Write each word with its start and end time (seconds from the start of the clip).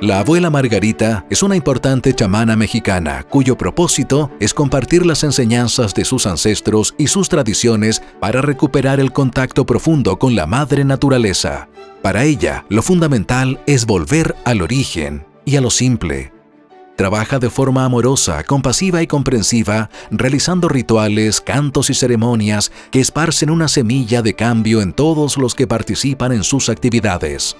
La 0.00 0.20
abuela 0.20 0.48
Margarita 0.48 1.26
es 1.28 1.42
una 1.42 1.56
importante 1.56 2.14
chamana 2.14 2.54
mexicana 2.54 3.24
cuyo 3.28 3.58
propósito 3.58 4.30
es 4.38 4.54
compartir 4.54 5.04
las 5.04 5.24
enseñanzas 5.24 5.92
de 5.92 6.04
sus 6.04 6.24
ancestros 6.24 6.94
y 6.98 7.08
sus 7.08 7.28
tradiciones 7.28 8.00
para 8.20 8.40
recuperar 8.40 9.00
el 9.00 9.10
contacto 9.10 9.66
profundo 9.66 10.16
con 10.16 10.36
la 10.36 10.46
madre 10.46 10.84
naturaleza. 10.84 11.68
Para 12.00 12.22
ella, 12.22 12.64
lo 12.68 12.82
fundamental 12.82 13.60
es 13.66 13.86
volver 13.86 14.36
al 14.44 14.62
origen 14.62 15.26
y 15.44 15.56
a 15.56 15.60
lo 15.60 15.70
simple. 15.70 16.32
Trabaja 16.94 17.40
de 17.40 17.50
forma 17.50 17.84
amorosa, 17.84 18.44
compasiva 18.44 19.02
y 19.02 19.08
comprensiva, 19.08 19.90
realizando 20.12 20.68
rituales, 20.68 21.40
cantos 21.40 21.90
y 21.90 21.94
ceremonias 21.94 22.70
que 22.92 23.00
esparcen 23.00 23.50
una 23.50 23.66
semilla 23.66 24.22
de 24.22 24.34
cambio 24.34 24.80
en 24.80 24.92
todos 24.92 25.38
los 25.38 25.56
que 25.56 25.66
participan 25.66 26.30
en 26.30 26.44
sus 26.44 26.68
actividades 26.68 27.56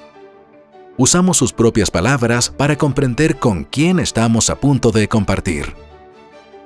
usamos 0.98 1.38
sus 1.38 1.54
propias 1.54 1.90
palabras 1.90 2.50
para 2.50 2.76
comprender 2.76 3.38
con 3.38 3.64
quién 3.64 3.98
estamos 3.98 4.50
a 4.50 4.60
punto 4.60 4.90
de 4.90 5.08
compartir. 5.08 5.74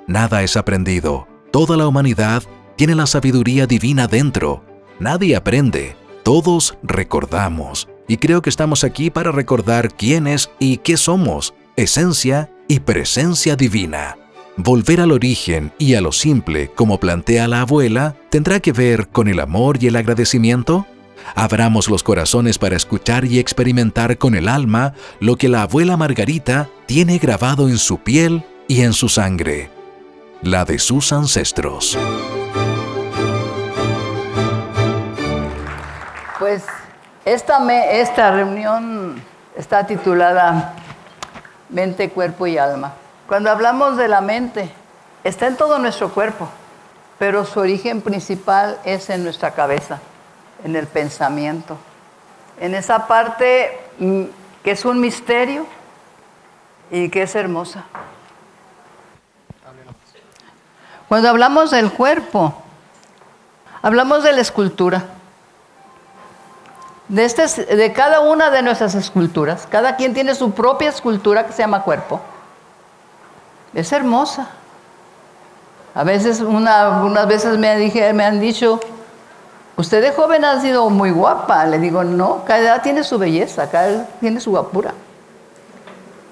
Nada 0.07 0.43
es 0.43 0.57
aprendido. 0.57 1.27
Toda 1.51 1.77
la 1.77 1.87
humanidad 1.87 2.43
tiene 2.75 2.95
la 2.95 3.05
sabiduría 3.05 3.67
divina 3.67 4.07
dentro. 4.07 4.65
Nadie 4.99 5.35
aprende. 5.35 5.95
Todos 6.23 6.77
recordamos. 6.83 7.87
Y 8.07 8.17
creo 8.17 8.41
que 8.41 8.49
estamos 8.49 8.83
aquí 8.83 9.09
para 9.09 9.31
recordar 9.31 9.93
quiénes 9.93 10.49
y 10.59 10.77
qué 10.77 10.97
somos, 10.97 11.53
esencia 11.77 12.51
y 12.67 12.79
presencia 12.81 13.55
divina. 13.55 14.17
Volver 14.57 15.01
al 15.01 15.11
origen 15.11 15.71
y 15.79 15.95
a 15.95 16.01
lo 16.01 16.11
simple, 16.11 16.69
como 16.75 16.99
plantea 16.99 17.47
la 17.47 17.61
abuela, 17.61 18.15
tendrá 18.29 18.59
que 18.59 18.71
ver 18.71 19.07
con 19.07 19.27
el 19.27 19.39
amor 19.39 19.81
y 19.81 19.87
el 19.87 19.95
agradecimiento. 19.95 20.85
Abramos 21.35 21.89
los 21.89 22.03
corazones 22.03 22.57
para 22.57 22.75
escuchar 22.75 23.25
y 23.25 23.39
experimentar 23.39 24.17
con 24.17 24.35
el 24.35 24.47
alma 24.47 24.93
lo 25.19 25.35
que 25.35 25.49
la 25.49 25.63
abuela 25.63 25.97
Margarita 25.97 26.69
tiene 26.85 27.17
grabado 27.17 27.69
en 27.69 27.77
su 27.77 27.99
piel 27.99 28.45
y 28.67 28.81
en 28.81 28.93
su 28.93 29.09
sangre, 29.09 29.69
la 30.41 30.65
de 30.65 30.79
sus 30.79 31.11
ancestros. 31.11 31.97
Pues 36.39 36.63
esta, 37.25 37.91
esta 37.91 38.31
reunión 38.31 39.21
está 39.57 39.87
titulada 39.87 40.75
Mente, 41.69 42.09
Cuerpo 42.09 42.47
y 42.47 42.57
Alma. 42.57 42.93
Cuando 43.27 43.49
hablamos 43.49 43.97
de 43.97 44.07
la 44.07 44.21
mente, 44.21 44.69
está 45.23 45.47
en 45.47 45.55
todo 45.55 45.79
nuestro 45.79 46.09
cuerpo, 46.13 46.49
pero 47.17 47.45
su 47.45 47.59
origen 47.59 48.01
principal 48.01 48.77
es 48.83 49.09
en 49.09 49.23
nuestra 49.23 49.51
cabeza 49.51 49.99
en 50.63 50.75
el 50.75 50.87
pensamiento, 50.87 51.77
en 52.59 52.75
esa 52.75 53.07
parte 53.07 53.77
mm, 53.99 54.23
que 54.63 54.71
es 54.71 54.85
un 54.85 54.99
misterio 54.99 55.65
y 56.89 57.09
que 57.09 57.23
es 57.23 57.35
hermosa. 57.35 57.85
Cuando 61.07 61.29
hablamos 61.29 61.69
del 61.69 61.91
cuerpo, 61.91 62.55
hablamos 63.81 64.23
de 64.23 64.31
la 64.33 64.41
escultura. 64.41 65.03
De, 67.07 67.25
este, 67.25 67.75
de 67.75 67.93
cada 67.93 68.21
una 68.21 68.49
de 68.49 68.63
nuestras 68.63 68.95
esculturas, 68.95 69.67
cada 69.69 69.97
quien 69.97 70.13
tiene 70.13 70.33
su 70.33 70.53
propia 70.53 70.89
escultura 70.89 71.45
que 71.45 71.51
se 71.51 71.61
llama 71.61 71.83
cuerpo. 71.83 72.21
Es 73.73 73.91
hermosa. 73.91 74.47
A 75.93 76.03
veces, 76.03 76.39
una, 76.39 77.03
unas 77.03 77.27
veces 77.27 77.57
me, 77.59 78.13
me 78.13 78.25
han 78.25 78.39
dicho, 78.39 78.79
Usted 79.75 80.01
de 80.01 80.11
joven 80.11 80.45
ha 80.45 80.61
sido 80.61 80.89
muy 80.89 81.11
guapa. 81.11 81.65
Le 81.65 81.79
digo, 81.79 82.03
no, 82.03 82.43
cada 82.45 82.59
edad 82.59 82.81
tiene 82.81 83.03
su 83.03 83.17
belleza, 83.17 83.69
cada 83.69 83.89
edad 83.89 84.09
tiene 84.19 84.39
su 84.39 84.51
guapura. 84.51 84.93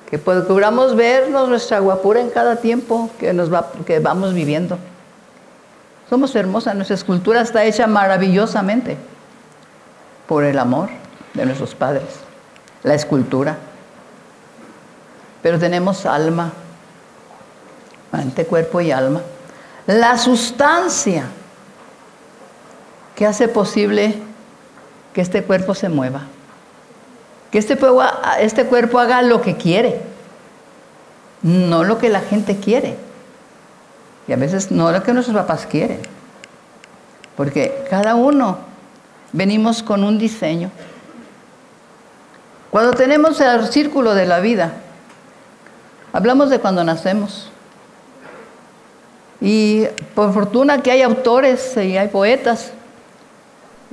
Que 0.10 0.18
procuramos 0.20 0.96
vernos 0.96 1.50
nuestra 1.50 1.80
guapura 1.80 2.20
en 2.20 2.30
cada 2.30 2.58
tiempo 2.58 3.10
que, 3.20 3.34
nos 3.34 3.52
va, 3.52 3.72
que 3.86 4.00
vamos 4.00 4.34
viviendo. 4.34 4.78
Somos 6.10 6.36
hermosas, 6.36 6.76
nuestra 6.76 6.96
escultura 6.96 7.42
está 7.42 7.64
hecha 7.64 7.88
maravillosamente 7.88 8.98
por 10.28 10.44
el 10.44 10.60
amor 10.60 10.90
de 11.34 11.46
nuestros 11.46 11.74
padres, 11.74 12.04
la 12.84 12.94
escultura. 12.94 13.58
Pero 15.42 15.58
tenemos 15.58 16.06
alma, 16.06 16.52
mente, 18.12 18.46
cuerpo 18.46 18.82
y 18.82 18.92
alma. 18.92 19.22
La 19.88 20.18
sustancia 20.18 21.24
¿Qué 23.16 23.26
hace 23.26 23.48
posible 23.48 24.16
que 25.14 25.22
este 25.22 25.44
cuerpo 25.44 25.76
se 25.76 25.90
mueva? 25.90 26.24
Que 27.52 27.58
este, 27.58 27.78
este 28.40 28.66
cuerpo 28.66 29.00
haga 29.00 29.22
lo 29.22 29.42
que 29.42 29.58
quiere, 29.58 30.02
no 31.42 31.84
lo 31.84 31.98
que 31.98 32.10
la 32.10 32.22
gente 32.22 32.58
quiere. 32.58 32.96
Y 34.28 34.34
a 34.34 34.38
veces 34.38 34.72
no 34.72 34.92
lo 34.92 35.04
que 35.04 35.14
nuestros 35.14 35.36
papás 35.36 35.66
quieren. 35.66 36.00
Porque 37.36 37.86
cada 37.90 38.16
uno 38.16 38.60
venimos 39.34 39.84
con 39.84 40.04
un 40.04 40.18
diseño. 40.18 40.72
Cuando 42.70 42.94
tenemos 42.94 43.42
el 43.42 43.68
círculo 43.68 44.14
de 44.16 44.26
la 44.26 44.40
vida, 44.40 44.74
hablamos 46.14 46.50
de 46.50 46.60
cuando 46.60 46.84
nacemos. 46.84 47.50
Y 49.42 49.88
por 50.16 50.34
fortuna 50.34 50.82
que 50.82 50.92
hay 50.92 51.02
autores 51.02 51.76
y 51.76 51.98
hay 51.98 52.08
poetas 52.08 52.72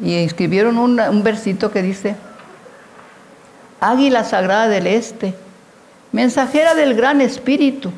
y 0.02 0.14
escribieron 0.16 0.78
un, 0.78 1.22
versito 1.22 1.70
que 1.70 1.82
dice, 1.82 2.16
Águila 3.80 4.24
Sagrada 4.24 4.68
del 4.68 4.86
Este, 4.86 5.34
mensajera 6.12 6.74
del 6.74 6.94
Gran 6.94 7.20
Espíritu, 7.20 7.90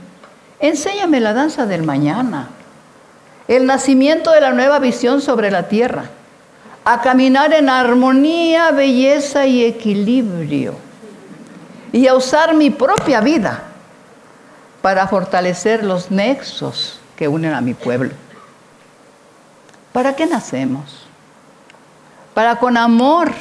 enséñame 0.59 1.21
la 1.21 1.33
danza 1.33 1.67
del 1.67 1.83
mañana, 1.83 2.49
el 3.49 3.67
nacimiento 3.67 4.31
de 4.33 4.41
la 4.41 4.53
nueva 4.53 4.79
visión 4.79 5.21
sobre 5.21 5.51
la 5.51 5.69
tierra, 5.69 6.05
a 6.85 7.03
caminar 7.03 7.53
en 7.53 7.69
armonía, 7.69 8.71
belleza 8.71 9.47
y 9.47 9.65
equilibrio, 9.65 10.75
y 11.93 12.07
a 12.07 12.15
usar 12.15 12.55
mi 12.55 12.71
propia 12.71 13.21
vida 13.21 13.65
para 14.81 15.07
fortalecer 15.07 15.85
los 15.85 16.11
nexos 16.11 16.99
que 17.17 17.29
unen 17.29 17.53
a 17.53 17.61
mi 17.61 17.75
pueblo. 17.75 18.13
¿Para 19.93 20.15
qué 20.15 20.27
nacemos? 20.27 21.00
Para 22.35 22.59
con 22.59 22.77
amor, 22.77 23.33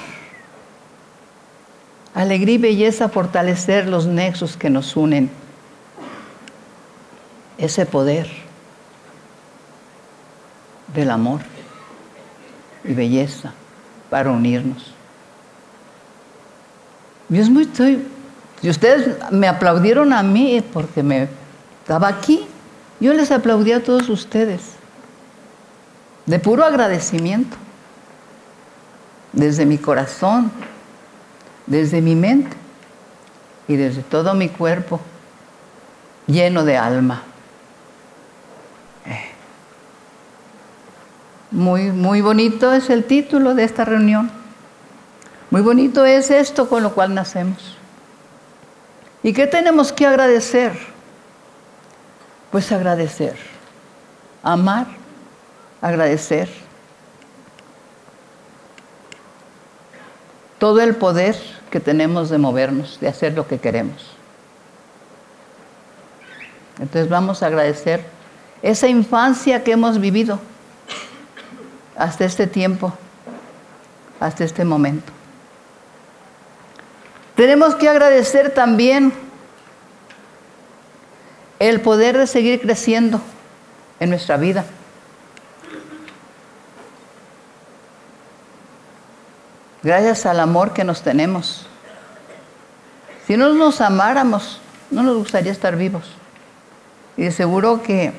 alegría 2.13 2.55
y 2.55 2.57
belleza 2.57 3.09
fortalecer 3.09 3.87
los 3.87 4.05
nexos 4.05 4.57
que 4.57 4.69
nos 4.69 4.95
unen. 4.95 5.29
Ese 7.57 7.85
poder 7.85 8.29
del 10.93 11.11
amor 11.11 11.41
y 12.83 12.93
belleza 12.93 13.53
para 14.09 14.31
unirnos. 14.31 14.93
Yo 17.27 17.41
es 17.41 17.49
muy, 17.49 17.63
estoy, 17.63 18.07
si 18.61 18.69
ustedes 18.69 19.17
me 19.31 19.47
aplaudieron 19.47 20.13
a 20.13 20.23
mí 20.23 20.63
porque 20.73 21.03
me 21.03 21.27
estaba 21.81 22.07
aquí, 22.07 22.47
yo 22.99 23.13
les 23.13 23.31
aplaudí 23.31 23.71
a 23.71 23.83
todos 23.83 24.09
ustedes, 24.09 24.61
de 26.25 26.39
puro 26.39 26.65
agradecimiento 26.65 27.55
desde 29.33 29.65
mi 29.65 29.77
corazón, 29.77 30.51
desde 31.65 32.01
mi 32.01 32.15
mente 32.15 32.55
y 33.67 33.75
desde 33.75 34.01
todo 34.01 34.33
mi 34.33 34.49
cuerpo 34.49 34.99
lleno 36.27 36.65
de 36.65 36.77
alma. 36.77 37.23
Eh. 39.05 39.31
Muy, 41.51 41.91
muy 41.91 42.21
bonito 42.21 42.73
es 42.73 42.89
el 42.89 43.03
título 43.05 43.55
de 43.55 43.63
esta 43.63 43.85
reunión. 43.85 44.31
Muy 45.51 45.61
bonito 45.61 46.05
es 46.05 46.29
esto 46.29 46.69
con 46.69 46.83
lo 46.83 46.93
cual 46.93 47.13
nacemos. 47.13 47.77
¿Y 49.23 49.33
qué 49.33 49.47
tenemos 49.47 49.91
que 49.91 50.05
agradecer? 50.05 50.73
Pues 52.51 52.71
agradecer, 52.71 53.35
amar, 54.41 54.87
agradecer 55.81 56.68
todo 60.59 60.81
el 60.81 60.95
poder 60.95 61.35
que 61.71 61.79
tenemos 61.79 62.29
de 62.29 62.37
movernos, 62.37 62.99
de 62.99 63.07
hacer 63.07 63.33
lo 63.33 63.47
que 63.47 63.59
queremos. 63.59 64.11
Entonces 66.79 67.09
vamos 67.09 67.41
a 67.41 67.47
agradecer 67.47 68.05
esa 68.61 68.87
infancia 68.87 69.63
que 69.63 69.71
hemos 69.71 69.99
vivido 69.99 70.39
hasta 71.95 72.25
este 72.25 72.47
tiempo, 72.47 72.93
hasta 74.19 74.43
este 74.43 74.63
momento. 74.63 75.11
Tenemos 77.35 77.75
que 77.75 77.87
agradecer 77.87 78.53
también 78.53 79.13
el 81.59 81.81
poder 81.81 82.17
de 82.17 82.27
seguir 82.27 82.61
creciendo 82.61 83.21
en 83.99 84.09
nuestra 84.09 84.37
vida. 84.37 84.65
Gracias 89.83 90.25
al 90.25 90.39
amor 90.39 90.73
que 90.73 90.83
nos 90.83 91.01
tenemos 91.01 91.65
Si 93.25 93.37
no 93.37 93.53
nos 93.53 93.79
amáramos, 93.79 94.59
no 94.91 95.03
nos 95.03 95.17
gustaría 95.17 95.51
estar 95.51 95.75
vivos. 95.75 96.03
Y 97.15 97.23
de 97.23 97.31
seguro 97.31 97.83
que, 97.83 98.11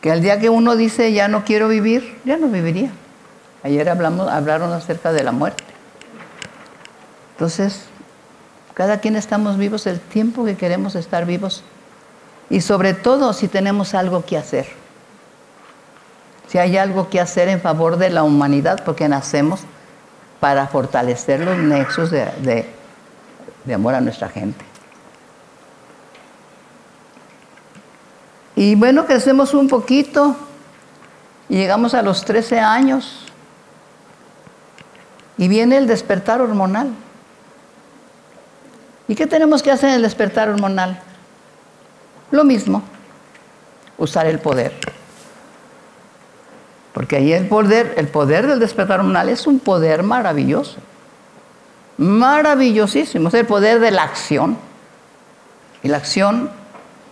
que 0.00 0.10
al 0.10 0.22
día 0.22 0.40
que 0.40 0.48
uno 0.48 0.76
dice 0.76 1.12
ya 1.12 1.28
no 1.28 1.44
quiero 1.44 1.68
vivir, 1.68 2.18
ya 2.24 2.38
no 2.38 2.48
viviría. 2.48 2.90
Ayer 3.62 3.88
hablamos, 3.88 4.30
hablaron 4.30 4.72
acerca 4.72 5.12
de 5.12 5.24
la 5.24 5.32
muerte. 5.32 5.64
Entonces, 7.32 7.82
cada 8.72 9.00
quien 9.00 9.16
estamos 9.16 9.58
vivos 9.58 9.86
el 9.86 10.00
tiempo 10.00 10.44
que 10.44 10.56
queremos 10.56 10.94
estar 10.94 11.26
vivos. 11.26 11.64
Y 12.48 12.62
sobre 12.62 12.94
todo 12.94 13.32
si 13.32 13.48
tenemos 13.48 13.94
algo 13.94 14.24
que 14.24 14.38
hacer. 14.38 14.85
Si 16.56 16.60
hay 16.60 16.78
algo 16.78 17.10
que 17.10 17.20
hacer 17.20 17.48
en 17.48 17.60
favor 17.60 17.98
de 17.98 18.08
la 18.08 18.22
humanidad, 18.22 18.82
porque 18.82 19.06
nacemos 19.10 19.60
para 20.40 20.66
fortalecer 20.68 21.40
los 21.40 21.58
nexos 21.58 22.10
de, 22.10 22.66
de 23.62 23.74
amor 23.74 23.94
a 23.94 24.00
nuestra 24.00 24.30
gente. 24.30 24.64
Y 28.54 28.74
bueno, 28.74 29.04
crecemos 29.04 29.52
un 29.52 29.68
poquito 29.68 30.34
y 31.50 31.56
llegamos 31.56 31.92
a 31.92 32.00
los 32.00 32.24
13 32.24 32.58
años 32.58 33.26
y 35.36 35.48
viene 35.48 35.76
el 35.76 35.86
despertar 35.86 36.40
hormonal. 36.40 36.88
¿Y 39.08 39.14
qué 39.14 39.26
tenemos 39.26 39.62
que 39.62 39.72
hacer 39.72 39.90
en 39.90 39.96
el 39.96 40.02
despertar 40.02 40.48
hormonal? 40.48 41.02
Lo 42.30 42.44
mismo, 42.44 42.82
usar 43.98 44.26
el 44.26 44.38
poder. 44.38 44.95
Porque 46.96 47.16
ahí 47.16 47.34
el 47.34 47.46
poder, 47.46 47.92
el 47.98 48.08
poder 48.08 48.46
del 48.46 48.58
despertar 48.58 49.00
hormonal 49.00 49.28
es 49.28 49.46
un 49.46 49.58
poder 49.58 50.02
maravilloso. 50.02 50.78
Maravillosísimo, 51.98 53.28
es 53.28 53.34
el 53.34 53.44
poder 53.44 53.80
de 53.80 53.90
la 53.90 54.02
acción. 54.02 54.56
Y 55.82 55.88
la 55.88 55.98
acción 55.98 56.48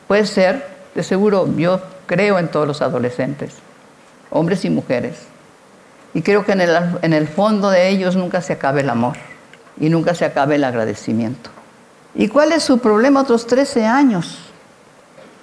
puede 0.09 0.25
ser, 0.25 0.67
de 0.95 1.03
seguro, 1.03 1.55
yo 1.59 1.83
creo 2.07 2.39
en 2.39 2.49
todos 2.49 2.67
los 2.67 2.81
adolescentes, 2.81 3.57
hombres 4.31 4.65
y 4.65 4.71
mujeres. 4.71 5.19
Y 6.15 6.23
creo 6.23 6.47
que 6.47 6.53
en 6.53 6.63
el, 6.63 6.71
en 7.03 7.13
el 7.13 7.29
fondo 7.29 7.69
de 7.69 7.91
ellos 7.91 8.17
nunca 8.17 8.41
se 8.41 8.55
acabe 8.55 8.81
el 8.81 8.89
amor 8.89 9.19
y 9.79 9.91
nunca 9.91 10.15
se 10.15 10.25
acabe 10.25 10.55
el 10.55 10.65
agradecimiento. 10.65 11.51
¿Y 12.15 12.29
cuál 12.29 12.53
es 12.53 12.63
su 12.63 12.79
problema 12.79 13.21
otros 13.21 13.47
13 13.47 13.85
años? 13.85 14.39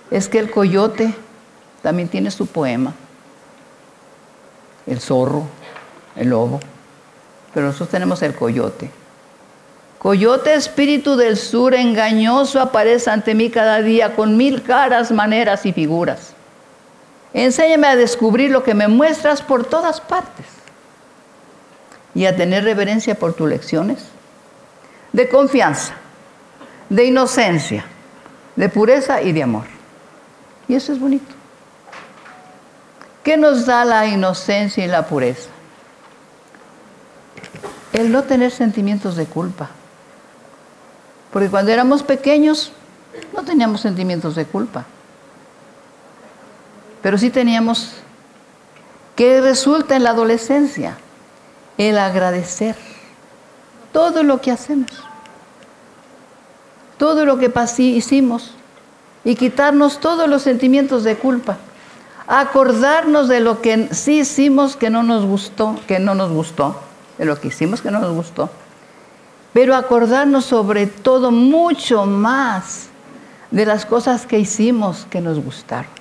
Es 0.09 0.27
que 0.27 0.39
el 0.39 0.49
coyote 0.49 1.13
también 1.83 2.09
tiene 2.09 2.31
su 2.31 2.47
poema. 2.47 2.95
El 4.91 4.99
zorro, 4.99 5.43
el 6.15 6.29
lobo. 6.29 6.59
Pero 7.53 7.67
nosotros 7.67 7.89
tenemos 7.89 8.21
el 8.21 8.35
coyote. 8.35 8.89
Coyote 9.99 10.53
espíritu 10.53 11.15
del 11.15 11.37
sur, 11.37 11.73
engañoso, 11.73 12.59
aparece 12.59 13.09
ante 13.09 13.35
mí 13.35 13.49
cada 13.49 13.81
día 13.81 14.15
con 14.15 14.37
mil 14.37 14.63
caras, 14.63 15.11
maneras 15.11 15.65
y 15.65 15.73
figuras. 15.73 16.33
Enséñame 17.33 17.87
a 17.87 17.95
descubrir 17.95 18.51
lo 18.51 18.63
que 18.63 18.73
me 18.73 18.87
muestras 18.87 19.41
por 19.41 19.65
todas 19.65 20.01
partes 20.01 20.45
y 22.13 22.25
a 22.25 22.35
tener 22.35 22.63
reverencia 22.63 23.15
por 23.15 23.33
tus 23.33 23.47
lecciones 23.47 24.05
de 25.13 25.29
confianza 25.29 25.93
de 26.91 27.05
inocencia, 27.05 27.85
de 28.57 28.67
pureza 28.67 29.21
y 29.21 29.31
de 29.31 29.43
amor. 29.43 29.63
Y 30.67 30.75
eso 30.75 30.91
es 30.91 30.99
bonito. 30.99 31.33
¿Qué 33.23 33.37
nos 33.37 33.65
da 33.65 33.85
la 33.85 34.07
inocencia 34.07 34.83
y 34.83 34.87
la 34.87 35.05
pureza? 35.07 35.49
El 37.93 38.11
no 38.11 38.23
tener 38.23 38.51
sentimientos 38.51 39.15
de 39.15 39.25
culpa. 39.25 39.69
Porque 41.31 41.49
cuando 41.49 41.71
éramos 41.71 42.03
pequeños 42.03 42.71
no 43.33 43.43
teníamos 43.43 43.81
sentimientos 43.81 44.35
de 44.35 44.45
culpa. 44.45 44.85
Pero 47.01 47.17
sí 47.17 47.29
teníamos 47.29 47.93
que 49.15 49.41
resulta 49.41 49.95
en 49.95 50.03
la 50.03 50.11
adolescencia 50.11 50.97
el 51.77 51.97
agradecer 51.97 52.75
todo 53.91 54.23
lo 54.23 54.41
que 54.41 54.51
hacemos 54.51 55.03
todo 57.01 57.25
lo 57.25 57.39
que 57.39 57.51
hicimos 57.79 58.51
y 59.23 59.33
quitarnos 59.33 59.99
todos 59.99 60.29
los 60.29 60.43
sentimientos 60.43 61.03
de 61.03 61.15
culpa. 61.15 61.57
Acordarnos 62.33 63.27
de 63.27 63.41
lo 63.41 63.61
que 63.61 63.93
sí 63.93 64.19
hicimos 64.19 64.77
que 64.77 64.89
no 64.89 65.03
nos 65.03 65.25
gustó, 65.25 65.77
que 65.85 65.99
no 65.99 66.15
nos 66.15 66.31
gustó, 66.31 66.79
de 67.17 67.25
lo 67.25 67.37
que 67.37 67.49
hicimos 67.49 67.81
que 67.81 67.91
no 67.91 67.99
nos 67.99 68.13
gustó. 68.13 68.49
Pero 69.51 69.75
acordarnos 69.75 70.45
sobre 70.45 70.87
todo 70.87 71.29
mucho 71.31 72.05
más 72.05 72.87
de 73.51 73.65
las 73.65 73.85
cosas 73.85 74.25
que 74.25 74.39
hicimos 74.39 75.05
que 75.09 75.19
nos 75.19 75.43
gustaron. 75.43 75.91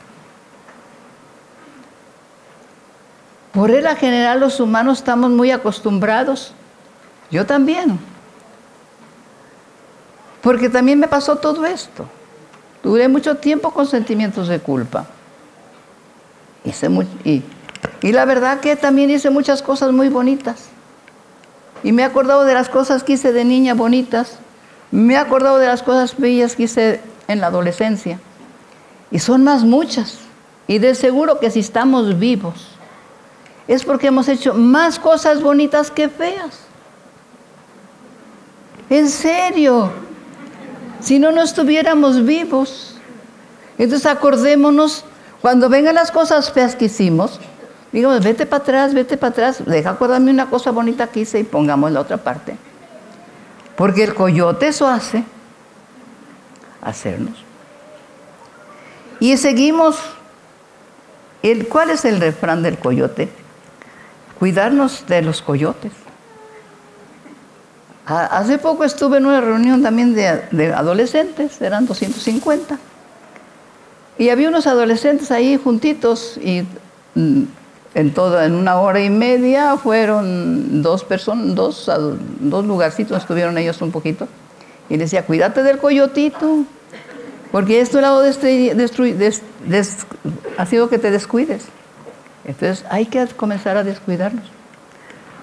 Por 3.50 3.70
la 3.70 3.96
general 3.96 4.38
los 4.38 4.60
humanos 4.60 4.98
estamos 4.98 5.32
muy 5.32 5.50
acostumbrados, 5.50 6.54
yo 7.32 7.44
también, 7.44 7.98
porque 10.42 10.68
también 10.68 11.00
me 11.00 11.08
pasó 11.08 11.34
todo 11.34 11.66
esto. 11.66 12.06
Duré 12.84 13.08
mucho 13.08 13.38
tiempo 13.38 13.72
con 13.72 13.88
sentimientos 13.88 14.46
de 14.46 14.60
culpa. 14.60 15.08
Y, 17.24 17.42
y 18.02 18.12
la 18.12 18.24
verdad 18.24 18.60
que 18.60 18.76
también 18.76 19.10
hice 19.10 19.30
muchas 19.30 19.62
cosas 19.62 19.92
muy 19.92 20.08
bonitas. 20.08 20.68
Y 21.82 21.92
me 21.92 22.02
he 22.02 22.04
acordado 22.04 22.44
de 22.44 22.54
las 22.54 22.68
cosas 22.68 23.02
que 23.02 23.14
hice 23.14 23.32
de 23.32 23.44
niña 23.44 23.74
bonitas. 23.74 24.38
Me 24.90 25.14
he 25.14 25.16
acordado 25.16 25.58
de 25.58 25.66
las 25.66 25.82
cosas 25.82 26.16
bellas 26.18 26.56
que 26.56 26.64
hice 26.64 27.00
en 27.28 27.40
la 27.40 27.46
adolescencia. 27.46 28.20
Y 29.10 29.18
son 29.18 29.44
más 29.44 29.64
muchas. 29.64 30.18
Y 30.66 30.78
de 30.78 30.94
seguro 30.94 31.40
que 31.40 31.50
si 31.50 31.60
estamos 31.60 32.18
vivos, 32.18 32.68
es 33.66 33.84
porque 33.84 34.08
hemos 34.08 34.28
hecho 34.28 34.52
más 34.54 34.98
cosas 34.98 35.42
bonitas 35.42 35.90
que 35.90 36.08
feas. 36.08 36.60
En 38.90 39.08
serio 39.08 39.90
si 41.00 41.18
no, 41.18 41.32
no 41.32 41.42
estuviéramos 41.42 42.24
vivos. 42.24 42.94
Entonces 43.78 44.06
acordémonos, 44.06 45.04
cuando 45.40 45.68
vengan 45.68 45.94
las 45.94 46.10
cosas 46.10 46.52
feas 46.52 46.76
que 46.76 46.86
hicimos, 46.86 47.40
digamos, 47.92 48.22
vete 48.22 48.46
para 48.46 48.62
atrás, 48.62 48.94
vete 48.94 49.16
para 49.16 49.30
atrás, 49.30 49.64
deja 49.64 49.90
acordarme 49.90 50.30
una 50.30 50.50
cosa 50.50 50.70
bonita 50.70 51.06
que 51.06 51.20
hice 51.20 51.40
y 51.40 51.44
pongamos 51.44 51.90
la 51.92 52.00
otra 52.00 52.18
parte. 52.18 52.56
Porque 53.76 54.04
el 54.04 54.14
coyote 54.14 54.68
eso 54.68 54.86
hace, 54.86 55.24
hacernos. 56.82 57.44
Y 59.18 59.36
seguimos, 59.36 59.98
el, 61.42 61.68
¿cuál 61.68 61.90
es 61.90 62.04
el 62.04 62.20
refrán 62.20 62.62
del 62.62 62.78
coyote? 62.78 63.28
Cuidarnos 64.38 65.06
de 65.06 65.22
los 65.22 65.42
coyotes. 65.42 65.92
Hace 68.06 68.58
poco 68.58 68.82
estuve 68.82 69.18
en 69.18 69.26
una 69.26 69.40
reunión 69.40 69.82
también 69.82 70.14
de, 70.14 70.72
adolescentes, 70.74 71.60
eran 71.62 71.86
250. 71.86 72.78
Y 74.20 74.28
había 74.28 74.50
unos 74.50 74.66
adolescentes 74.66 75.30
ahí 75.30 75.56
juntitos 75.56 76.36
y 76.36 76.66
mm, 77.14 77.44
en 77.94 78.12
todo, 78.12 78.42
en 78.42 78.54
una 78.54 78.78
hora 78.78 79.00
y 79.00 79.08
media 79.08 79.78
fueron 79.78 80.82
dos 80.82 81.04
personas, 81.04 81.54
dos, 81.54 81.90
dos 82.38 82.66
lugarcitos, 82.66 83.16
estuvieron 83.16 83.56
ellos 83.56 83.80
un 83.80 83.90
poquito. 83.90 84.28
Y 84.90 84.98
decía, 84.98 85.24
cuídate 85.24 85.62
del 85.62 85.78
coyotito, 85.78 86.64
porque 87.50 87.80
esto 87.80 88.02
lado 88.02 88.22
ha 90.58 90.66
sido 90.66 90.90
que 90.90 90.98
te 90.98 91.10
descuides. 91.10 91.64
Entonces 92.44 92.84
hay 92.90 93.06
que 93.06 93.26
comenzar 93.28 93.78
a 93.78 93.84
descuidarnos. 93.84 94.44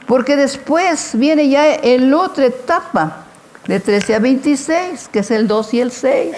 Porque 0.05 0.35
después 0.35 1.13
viene 1.15 1.49
ya 1.49 1.73
el 1.73 2.13
otra 2.13 2.45
etapa, 2.45 3.25
de 3.65 3.79
13 3.79 4.13
a 4.13 4.19
26, 4.19 5.09
que 5.11 5.19
es 5.19 5.31
el 5.31 5.47
2 5.47 5.73
y 5.73 5.81
el 5.81 5.91
6. 5.91 6.35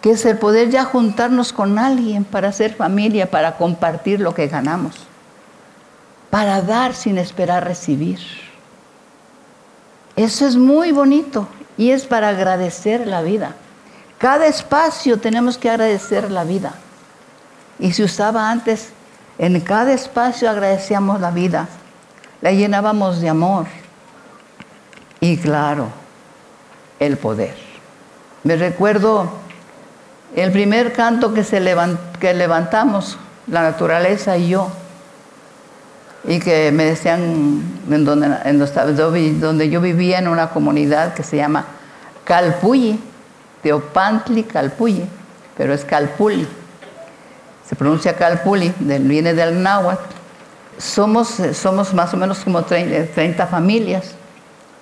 Que 0.00 0.12
es 0.12 0.24
el 0.24 0.38
poder 0.38 0.70
ya 0.70 0.84
juntarnos 0.84 1.52
con 1.52 1.78
alguien 1.78 2.24
para 2.24 2.48
hacer 2.48 2.74
familia, 2.74 3.30
para 3.30 3.56
compartir 3.56 4.20
lo 4.20 4.34
que 4.34 4.46
ganamos. 4.46 4.94
Para 6.30 6.62
dar 6.62 6.94
sin 6.94 7.18
esperar 7.18 7.64
recibir. 7.64 8.20
Eso 10.14 10.46
es 10.46 10.56
muy 10.56 10.92
bonito 10.92 11.48
y 11.76 11.90
es 11.90 12.06
para 12.06 12.28
agradecer 12.28 13.06
la 13.06 13.22
vida. 13.22 13.54
Cada 14.18 14.46
espacio 14.46 15.18
tenemos 15.18 15.58
que 15.58 15.70
agradecer 15.70 16.30
la 16.30 16.44
vida. 16.44 16.74
Y 17.78 17.92
se 17.92 18.04
usaba 18.04 18.50
antes 18.50 18.90
en 19.38 19.60
cada 19.60 19.92
espacio 19.92 20.50
agradecíamos 20.50 21.20
la 21.20 21.30
vida, 21.30 21.68
la 22.40 22.50
llenábamos 22.50 23.20
de 23.20 23.28
amor 23.28 23.66
y 25.20 25.36
claro, 25.36 25.88
el 26.98 27.16
poder. 27.16 27.54
Me 28.42 28.56
recuerdo 28.56 29.30
el 30.34 30.52
primer 30.52 30.92
canto 30.92 31.32
que, 31.32 31.42
se 31.44 31.60
levantamos, 31.60 33.18
la 33.46 33.62
naturaleza 33.62 34.36
y 34.36 34.50
yo. 34.50 34.70
y 36.24 36.40
que 36.40 36.70
me 36.72 36.84
decían, 36.84 37.62
en 37.90 38.04
donde, 38.04 39.32
donde 39.40 39.70
yo 39.70 39.80
vivía 39.80 40.18
en 40.18 40.28
una 40.28 40.50
comunidad 40.50 41.14
que 41.14 41.22
se 41.22 41.36
llama 41.36 41.64
Calpulli, 42.24 43.00
Teopantli 43.62 44.44
Calpulli, 44.44 45.04
pero 45.56 45.72
es 45.72 45.84
Calpulli. 45.84 46.46
Se 47.66 47.74
pronuncia 47.76 48.14
Calpulli, 48.14 48.72
viene 48.78 49.32
del 49.32 49.62
náhuatl. 49.62 50.14
Somos, 50.76 51.36
somos 51.54 51.94
más 51.94 52.12
o 52.12 52.16
menos 52.16 52.40
como 52.40 52.62
30 52.62 53.46
familias, 53.46 54.14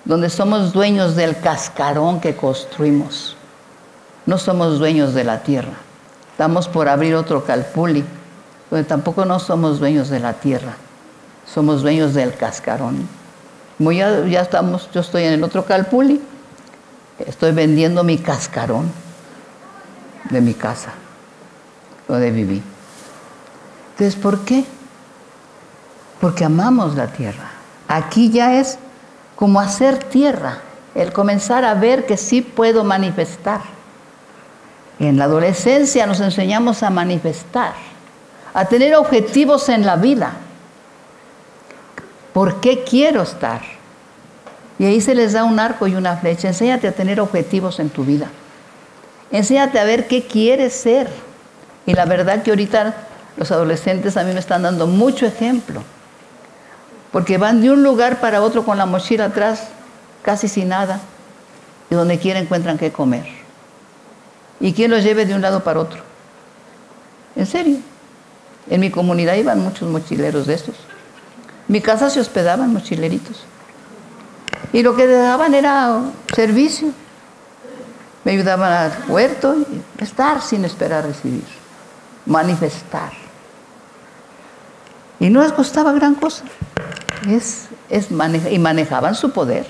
donde 0.03 0.29
somos 0.29 0.73
dueños 0.73 1.15
del 1.15 1.39
cascarón 1.39 2.19
que 2.19 2.35
construimos. 2.35 3.36
No 4.27 4.37
somos 4.37 4.77
dueños 4.77 5.15
de 5.15 5.23
la 5.23 5.41
tierra. 5.41 5.73
Estamos 6.31 6.67
por 6.67 6.87
abrir 6.87 7.15
otro 7.15 7.43
Calpulli, 7.43 8.05
donde 8.69 8.83
tampoco 8.83 9.25
no 9.25 9.39
somos 9.39 9.79
dueños 9.79 10.09
de 10.09 10.19
la 10.19 10.33
tierra 10.33 10.75
somos 11.53 11.81
dueños 11.81 12.13
del 12.13 12.35
cascarón. 12.35 13.07
Como 13.77 13.91
ya, 13.91 14.25
ya 14.25 14.41
estamos, 14.41 14.89
yo 14.91 15.01
estoy 15.01 15.23
en 15.23 15.33
el 15.33 15.43
otro 15.43 15.65
Calpuli, 15.65 16.21
estoy 17.19 17.51
vendiendo 17.51 18.03
mi 18.03 18.17
cascarón 18.17 18.91
de 20.29 20.41
mi 20.41 20.53
casa, 20.53 20.91
donde 22.07 22.31
viví. 22.31 22.61
Entonces, 23.91 24.15
¿por 24.19 24.39
qué? 24.41 24.65
Porque 26.19 26.43
amamos 26.43 26.95
la 26.95 27.07
tierra. 27.07 27.51
Aquí 27.87 28.29
ya 28.29 28.59
es 28.59 28.77
como 29.35 29.59
hacer 29.59 30.03
tierra, 30.03 30.57
el 30.95 31.13
comenzar 31.13 31.63
a 31.63 31.75
ver 31.75 32.05
que 32.05 32.17
sí 32.17 32.41
puedo 32.41 32.83
manifestar. 32.83 33.61
En 34.99 35.17
la 35.17 35.25
adolescencia 35.25 36.07
nos 36.07 36.19
enseñamos 36.19 36.83
a 36.83 36.89
manifestar, 36.89 37.73
a 38.53 38.65
tener 38.65 38.95
objetivos 38.95 39.69
en 39.69 39.85
la 39.85 39.95
vida 39.95 40.37
¿Por 42.37 42.61
qué 42.61 42.83
quiero 42.83 43.23
estar? 43.23 43.61
Y 44.77 44.85
ahí 44.85 45.01
se 45.01 45.15
les 45.15 45.33
da 45.33 45.43
un 45.43 45.59
arco 45.59 45.87
y 45.87 45.95
una 45.95 46.17
flecha. 46.17 46.49
Enséñate 46.49 46.87
a 46.87 46.91
tener 46.91 47.19
objetivos 47.19 47.79
en 47.79 47.89
tu 47.89 48.05
vida. 48.05 48.27
Enséñate 49.31 49.79
a 49.79 49.83
ver 49.85 50.07
qué 50.07 50.27
quieres 50.27 50.73
ser. 50.73 51.09
Y 51.87 51.95
la 51.95 52.05
verdad 52.05 52.43
que 52.43 52.51
ahorita 52.51 52.93
los 53.37 53.51
adolescentes 53.51 54.17
a 54.17 54.23
mí 54.23 54.33
me 54.33 54.39
están 54.39 54.61
dando 54.61 54.85
mucho 54.85 55.25
ejemplo. 55.25 55.81
Porque 57.11 57.39
van 57.39 57.59
de 57.59 57.71
un 57.71 57.81
lugar 57.81 58.19
para 58.21 58.43
otro 58.43 58.63
con 58.63 58.77
la 58.77 58.85
mochila 58.85 59.25
atrás, 59.25 59.69
casi 60.21 60.47
sin 60.47 60.69
nada. 60.69 60.99
Y 61.89 61.95
donde 61.95 62.19
quiera 62.19 62.39
encuentran 62.39 62.77
qué 62.77 62.91
comer. 62.91 63.25
¿Y 64.59 64.73
quién 64.73 64.91
los 64.91 65.03
lleve 65.03 65.25
de 65.25 65.35
un 65.35 65.41
lado 65.41 65.63
para 65.63 65.79
otro? 65.79 66.01
En 67.35 67.45
serio. 67.45 67.77
En 68.69 68.81
mi 68.81 68.91
comunidad 68.91 69.35
iban 69.35 69.59
muchos 69.59 69.89
mochileros 69.89 70.47
de 70.47 70.55
estos. 70.55 70.75
Mi 71.67 71.81
casa 71.81 72.09
se 72.09 72.19
hospedaban 72.19 72.73
mochileritos. 72.73 73.43
Y 74.73 74.83
lo 74.83 74.95
que 74.95 75.07
dejaban 75.07 75.53
era 75.53 76.01
servicio. 76.33 76.89
Me 78.23 78.33
ayudaban 78.33 78.71
al 78.71 78.91
huerto, 79.07 79.55
estar 79.99 80.41
sin 80.41 80.65
esperar 80.65 81.05
recibir, 81.05 81.45
manifestar. 82.25 83.11
Y 85.19 85.29
no 85.29 85.41
les 85.41 85.53
costaba 85.53 85.93
gran 85.93 86.15
cosa. 86.15 86.43
Es, 87.29 87.67
es 87.89 88.09
y 88.51 88.59
manejaban 88.59 89.15
su 89.15 89.31
poder. 89.31 89.65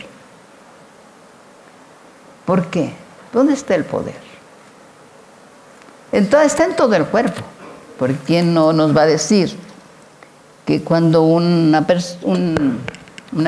¿Por 2.45 2.67
qué? 2.67 2.93
¿Dónde 3.31 3.53
está 3.53 3.75
el 3.75 3.85
poder? 3.85 4.26
Entonces 6.11 6.51
está 6.51 6.65
en 6.65 6.75
todo 6.75 6.95
el 6.95 7.05
cuerpo. 7.05 7.41
¿Por 7.97 8.13
quién 8.13 8.53
no 8.53 8.73
nos 8.73 8.95
va 8.95 9.03
a 9.03 9.07
decir? 9.07 9.57
que 10.67 10.83
cuando 10.83 11.23
una, 11.23 11.81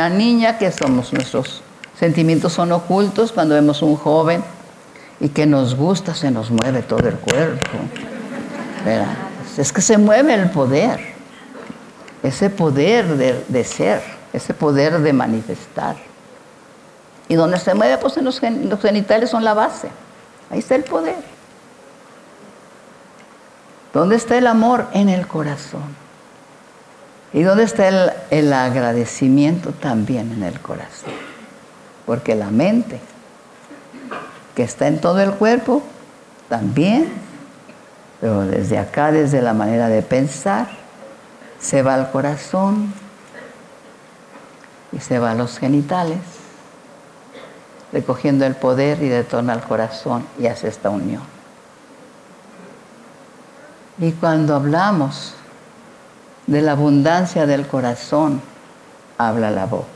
niña, 0.10 0.58
que 0.58 0.72
somos 0.72 1.12
nuestros 1.12 1.62
sentimientos 2.00 2.54
son 2.54 2.72
ocultos, 2.72 3.34
cuando 3.34 3.56
vemos 3.56 3.82
un 3.82 3.98
joven 3.98 4.42
y 5.20 5.28
que 5.28 5.46
nos 5.46 5.76
gusta, 5.76 6.16
se 6.16 6.32
nos 6.32 6.50
mueve 6.50 6.82
todo 6.82 7.06
el 7.10 7.16
cuerpo. 7.16 7.72
Es 9.58 9.74
que 9.74 9.82
se 9.82 9.98
mueve 9.98 10.34
el 10.34 10.50
poder, 10.50 11.02
ese 12.24 12.50
poder 12.50 13.18
de, 13.18 13.44
de, 13.50 13.64
ser, 13.66 14.02
ese 14.32 14.54
poder 14.54 15.00
de 15.00 15.12
manifestar. 15.12 15.98
Y 17.28 17.36
donde 17.36 17.60
se 17.60 17.74
mueve, 17.74 17.98
pues 17.98 18.16
en 18.16 18.24
los, 18.24 18.42
los 18.42 18.80
genitales 18.80 19.30
son 19.30 19.44
la 19.44 19.54
base. 19.54 19.90
Ahí 20.50 20.60
está 20.60 20.76
el 20.76 20.86
poder. 20.86 21.18
¿Dónde 23.94 24.16
está 24.16 24.38
el 24.38 24.48
amor? 24.48 24.88
En 24.94 25.10
el 25.10 25.28
corazón. 25.28 25.96
¿Y 27.34 27.44
dónde 27.44 27.64
está 27.64 28.16
el, 28.32 28.54
agradecimiento 28.54 29.72
también 29.72 30.32
en 30.32 30.44
el 30.44 30.60
corazón? 30.60 31.14
Porque 32.06 32.36
la 32.36 32.50
mente, 32.50 33.00
que 34.56 34.64
está 34.64 34.88
en 34.88 35.00
todo 35.00 35.20
el 35.20 35.32
cuerpo, 35.34 35.84
también, 36.50 37.12
pero 38.20 38.46
desde 38.46 38.80
acá, 38.80 39.12
desde 39.12 39.42
la 39.42 39.54
manera 39.54 39.90
de 39.90 40.02
pensar, 40.02 40.70
se 41.60 41.84
va 41.84 41.94
al 41.94 42.12
corazón 42.12 42.94
y 44.92 45.00
se 45.00 45.20
va 45.20 45.32
a 45.32 45.36
los 45.36 45.60
genitales, 45.60 46.18
recogiendo 47.94 48.46
el 48.46 48.56
poder 48.56 49.04
y 49.04 49.10
detona 49.10 49.54
al 49.54 49.62
corazón 49.62 50.26
y 50.40 50.48
hace 50.48 50.68
esta 50.68 50.90
unión. 50.90 51.39
Y 54.00 54.12
cuando 54.14 54.56
hablamos 54.56 55.34
de 56.48 56.62
la 56.62 56.72
abundancia 56.72 57.46
del 57.46 57.68
corazón 57.68 58.42
habla 59.18 59.52
la 59.52 59.66
boca. 59.66 59.88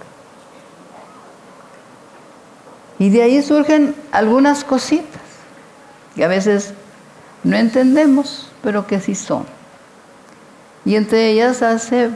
Y 2.99 3.09
de 3.09 3.23
ahí 3.23 3.41
surgen 3.41 3.95
algunas 4.11 4.63
cositas 4.63 5.21
que 6.15 6.23
a 6.23 6.27
veces 6.27 6.73
no 7.43 7.57
entendemos, 7.57 8.49
pero 8.61 8.85
que 8.85 8.99
sí 8.99 9.15
son. 9.15 9.45
Y 10.85 10.95
entre 10.95 11.29
ellas 11.29 11.61
hace, 11.61 12.11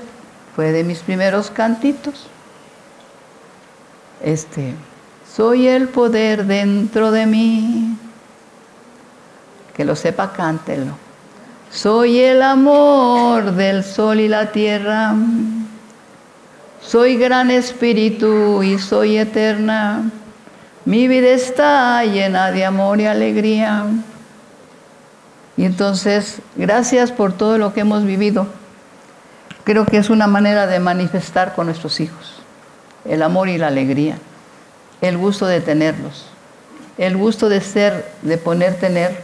fue 0.56 0.72
de 0.72 0.84
mis 0.84 1.00
primeros 1.00 1.50
cantitos, 1.50 2.28
este, 4.22 4.74
soy 5.36 5.68
el 5.68 5.88
poder 5.90 6.46
dentro 6.46 7.12
de 7.12 7.26
mí. 7.26 7.98
Que 9.76 9.86
lo 9.86 9.96
sepa, 9.96 10.34
cántelo. 10.34 11.07
Soy 11.72 12.22
el 12.22 12.42
amor 12.42 13.52
del 13.52 13.84
sol 13.84 14.20
y 14.20 14.28
la 14.28 14.52
tierra. 14.52 15.14
Soy 16.82 17.18
gran 17.18 17.52
espíritu 17.52 18.64
y 18.64 18.80
soy 18.80 19.18
eterna. 19.18 20.10
Mi 20.86 21.10
vida 21.10 21.28
está 21.28 22.04
llena 22.06 22.52
de 22.52 22.64
amor 22.64 23.02
y 23.02 23.06
alegría. 23.06 23.86
Y 25.58 25.66
entonces, 25.66 26.40
gracias 26.56 27.12
por 27.12 27.34
todo 27.34 27.58
lo 27.58 27.74
que 27.74 27.82
hemos 27.82 28.06
vivido. 28.06 28.48
Creo 29.66 29.86
que 29.86 29.98
es 29.98 30.10
una 30.10 30.28
manera 30.28 30.68
de 30.68 30.80
manifestar 30.80 31.54
con 31.54 31.66
nuestros 31.66 32.00
hijos 32.00 32.36
el 33.04 33.22
amor 33.22 33.48
y 33.50 33.58
la 33.58 33.68
alegría, 33.68 34.18
el 35.02 35.18
gusto 35.18 35.46
de 35.46 35.62
tenerlos, 35.62 36.26
el 36.98 37.16
gusto 37.16 37.48
de 37.48 37.62
ser, 37.62 38.06
de 38.22 38.38
poner 38.38 38.76
tener 38.76 39.22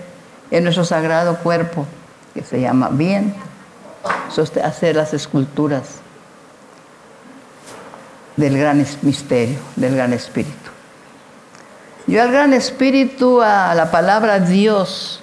en 0.51 0.63
nuestro 0.63 0.85
sagrado 0.85 1.37
cuerpo 1.37 1.85
que 2.33 2.43
se 2.43 2.59
llama 2.59 2.89
bien, 2.91 3.33
hacer 4.63 4.95
las 4.95 5.13
esculturas 5.13 5.99
del 8.35 8.57
gran 8.57 8.85
misterio, 9.03 9.59
del 9.75 9.95
gran 9.95 10.13
espíritu. 10.13 10.51
Yo 12.07 12.21
al 12.21 12.31
gran 12.31 12.53
espíritu, 12.53 13.41
a 13.41 13.73
la 13.75 13.91
palabra 13.91 14.39
Dios, 14.39 15.21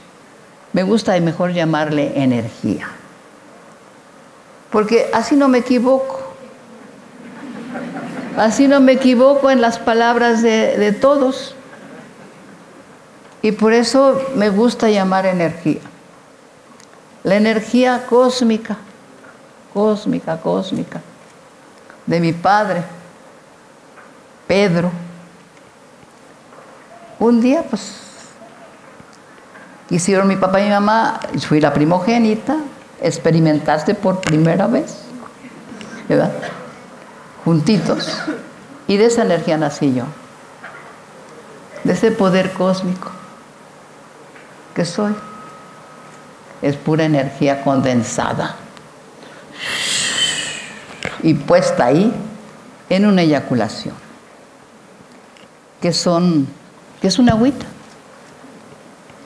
me 0.72 0.82
gusta 0.82 1.16
y 1.16 1.20
mejor 1.20 1.52
llamarle 1.52 2.12
energía. 2.22 2.88
Porque 4.70 5.10
así 5.12 5.34
no 5.36 5.48
me 5.48 5.58
equivoco. 5.58 6.20
Así 8.36 8.68
no 8.68 8.80
me 8.80 8.92
equivoco 8.92 9.50
en 9.50 9.60
las 9.60 9.78
palabras 9.78 10.42
de, 10.42 10.78
de 10.78 10.92
todos. 10.92 11.56
Y 13.42 13.52
por 13.52 13.72
eso 13.72 14.22
me 14.36 14.48
gusta 14.48 14.88
llamar 14.88 15.26
energía 15.26 15.80
la 17.22 17.36
energía 17.36 18.06
cósmica, 18.06 18.76
cósmica, 19.72 20.40
cósmica, 20.40 21.00
de 22.06 22.20
mi 22.20 22.32
padre, 22.32 22.82
Pedro. 24.46 24.90
Un 27.18 27.40
día, 27.40 27.62
pues, 27.68 28.00
hicieron 29.90 30.26
mi 30.26 30.36
papá 30.36 30.60
y 30.60 30.64
mi 30.64 30.70
mamá, 30.70 31.20
fui 31.46 31.60
la 31.60 31.72
primogénita, 31.72 32.56
experimentaste 33.00 33.94
por 33.94 34.20
primera 34.20 34.66
vez, 34.66 35.02
¿verdad? 36.08 36.32
Juntitos. 37.44 38.22
Y 38.86 38.96
de 38.96 39.06
esa 39.06 39.22
energía 39.22 39.56
nací 39.56 39.94
yo, 39.94 40.04
de 41.84 41.92
ese 41.92 42.10
poder 42.10 42.52
cósmico 42.52 43.10
que 44.74 44.84
soy 44.84 45.14
es 46.62 46.76
pura 46.76 47.04
energía 47.04 47.62
condensada. 47.62 48.56
y 51.22 51.34
puesta 51.34 51.86
ahí 51.86 52.12
en 52.88 53.06
una 53.06 53.22
eyaculación, 53.22 53.94
que 55.80 55.92
son, 55.92 56.46
que 57.00 57.08
es 57.08 57.18
una 57.18 57.32
agüita. 57.32 57.66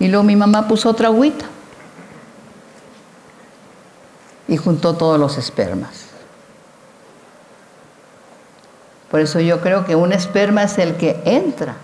Y 0.00 0.08
luego 0.08 0.24
mi 0.24 0.36
mamá 0.36 0.66
puso 0.66 0.90
otra 0.90 1.08
agüita 1.08 1.46
y 4.48 4.56
juntó 4.56 4.94
todos 4.94 5.18
los 5.18 5.38
espermas. 5.38 6.06
Por 9.10 9.20
eso 9.20 9.38
yo 9.40 9.60
creo 9.60 9.86
que 9.86 9.94
un 9.94 10.12
esperma 10.12 10.64
es 10.64 10.76
el 10.78 10.96
que 10.96 11.22
entra. 11.24 11.76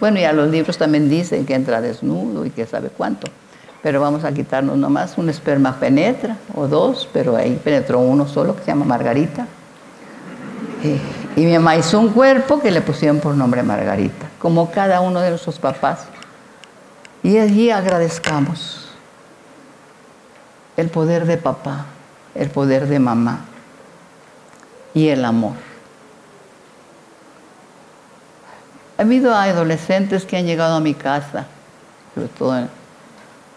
Bueno, 0.00 0.18
ya 0.18 0.32
los 0.32 0.48
libros 0.48 0.78
también 0.78 1.10
dicen 1.10 1.44
que 1.44 1.54
entra 1.54 1.82
desnudo 1.82 2.46
y 2.46 2.50
que 2.50 2.66
sabe 2.66 2.88
cuánto. 2.88 3.28
Pero 3.82 4.00
vamos 4.00 4.24
a 4.24 4.32
quitarnos 4.32 4.76
nomás, 4.76 5.18
un 5.18 5.28
esperma 5.28 5.76
penetra, 5.78 6.36
o 6.54 6.68
dos, 6.68 7.08
pero 7.12 7.36
ahí 7.36 7.60
penetró 7.62 7.98
uno 7.98 8.28
solo 8.28 8.54
que 8.54 8.62
se 8.62 8.68
llama 8.68 8.84
Margarita. 8.84 9.46
Y, 10.84 11.40
y 11.40 11.44
mi 11.44 11.52
mamá 11.52 11.76
hizo 11.76 11.98
un 11.98 12.10
cuerpo 12.10 12.60
que 12.60 12.70
le 12.70 12.80
pusieron 12.80 13.18
por 13.18 13.34
nombre 13.34 13.62
Margarita, 13.62 14.26
como 14.38 14.70
cada 14.70 15.00
uno 15.00 15.20
de 15.20 15.30
nuestros 15.30 15.58
papás. 15.58 16.06
Y 17.22 17.38
allí 17.38 17.70
agradezcamos 17.70 18.88
el 20.76 20.88
poder 20.88 21.26
de 21.26 21.36
papá, 21.36 21.86
el 22.34 22.50
poder 22.50 22.86
de 22.86 22.98
mamá 22.98 23.40
y 24.94 25.08
el 25.08 25.24
amor. 25.24 25.54
Ha 28.98 29.02
habido 29.02 29.34
adolescentes 29.34 30.24
que 30.24 30.36
han 30.36 30.46
llegado 30.46 30.76
a 30.76 30.80
mi 30.80 30.94
casa, 30.94 31.46
sobre 32.14 32.28
todo, 32.28 32.68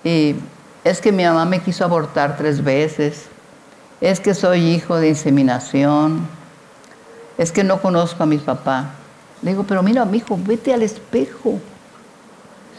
y 0.05 0.35
es 0.83 1.01
que 1.01 1.11
mi 1.11 1.23
mamá 1.23 1.45
me 1.45 1.61
quiso 1.61 1.83
abortar 1.83 2.37
tres 2.37 2.63
veces, 2.63 3.25
es 3.99 4.19
que 4.19 4.35
soy 4.35 4.67
hijo 4.67 4.97
de 4.97 5.09
inseminación, 5.09 6.27
es 7.39 7.51
que 7.51 7.63
no 7.63 7.81
conozco 7.81 8.21
a 8.21 8.27
mi 8.27 8.37
papá. 8.37 8.91
Le 9.41 9.51
digo, 9.51 9.63
pero 9.63 9.81
mira, 9.81 10.05
mi 10.05 10.19
hijo, 10.19 10.37
vete 10.39 10.75
al 10.75 10.83
espejo. 10.83 11.59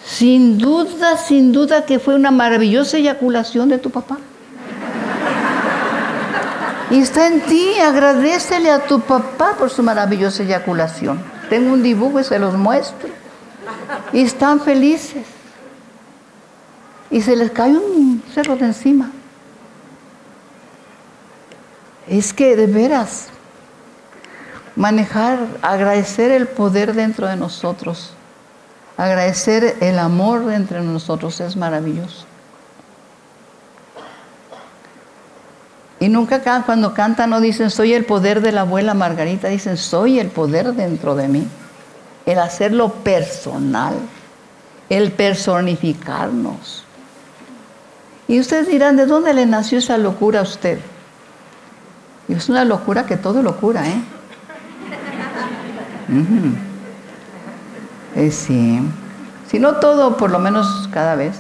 Sin 0.05 0.57
duda, 0.57 1.17
sin 1.17 1.53
duda 1.53 1.85
que 1.85 1.99
fue 1.99 2.15
una 2.15 2.31
maravillosa 2.31 2.97
eyaculación 2.97 3.69
de 3.71 3.79
tu 3.79 3.91
papá. 3.91 4.19
Y 6.91 7.01
está 7.01 7.27
en 7.27 7.41
ti, 7.41 7.81
agradecele 7.81 8.71
a 8.71 8.87
tu 8.87 9.01
papá 9.01 9.55
por 9.59 9.69
su 9.69 9.83
maravillosa 9.83 10.45
eyaculación. 10.45 11.21
Tengo 11.51 11.73
un 11.73 11.83
dibujo 11.83 12.21
y 12.21 12.25
se 12.25 12.39
los 12.39 12.55
muestro. 12.55 13.09
Y 14.13 14.21
están 14.21 14.61
felices. 14.61 15.36
Y 17.11 17.23
se 17.23 17.37
les 17.37 17.51
cae 17.51 17.71
un 17.71 18.23
cerro 18.35 18.57
de 18.57 18.67
encima. 18.67 19.11
Es 22.09 22.33
que 22.33 22.57
de 22.57 22.67
veras, 22.67 23.29
manejar, 24.77 25.41
agradecer 25.63 26.31
el 26.31 26.47
poder 26.47 26.95
dentro 26.95 27.27
de 27.27 27.37
nosotros, 27.37 28.13
agradecer 28.97 29.77
el 29.81 29.99
amor 29.99 30.53
entre 30.53 30.81
nosotros 30.83 31.41
es 31.41 31.57
maravilloso. 31.57 32.27
Y 35.99 36.09
nunca 36.09 36.63
cuando 36.65 36.95
cantan 36.95 37.31
no 37.31 37.41
dicen 37.41 37.71
soy 37.71 37.95
el 37.95 38.05
poder 38.05 38.41
de 38.41 38.53
la 38.53 38.61
abuela 38.61 38.95
Margarita, 38.95 39.49
dicen 39.49 39.77
soy 39.77 40.21
el 40.21 40.29
poder 40.29 40.75
dentro 40.75 41.15
de 41.15 41.29
mí. 41.29 41.49
El 42.27 42.39
hacerlo 42.39 42.93
personal, 42.93 43.95
el 44.89 45.13
personificarnos. 45.13 46.86
Y 48.29 48.41
ustedes 48.41 48.67
dirán, 48.67 48.97
¿de 48.97 49.07
dónde 49.07 49.33
le 49.35 49.47
nació 49.47 49.79
esa 49.79 49.99
locura 49.99 50.41
a 50.41 50.43
usted? 50.43 50.79
Y 52.29 52.35
es 52.35 52.49
una 52.49 52.65
locura 52.65 53.07
que 53.07 53.17
todo 53.17 53.43
locura, 53.43 53.87
¿eh? 53.87 54.03
eh 58.17 58.31
sí. 58.31 58.81
Si 59.49 59.61
no 59.61 59.77
todo, 59.77 60.17
por 60.17 60.31
lo 60.31 60.41
menos 60.41 60.89
cada 60.93 61.15
vez. 61.15 61.37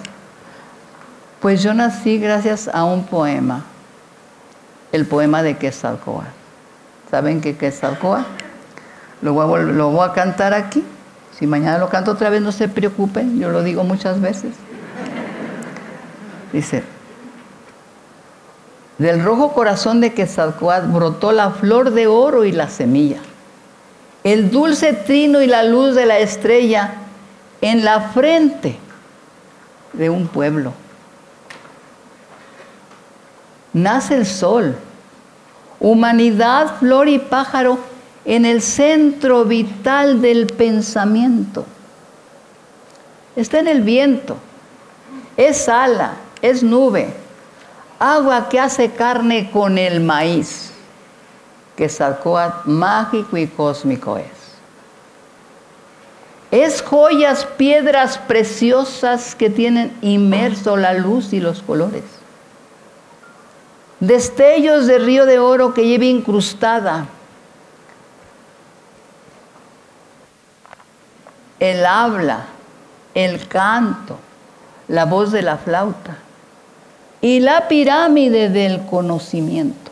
Pues 1.40 1.62
yo 1.62 1.74
nací 1.74 2.18
gracias 2.18 2.68
a 2.68 2.84
un 2.84 3.04
poema 3.04 3.64
el 4.92 5.06
poema 5.06 5.42
de 5.42 5.56
Quetzalcoatl. 5.56 6.28
¿Saben 7.10 7.40
qué 7.40 7.56
Quetzalcoatl? 7.56 8.24
Lo 9.22 9.40
a, 9.40 9.58
lo 9.58 9.90
voy 9.90 10.08
a 10.08 10.12
cantar 10.12 10.54
aquí. 10.54 10.84
Si 11.38 11.46
mañana 11.46 11.78
lo 11.78 11.88
canto 11.88 12.12
otra 12.12 12.30
vez, 12.30 12.40
no 12.40 12.52
se 12.52 12.68
preocupen, 12.68 13.38
yo 13.38 13.50
lo 13.50 13.62
digo 13.62 13.84
muchas 13.84 14.20
veces. 14.20 14.54
Dice, 16.52 16.82
del 18.98 19.22
rojo 19.22 19.52
corazón 19.52 20.00
de 20.00 20.14
Quetzalcoatl 20.14 20.88
brotó 20.88 21.32
la 21.32 21.50
flor 21.50 21.90
de 21.90 22.06
oro 22.06 22.44
y 22.44 22.52
la 22.52 22.68
semilla, 22.68 23.18
el 24.24 24.50
dulce 24.50 24.92
trino 24.92 25.42
y 25.42 25.46
la 25.46 25.62
luz 25.62 25.94
de 25.94 26.06
la 26.06 26.18
estrella 26.18 26.94
en 27.60 27.84
la 27.84 28.00
frente 28.00 28.78
de 29.92 30.10
un 30.10 30.26
pueblo 30.28 30.72
nace 33.76 34.14
el 34.14 34.24
sol. 34.24 34.74
Humanidad, 35.78 36.78
flor 36.78 37.08
y 37.08 37.18
pájaro 37.18 37.78
en 38.24 38.46
el 38.46 38.62
centro 38.62 39.44
vital 39.44 40.22
del 40.22 40.46
pensamiento. 40.46 41.66
Está 43.36 43.58
en 43.58 43.68
el 43.68 43.82
viento, 43.82 44.38
es 45.36 45.68
ala, 45.68 46.14
es 46.42 46.62
nube, 46.62 47.12
agua 47.98 48.48
que 48.48 48.60
hace 48.60 48.90
carne 48.90 49.50
con 49.50 49.78
el 49.78 50.00
maíz, 50.00 50.72
que 51.76 51.88
Sarcoat 51.88 52.64
mágico 52.64 53.36
y 53.36 53.46
cósmico 53.46 54.16
es. 54.16 54.26
Es 56.50 56.80
joyas, 56.80 57.44
piedras 57.44 58.18
preciosas 58.18 59.34
que 59.34 59.50
tienen 59.50 59.96
inmerso 60.00 60.76
la 60.76 60.94
luz 60.94 61.32
y 61.32 61.40
los 61.40 61.62
colores 61.62 62.02
destellos 64.00 64.86
de 64.86 64.98
río 64.98 65.26
de 65.26 65.38
oro 65.38 65.72
que 65.72 65.86
lleva 65.86 66.04
incrustada 66.04 67.06
el 71.58 71.86
habla, 71.86 72.44
el 73.14 73.48
canto, 73.48 74.18
la 74.88 75.06
voz 75.06 75.32
de 75.32 75.40
la 75.42 75.56
flauta 75.56 76.18
y 77.26 77.40
la 77.40 77.66
pirámide 77.66 78.50
del 78.50 78.86
conocimiento. 78.86 79.90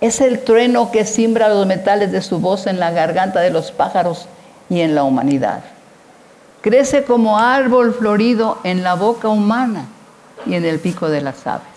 Es 0.00 0.20
el 0.20 0.42
trueno 0.42 0.90
que 0.90 1.04
simbra 1.04 1.48
los 1.48 1.68
metales 1.68 2.10
de 2.10 2.20
su 2.20 2.40
voz 2.40 2.66
en 2.66 2.80
la 2.80 2.90
garganta 2.90 3.38
de 3.38 3.50
los 3.50 3.70
pájaros 3.70 4.26
y 4.68 4.80
en 4.80 4.96
la 4.96 5.04
humanidad. 5.04 5.62
Crece 6.62 7.04
como 7.04 7.38
árbol 7.38 7.94
florido 7.94 8.58
en 8.64 8.82
la 8.82 8.94
boca 8.94 9.28
humana 9.28 9.84
y 10.46 10.54
en 10.54 10.64
el 10.64 10.80
pico 10.80 11.08
de 11.08 11.20
las 11.20 11.46
aves 11.46 11.68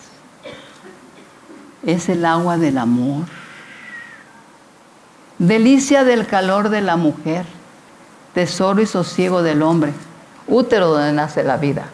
es 1.86 2.08
el 2.08 2.24
agua 2.24 2.58
del 2.58 2.76
amor. 2.78 3.26
Delicia 5.38 6.02
del 6.02 6.26
calor 6.26 6.70
de 6.70 6.80
la 6.80 6.96
mujer, 6.96 7.46
tesoro 8.32 8.82
y 8.82 8.86
sosiego 8.86 9.44
del 9.44 9.62
hombre, 9.62 9.92
útero 10.48 10.88
donde 10.88 11.12
nace 11.12 11.44
la 11.44 11.56
vida, 11.56 11.84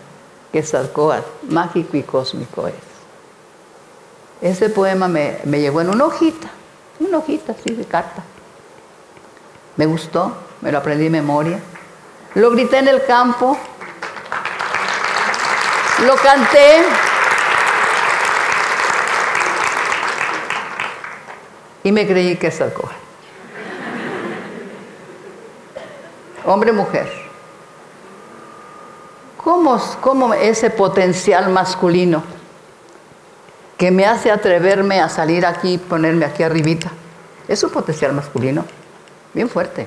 que 0.53 0.61
es 0.61 0.75
Alcoa, 0.75 1.23
mágico 1.49 1.97
y 1.97 2.03
cósmico 2.03 2.67
es. 2.67 2.75
Ese 4.41 4.71
poema 4.71 5.09
me, 5.09 5.39
me 5.45 5.61
llegó 5.61 5.81
en 5.81 5.91
una 5.91 6.07
hojita, 6.07 6.49
una 6.99 7.19
hojita 7.19 7.53
así 7.53 7.75
de 7.75 7.85
carta. 7.85 8.23
Me 9.77 9.87
gustó, 9.87 10.35
me 10.61 10.73
lo 10.73 10.79
aprendí 10.79 11.05
de 11.05 11.11
memoria. 11.11 11.61
Lo 12.35 12.51
grité 12.51 12.79
en 12.79 12.89
el 12.89 13.05
campo, 13.05 13.57
lo 16.07 16.17
canté. 16.17 16.85
y 21.83 21.93
me 21.93 22.07
creí 22.07 22.37
que 22.37 22.51
sacó. 22.51 22.89
Hombre, 26.45 26.73
mujer. 26.73 27.30
¿Cómo, 29.42 29.81
¿Cómo 30.03 30.35
ese 30.35 30.68
potencial 30.68 31.48
masculino 31.48 32.22
que 33.79 33.90
me 33.90 34.05
hace 34.05 34.31
atreverme 34.31 35.00
a 35.00 35.09
salir 35.09 35.46
aquí 35.46 35.74
y 35.74 35.79
ponerme 35.79 36.26
aquí 36.26 36.42
arribita? 36.42 36.90
Es 37.48 37.62
un 37.62 37.70
potencial 37.70 38.12
masculino, 38.12 38.66
bien 39.33 39.48
fuerte, 39.48 39.87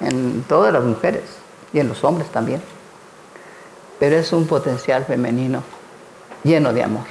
en 0.00 0.42
todas 0.48 0.72
las 0.72 0.82
mujeres 0.82 1.24
y 1.74 1.80
en 1.80 1.88
los 1.88 2.02
hombres 2.04 2.30
también. 2.30 2.62
Pero 3.98 4.16
es 4.16 4.32
un 4.32 4.46
potencial 4.46 5.04
femenino 5.04 5.62
lleno 6.42 6.72
de 6.72 6.82
amor. 6.82 7.04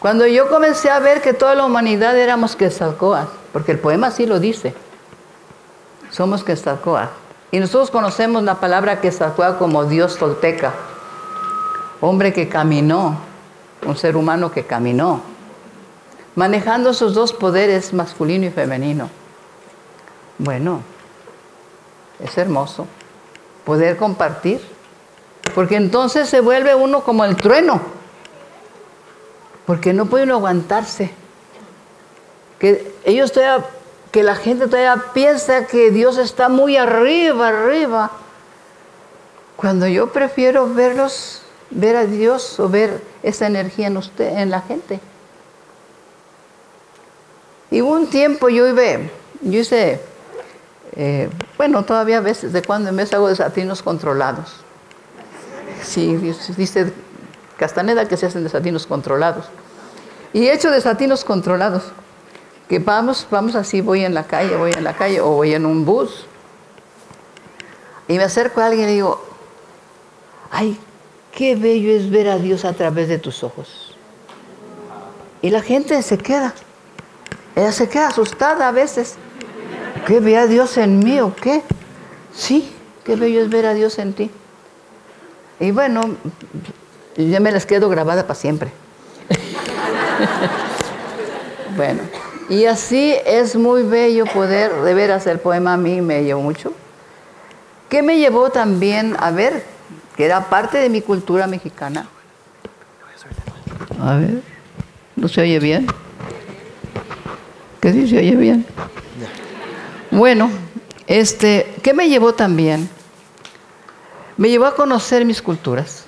Cuando 0.00 0.26
yo 0.26 0.48
comencé 0.48 0.90
a 0.90 0.98
ver 0.98 1.20
que 1.20 1.32
toda 1.32 1.54
la 1.54 1.64
humanidad 1.64 2.18
éramos 2.18 2.56
Quetzalcoatl, 2.56 3.30
porque 3.52 3.70
el 3.70 3.78
poema 3.78 4.08
así 4.08 4.26
lo 4.26 4.40
dice, 4.40 4.74
somos 6.10 6.42
Quetzalcoatl. 6.42 7.29
Y 7.52 7.58
nosotros 7.58 7.90
conocemos 7.90 8.42
la 8.42 8.60
palabra 8.60 9.00
Quetzalcoatl 9.00 9.58
como 9.58 9.84
Dios 9.84 10.16
tolteca, 10.16 10.72
hombre 12.00 12.32
que 12.32 12.48
caminó, 12.48 13.18
un 13.86 13.96
ser 13.96 14.16
humano 14.16 14.52
que 14.52 14.64
caminó 14.64 15.22
manejando 16.34 16.90
esos 16.90 17.14
dos 17.14 17.32
poderes, 17.32 17.92
masculino 17.92 18.46
y 18.46 18.50
femenino. 18.50 19.10
Bueno, 20.38 20.80
es 22.18 22.36
hermoso 22.38 22.86
poder 23.64 23.96
compartir, 23.96 24.60
porque 25.54 25.76
entonces 25.76 26.28
se 26.28 26.40
vuelve 26.40 26.74
uno 26.74 27.02
como 27.04 27.24
el 27.24 27.36
trueno, 27.36 27.80
porque 29.66 29.92
no 29.92 30.06
puede 30.06 30.24
uno 30.24 30.36
aguantarse. 30.36 31.10
Que 32.58 32.94
ellos 33.04 33.32
todavía, 33.32 33.66
que 34.10 34.22
la 34.22 34.34
gente 34.34 34.66
todavía 34.66 35.12
piensa 35.14 35.66
que 35.66 35.90
Dios 35.90 36.18
está 36.18 36.48
muy 36.48 36.76
arriba, 36.76 37.48
arriba, 37.48 38.10
cuando 39.56 39.86
yo 39.86 40.12
prefiero 40.12 40.72
verlos, 40.72 41.42
ver 41.70 41.96
a 41.96 42.06
Dios 42.06 42.58
o 42.58 42.68
ver 42.68 43.02
esa 43.22 43.46
energía 43.46 43.86
en 43.86 43.96
usted, 43.96 44.38
en 44.38 44.50
la 44.50 44.62
gente. 44.62 45.00
Y 47.70 47.82
un 47.82 48.08
tiempo 48.08 48.48
yo 48.48 48.66
iba, 48.66 48.82
yo 49.42 49.60
hice 49.60 50.00
eh, 50.96 51.30
bueno, 51.56 51.84
todavía 51.84 52.18
a 52.18 52.20
veces, 52.20 52.52
de 52.52 52.62
cuando 52.62 52.88
en 52.90 52.96
vez 52.96 53.12
hago 53.12 53.28
desatinos 53.28 53.82
controlados. 53.82 54.56
Sí, 55.82 56.16
dice 56.56 56.92
Castaneda 57.56 58.06
que 58.06 58.16
se 58.16 58.26
hacen 58.26 58.42
desatinos 58.42 58.86
controlados. 58.86 59.46
Y 60.32 60.46
he 60.46 60.52
hecho 60.52 60.70
desatinos 60.70 61.24
controlados. 61.24 61.84
Que 62.70 62.78
vamos, 62.78 63.26
vamos 63.32 63.56
así, 63.56 63.80
voy 63.80 64.04
en 64.04 64.14
la 64.14 64.28
calle, 64.28 64.56
voy 64.56 64.70
en 64.70 64.84
la 64.84 64.94
calle, 64.94 65.20
o 65.20 65.30
voy 65.30 65.54
en 65.54 65.66
un 65.66 65.84
bus. 65.84 66.24
Y 68.06 68.16
me 68.16 68.22
acerco 68.22 68.60
a 68.60 68.66
alguien 68.66 68.88
y 68.88 68.92
digo, 68.92 69.20
ay, 70.52 70.78
qué 71.32 71.56
bello 71.56 71.90
es 71.90 72.10
ver 72.10 72.28
a 72.28 72.38
Dios 72.38 72.64
a 72.64 72.72
través 72.72 73.08
de 73.08 73.18
tus 73.18 73.42
ojos. 73.42 73.96
Y 75.42 75.50
la 75.50 75.62
gente 75.62 76.00
se 76.02 76.16
queda. 76.16 76.54
Ella 77.56 77.72
se 77.72 77.88
queda 77.88 78.06
asustada 78.06 78.68
a 78.68 78.70
veces. 78.70 79.16
¿Qué 80.06 80.20
ve 80.20 80.38
a 80.38 80.46
Dios 80.46 80.76
en 80.76 81.00
mí 81.00 81.18
o 81.18 81.34
qué? 81.34 81.64
Sí, 82.32 82.72
qué 83.02 83.16
bello 83.16 83.42
es 83.42 83.50
ver 83.50 83.66
a 83.66 83.74
Dios 83.74 83.98
en 83.98 84.12
ti. 84.12 84.30
Y 85.58 85.72
bueno, 85.72 86.02
yo 87.16 87.40
me 87.40 87.50
las 87.50 87.66
quedo 87.66 87.88
grabada 87.88 88.22
para 88.22 88.36
siempre. 88.36 88.70
bueno, 91.76 92.02
y 92.50 92.66
así 92.66 93.14
es 93.24 93.54
muy 93.54 93.84
bello 93.84 94.26
poder, 94.26 94.82
de 94.82 94.92
veras, 94.92 95.24
el 95.28 95.38
poema 95.38 95.74
a 95.74 95.76
mí 95.76 96.00
me 96.00 96.24
llevó 96.24 96.42
mucho. 96.42 96.72
¿Qué 97.88 98.02
me 98.02 98.18
llevó 98.18 98.50
también 98.50 99.16
a 99.20 99.30
ver? 99.30 99.64
Que 100.16 100.24
era 100.24 100.50
parte 100.50 100.78
de 100.78 100.88
mi 100.88 101.00
cultura 101.00 101.46
mexicana. 101.46 102.08
A 104.02 104.16
ver, 104.16 104.42
¿no 105.14 105.28
se 105.28 105.42
oye 105.42 105.60
bien? 105.60 105.86
¿Qué 107.80 107.92
sí 107.92 108.08
se 108.08 108.18
oye 108.18 108.34
bien? 108.34 108.66
Bueno, 110.10 110.50
este, 111.06 111.72
¿qué 111.84 111.94
me 111.94 112.08
llevó 112.08 112.34
también? 112.34 112.90
Me 114.36 114.48
llevó 114.48 114.66
a 114.66 114.74
conocer 114.74 115.24
mis 115.24 115.40
culturas. 115.40 116.06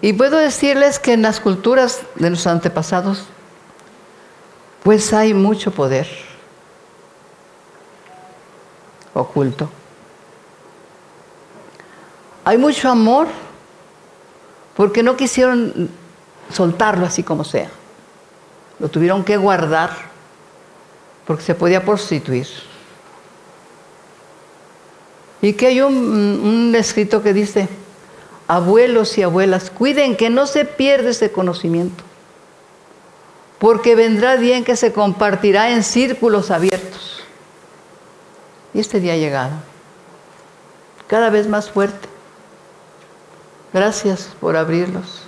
Y 0.00 0.14
puedo 0.14 0.38
decirles 0.38 0.98
que 0.98 1.12
en 1.12 1.20
las 1.20 1.40
culturas 1.40 2.00
de 2.14 2.30
nuestros 2.30 2.54
antepasados, 2.54 3.26
pues 4.88 5.12
hay 5.12 5.34
mucho 5.34 5.70
poder 5.70 6.08
oculto. 9.12 9.68
Hay 12.42 12.56
mucho 12.56 12.88
amor 12.88 13.26
porque 14.74 15.02
no 15.02 15.14
quisieron 15.14 15.90
soltarlo 16.50 17.04
así 17.04 17.22
como 17.22 17.44
sea. 17.44 17.68
Lo 18.78 18.88
tuvieron 18.88 19.24
que 19.24 19.36
guardar 19.36 19.90
porque 21.26 21.42
se 21.42 21.54
podía 21.54 21.84
prostituir. 21.84 22.48
Y 25.42 25.52
que 25.52 25.66
hay 25.66 25.82
un, 25.82 26.74
escrito 26.74 27.22
que 27.22 27.34
dice, 27.34 27.68
abuelos 28.46 29.18
y 29.18 29.22
abuelas, 29.22 29.68
cuiden 29.68 30.16
que 30.16 30.30
no 30.30 30.46
se 30.46 30.64
pierda 30.64 31.10
ese 31.10 31.30
conocimiento, 31.30 32.04
porque 33.58 33.94
vendrá 33.94 34.36
día 34.36 34.56
en 34.56 34.64
que 34.64 34.76
se 34.76 34.92
compartirá 34.92 35.70
en 35.70 35.82
círculos 35.82 36.50
abiertos. 36.50 37.22
Y 38.72 38.80
este 38.80 39.00
día 39.00 39.14
ha 39.14 39.16
llegado, 39.16 39.52
cada 41.06 41.30
vez 41.30 41.48
más 41.48 41.70
fuerte. 41.70 42.08
Gracias 43.72 44.30
por 44.40 44.56
abrirlos. 44.56 45.22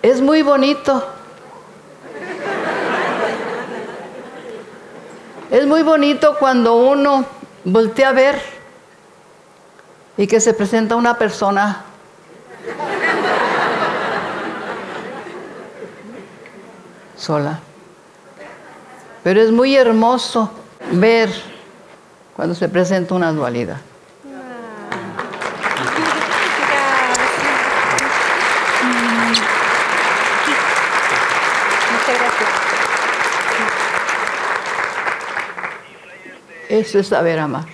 Es 0.00 0.20
muy 0.22 0.42
bonito. 0.42 1.17
Es 5.50 5.66
muy 5.66 5.82
bonito 5.82 6.36
cuando 6.38 6.76
uno 6.76 7.24
voltea 7.64 8.10
a 8.10 8.12
ver 8.12 8.40
y 10.18 10.26
que 10.26 10.40
se 10.40 10.52
presenta 10.52 10.94
una 10.94 11.16
persona 11.16 11.84
sola. 17.16 17.60
Pero 19.24 19.40
es 19.40 19.50
muy 19.50 19.74
hermoso 19.74 20.50
ver 20.92 21.30
cuando 22.36 22.54
se 22.54 22.68
presenta 22.68 23.14
una 23.14 23.32
dualidad. 23.32 23.78
Eso 36.68 36.98
es 36.98 37.08
saber 37.08 37.38
amar. 37.38 37.64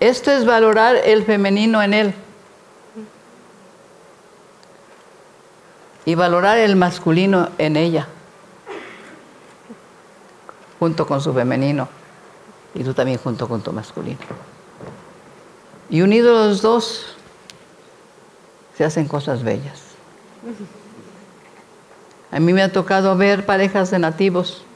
Esto 0.00 0.30
es 0.30 0.44
valorar 0.44 0.96
el 0.96 1.24
femenino 1.24 1.82
en 1.82 1.94
él. 1.94 2.14
Y 6.04 6.14
valorar 6.14 6.58
el 6.58 6.76
masculino 6.76 7.48
en 7.56 7.76
ella. 7.76 8.06
Junto 10.78 11.06
con 11.06 11.22
su 11.22 11.32
femenino. 11.32 11.88
Y 12.74 12.84
tú 12.84 12.92
también 12.92 13.18
junto 13.18 13.48
con 13.48 13.62
tu 13.62 13.72
masculino. 13.72 14.18
Y 15.88 16.02
unidos 16.02 16.48
los 16.48 16.62
dos, 16.62 17.16
se 18.76 18.84
hacen 18.84 19.08
cosas 19.08 19.42
bellas. 19.42 19.80
A 22.30 22.38
mí 22.40 22.52
me 22.52 22.62
ha 22.62 22.70
tocado 22.70 23.16
ver 23.16 23.46
parejas 23.46 23.90
de 23.90 23.98
nativos 23.98 24.66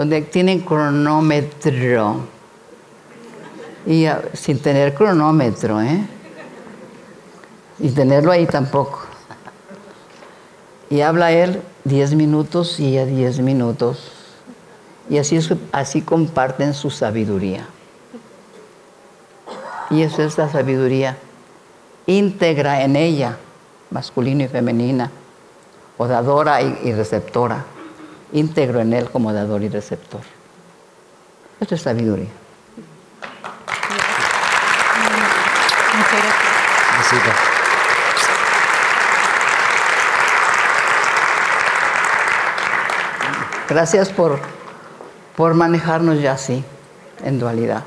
donde 0.00 0.22
tienen 0.22 0.60
cronómetro. 0.60 2.20
Y 3.84 4.06
sin 4.32 4.58
tener 4.58 4.94
cronómetro, 4.94 5.78
¿eh? 5.82 6.02
Y 7.78 7.90
tenerlo 7.90 8.32
ahí 8.32 8.46
tampoco. 8.46 9.02
Y 10.88 11.02
habla 11.02 11.32
él 11.32 11.60
10 11.84 12.14
minutos 12.14 12.80
y 12.80 12.96
ella 12.96 13.04
10 13.04 13.40
minutos. 13.40 14.10
Y 15.10 15.18
así, 15.18 15.38
así 15.70 16.00
comparten 16.00 16.72
su 16.72 16.88
sabiduría. 16.88 17.66
Y 19.90 20.00
es 20.22 20.38
la 20.38 20.48
sabiduría 20.48 21.18
íntegra 22.06 22.84
en 22.84 22.96
ella, 22.96 23.36
masculino 23.90 24.44
y 24.44 24.48
femenina, 24.48 25.10
o 25.98 26.06
dadora 26.06 26.62
y 26.62 26.90
receptora 26.94 27.66
íntegro 28.32 28.80
en 28.80 28.92
él 28.92 29.10
como 29.10 29.32
dador 29.32 29.62
y 29.62 29.68
receptor. 29.68 30.20
Esto 31.60 31.74
es 31.74 31.82
sabiduría. 31.82 32.28
Gracias 43.68 44.08
por, 44.08 44.40
por 45.36 45.54
manejarnos 45.54 46.20
ya 46.20 46.32
así, 46.32 46.64
en 47.24 47.38
dualidad. 47.38 47.84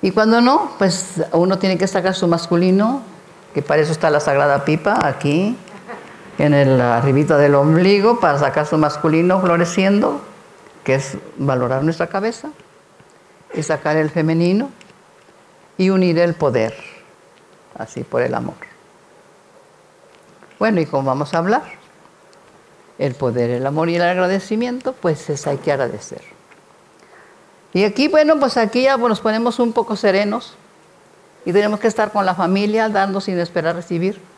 Y 0.00 0.10
cuando 0.10 0.40
no, 0.40 0.72
pues 0.78 1.22
uno 1.32 1.58
tiene 1.58 1.78
que 1.78 1.86
sacar 1.86 2.14
su 2.14 2.26
masculino, 2.26 3.02
que 3.54 3.62
para 3.62 3.82
eso 3.82 3.92
está 3.92 4.10
la 4.10 4.20
sagrada 4.20 4.64
pipa 4.64 4.98
aquí, 5.06 5.56
en 6.42 6.54
el 6.54 6.80
arribita 6.80 7.38
del 7.38 7.54
ombligo 7.54 8.18
para 8.18 8.36
sacar 8.36 8.66
su 8.66 8.76
masculino 8.76 9.40
floreciendo, 9.40 10.20
que 10.82 10.96
es 10.96 11.16
valorar 11.36 11.84
nuestra 11.84 12.08
cabeza, 12.08 12.50
y 13.54 13.62
sacar 13.62 13.96
el 13.96 14.10
femenino 14.10 14.68
y 15.78 15.90
unir 15.90 16.18
el 16.18 16.34
poder, 16.34 16.74
así 17.78 18.02
por 18.02 18.22
el 18.22 18.34
amor. 18.34 18.56
Bueno, 20.58 20.80
¿y 20.80 20.86
cómo 20.86 21.04
vamos 21.04 21.32
a 21.32 21.38
hablar? 21.38 21.62
El 22.98 23.14
poder, 23.14 23.50
el 23.50 23.64
amor 23.64 23.88
y 23.88 23.94
el 23.94 24.02
agradecimiento, 24.02 24.94
pues 24.94 25.30
es 25.30 25.46
hay 25.46 25.58
que 25.58 25.70
agradecer. 25.70 26.22
Y 27.72 27.84
aquí, 27.84 28.08
bueno, 28.08 28.40
pues 28.40 28.56
aquí 28.56 28.82
ya 28.82 28.96
nos 28.96 29.20
ponemos 29.20 29.60
un 29.60 29.72
poco 29.72 29.94
serenos 29.94 30.56
y 31.44 31.52
tenemos 31.52 31.78
que 31.78 31.86
estar 31.86 32.10
con 32.10 32.26
la 32.26 32.34
familia, 32.34 32.88
dando 32.88 33.20
sin 33.20 33.38
esperar 33.38 33.76
recibir. 33.76 34.31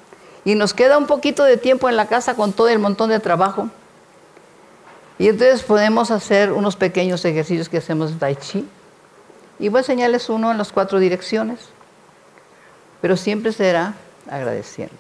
Y 0.45 0.55
nos 0.55 0.75
queda 0.75 0.99
un 0.99 1.07
poquito 1.07 1.45
de 1.45 1.57
tiempo 1.57 1.89
en 1.89 1.97
la 1.97 2.07
casa 2.07 2.35
con 2.35 2.53
todo 2.53 2.69
el 2.69 2.79
montón 2.79 3.11
de 3.11 3.19
trabajo. 3.19 3.69
Y 5.19 5.29
entonces 5.29 5.63
podemos 5.63 6.11
hacer 6.11 6.53
unos 6.53 6.77
pequeños 6.77 7.25
ejercicios 7.25 7.69
que 7.69 7.79
hacemos 7.79 8.13
de 8.13 8.19
Tai 8.19 8.37
Chi. 8.37 8.69
Y 9.59 9.69
voy 9.69 9.79
a 9.79 9.81
enseñarles 9.81 10.29
uno 10.29 10.51
en 10.51 10.59
las 10.59 10.73
cuatro 10.73 10.99
direcciones. 10.99 11.61
Pero 13.01 13.17
siempre 13.17 13.53
será 13.53 13.95
agradeciendo. 14.29 14.95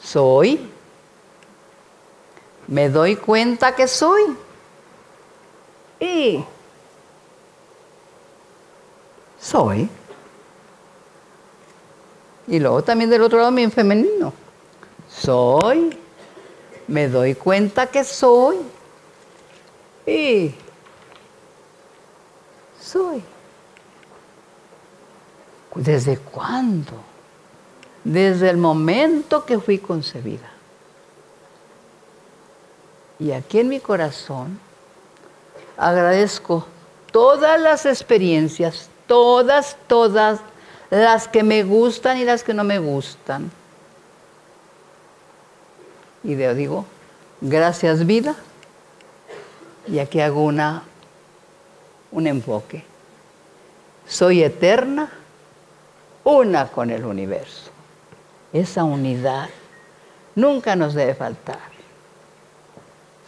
Soy. 0.00 0.70
Me 2.66 2.88
doy 2.88 3.16
cuenta 3.16 3.74
que 3.74 3.86
soy. 3.86 4.22
Y 6.00 6.44
soy. 9.40 9.88
Y 12.48 12.58
luego 12.58 12.82
también 12.82 13.10
del 13.10 13.22
otro 13.22 13.38
lado 13.38 13.50
mi 13.50 13.68
femenino. 13.68 14.32
Soy. 15.08 15.96
Me 16.86 17.08
doy 17.08 17.34
cuenta 17.34 17.86
que 17.86 18.02
soy. 18.02 18.56
Y 20.06 20.54
soy. 22.80 23.22
¿Desde 25.74 26.16
cuándo? 26.16 26.92
Desde 28.02 28.48
el 28.48 28.56
momento 28.56 29.44
que 29.44 29.58
fui 29.58 29.78
concebida. 29.78 30.50
Y 33.18 33.32
aquí 33.32 33.58
en 33.60 33.68
mi 33.68 33.80
corazón 33.80 34.58
agradezco 35.76 36.66
todas 37.12 37.60
las 37.60 37.84
experiencias, 37.84 38.88
todas, 39.06 39.76
todas, 39.86 40.40
las 40.90 41.28
que 41.28 41.42
me 41.42 41.62
gustan 41.62 42.18
y 42.18 42.24
las 42.24 42.42
que 42.42 42.54
no 42.54 42.64
me 42.64 42.78
gustan. 42.78 43.50
Y 46.24 46.36
yo 46.36 46.54
digo, 46.54 46.84
gracias 47.40 48.06
vida. 48.06 48.36
Y 49.86 49.98
aquí 49.98 50.20
hago 50.20 50.44
una, 50.44 50.82
un 52.10 52.26
enfoque. 52.26 52.84
Soy 54.06 54.42
eterna, 54.42 55.10
una 56.24 56.68
con 56.68 56.90
el 56.90 57.04
universo. 57.04 57.70
Esa 58.52 58.84
unidad 58.84 59.48
nunca 60.34 60.76
nos 60.76 60.94
debe 60.94 61.14
faltar. 61.14 61.68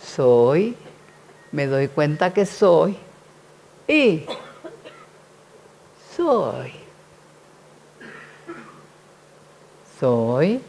Soy, 0.03 0.77
me 1.53 1.66
doy 1.66 1.88
cuenta 1.88 2.33
que 2.33 2.46
soy 2.46 2.96
y 3.87 4.25
soy. 6.16 6.80
Soy, 10.01 10.63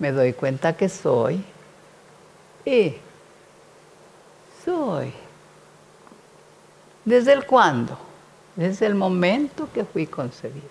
me 0.00 0.10
doy 0.10 0.32
cuenta 0.32 0.76
que 0.76 0.88
soy 0.88 1.44
y 2.64 2.96
soy. 4.64 5.12
¿Desde 7.04 7.32
el 7.32 7.46
cuándo? 7.46 7.96
Desde 8.56 8.86
el 8.86 8.96
momento 8.96 9.68
que 9.72 9.84
fui 9.84 10.06
concebida. 10.06 10.66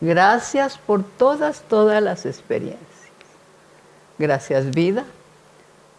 Gracias 0.00 0.78
por 0.78 1.04
todas, 1.04 1.62
todas 1.62 2.02
las 2.02 2.26
experiencias. 2.26 2.86
Gracias 4.18 4.70
vida. 4.70 5.06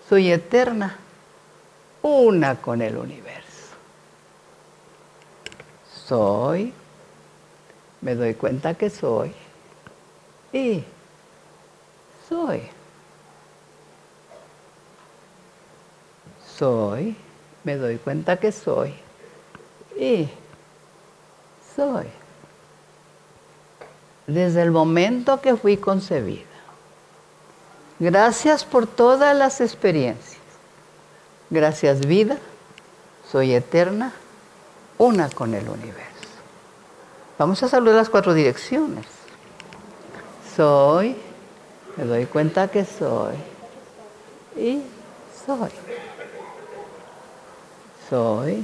Soy 0.07 0.31
eterna, 0.31 0.97
una 2.01 2.55
con 2.55 2.81
el 2.81 2.97
universo. 2.97 3.41
Soy, 6.05 6.73
me 8.01 8.15
doy 8.15 8.33
cuenta 8.33 8.73
que 8.73 8.89
soy 8.89 9.31
y 10.51 10.83
soy. 12.27 12.61
Soy, 16.57 17.15
me 17.63 17.75
doy 17.77 17.97
cuenta 17.97 18.37
que 18.37 18.51
soy 18.51 18.93
y 19.97 20.29
soy. 21.75 22.07
Desde 24.27 24.61
el 24.61 24.71
momento 24.71 25.41
que 25.41 25.55
fui 25.55 25.77
concebida. 25.77 26.45
Gracias 27.99 28.63
por 28.65 28.87
todas 28.87 29.35
las 29.35 29.61
experiencias. 29.61 30.39
Gracias 31.49 32.05
vida. 32.05 32.37
Soy 33.29 33.53
eterna, 33.53 34.13
una 34.97 35.29
con 35.29 35.53
el 35.53 35.67
universo. 35.69 36.20
Vamos 37.41 37.63
a 37.63 37.67
saludar 37.67 37.95
las 37.95 38.09
cuatro 38.11 38.35
direcciones. 38.35 39.03
Soy, 40.55 41.15
me 41.97 42.05
doy 42.05 42.27
cuenta 42.27 42.67
que 42.67 42.85
soy 42.85 43.33
y 44.55 44.83
soy. 45.43 45.71
Soy, 48.07 48.63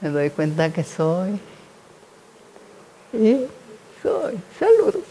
me 0.00 0.08
doy 0.08 0.30
cuenta 0.30 0.72
que 0.72 0.82
soy 0.82 1.38
y 3.12 3.44
soy. 4.02 4.40
Saludos. 4.58 5.04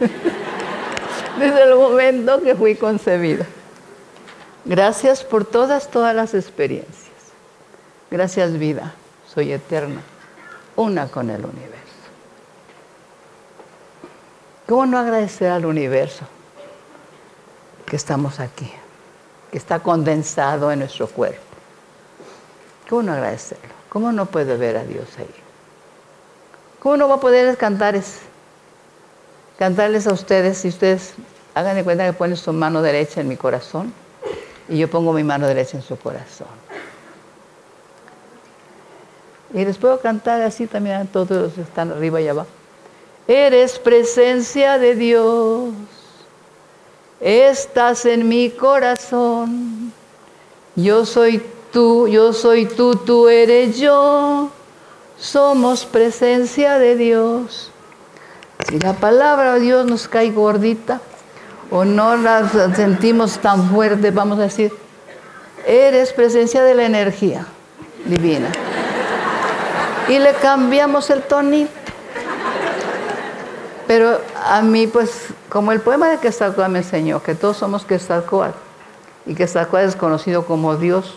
Desde 1.38 1.62
el 1.62 1.74
momento 1.74 2.40
que 2.40 2.54
fui 2.54 2.74
concebida. 2.74 3.44
Gracias 4.64 5.24
por 5.24 5.44
todas, 5.44 5.90
todas 5.90 6.16
las 6.16 6.32
experiencias. 6.32 7.10
Gracias 8.10 8.58
vida, 8.58 8.94
soy 9.26 9.52
eterna, 9.52 10.00
una 10.80 11.08
con 11.08 11.28
el 11.28 11.44
universo. 11.44 11.78
¿Cómo 14.66 14.86
no 14.86 14.98
agradecer 14.98 15.50
al 15.50 15.66
universo 15.66 16.24
que 17.84 17.96
estamos 17.96 18.40
aquí, 18.40 18.72
que 19.50 19.58
está 19.58 19.80
condensado 19.80 20.72
en 20.72 20.78
nuestro 20.78 21.06
cuerpo? 21.06 21.42
¿Cómo 22.88 23.02
no 23.02 23.12
agradecerlo? 23.12 23.74
¿Cómo 23.90 24.10
no 24.10 24.26
puede 24.26 24.56
ver 24.56 24.78
a 24.78 24.84
Dios 24.84 25.06
ahí? 25.18 25.34
¿Cómo 26.78 26.96
no 26.96 27.08
va 27.08 27.16
a 27.16 27.20
poder 27.20 27.58
cantar 27.58 28.00
cantarles 29.58 30.06
a 30.06 30.14
ustedes 30.14 30.58
si 30.58 30.68
ustedes 30.68 31.12
hagan 31.54 31.76
de 31.76 31.84
cuenta 31.84 32.06
que 32.06 32.14
ponen 32.14 32.38
su 32.38 32.54
mano 32.54 32.80
derecha 32.80 33.20
en 33.20 33.28
mi 33.28 33.36
corazón 33.36 33.92
y 34.66 34.78
yo 34.78 34.88
pongo 34.88 35.12
mi 35.12 35.24
mano 35.24 35.46
derecha 35.46 35.76
en 35.76 35.82
su 35.82 35.98
corazón? 35.98 36.69
Y 39.52 39.64
les 39.64 39.78
puedo 39.78 39.98
cantar 40.00 40.42
así 40.42 40.66
también 40.66 40.96
a 40.96 41.04
todos 41.04 41.30
los 41.30 41.52
que 41.54 41.62
están 41.62 41.90
arriba 41.90 42.20
y 42.20 42.28
abajo. 42.28 42.48
Eres 43.26 43.78
presencia 43.78 44.78
de 44.78 44.94
Dios, 44.94 45.70
estás 47.20 48.06
en 48.06 48.28
mi 48.28 48.50
corazón. 48.50 49.92
Yo 50.76 51.04
soy 51.04 51.42
tú, 51.72 52.06
yo 52.08 52.32
soy 52.32 52.66
tú, 52.66 52.94
tú 52.94 53.28
eres 53.28 53.78
yo. 53.78 54.50
Somos 55.18 55.84
presencia 55.84 56.78
de 56.78 56.96
Dios. 56.96 57.70
Si 58.68 58.78
la 58.78 58.94
palabra 58.94 59.54
de 59.54 59.60
Dios 59.60 59.86
nos 59.86 60.06
cae 60.08 60.30
gordita 60.30 61.00
o 61.70 61.84
no 61.84 62.16
la 62.16 62.48
sentimos 62.74 63.38
tan 63.38 63.70
fuerte, 63.70 64.10
vamos 64.10 64.38
a 64.38 64.42
decir, 64.42 64.72
eres 65.66 66.12
presencia 66.12 66.62
de 66.62 66.74
la 66.74 66.84
energía 66.84 67.46
divina 68.04 68.50
y 70.10 70.18
le 70.18 70.34
cambiamos 70.34 71.08
el 71.08 71.22
tonito. 71.22 71.70
Pero 73.86 74.20
a 74.44 74.60
mí, 74.60 74.88
pues, 74.88 75.28
como 75.48 75.72
el 75.72 75.80
poema 75.80 76.08
de 76.08 76.18
Quetzalcóatl 76.18 76.70
me 76.72 76.80
enseñó 76.80 77.22
que 77.22 77.34
todos 77.34 77.56
somos 77.56 77.84
Quetzalcóatl 77.84 78.58
y 79.26 79.34
Quetzalcóatl 79.34 79.88
es 79.88 79.96
conocido 79.96 80.44
como 80.46 80.76
Dios, 80.76 81.14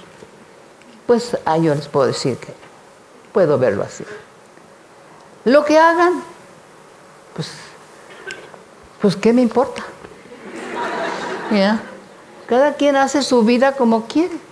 pues 1.07 1.37
a 1.45 1.57
yo 1.57 1.73
les 1.73 1.87
puedo 1.87 2.05
decir 2.05 2.37
que 2.37 2.53
puedo 3.31 3.57
verlo 3.57 3.83
así. 3.83 4.05
Lo 5.43 5.65
que 5.65 5.77
hagan, 5.77 6.23
pues, 7.35 7.49
pues 9.01 9.15
¿qué 9.15 9.33
me 9.33 9.41
importa? 9.41 9.83
Cada 12.47 12.73
quien 12.73 12.95
hace 12.95 13.23
su 13.23 13.43
vida 13.43 13.73
como 13.73 14.05
quiere. 14.05 14.42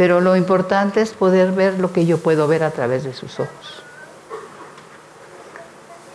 Pero 0.00 0.22
lo 0.22 0.34
importante 0.34 1.02
es 1.02 1.10
poder 1.10 1.52
ver 1.52 1.78
lo 1.78 1.92
que 1.92 2.06
yo 2.06 2.16
puedo 2.16 2.48
ver 2.48 2.62
a 2.62 2.70
través 2.70 3.04
de 3.04 3.12
sus 3.12 3.38
ojos. 3.38 3.82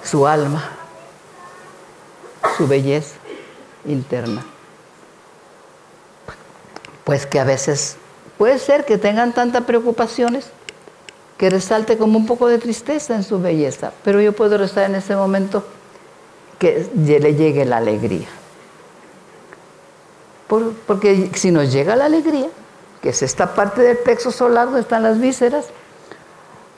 Su 0.04 0.26
alma, 0.26 0.72
su 2.58 2.68
belleza 2.68 3.14
interna. 3.86 4.44
Pues 7.04 7.28
que 7.28 7.40
a 7.40 7.44
veces 7.44 7.98
puede 8.40 8.58
ser 8.58 8.86
que 8.86 8.98
tengan 8.98 9.34
tantas 9.34 9.66
preocupaciones 9.66 10.48
que 11.38 11.52
resalte 11.52 11.96
como 12.00 12.18
un 12.18 12.26
poco 12.26 12.48
de 12.48 12.58
tristeza 12.58 13.14
en 13.14 13.22
su 13.22 13.40
belleza, 13.40 13.94
pero 14.04 14.20
yo 14.20 14.34
puedo 14.34 14.58
restar 14.58 14.90
en 14.90 14.96
ese 14.96 15.16
momento 15.16 15.64
que 16.58 16.90
le 16.96 17.36
llegue 17.36 17.66
la 17.66 17.78
alegría. 17.78 18.30
porque 20.88 21.30
si 21.36 21.52
nos 21.52 21.72
llega 21.72 21.96
la 21.96 22.06
alegría, 22.06 22.50
que 23.06 23.10
es 23.10 23.22
esta 23.22 23.54
parte 23.54 23.84
del 23.84 23.98
plexo 23.98 24.32
solar 24.32 24.66
donde 24.66 24.80
están 24.82 25.04
las 25.04 25.20
vísceras, 25.20 25.68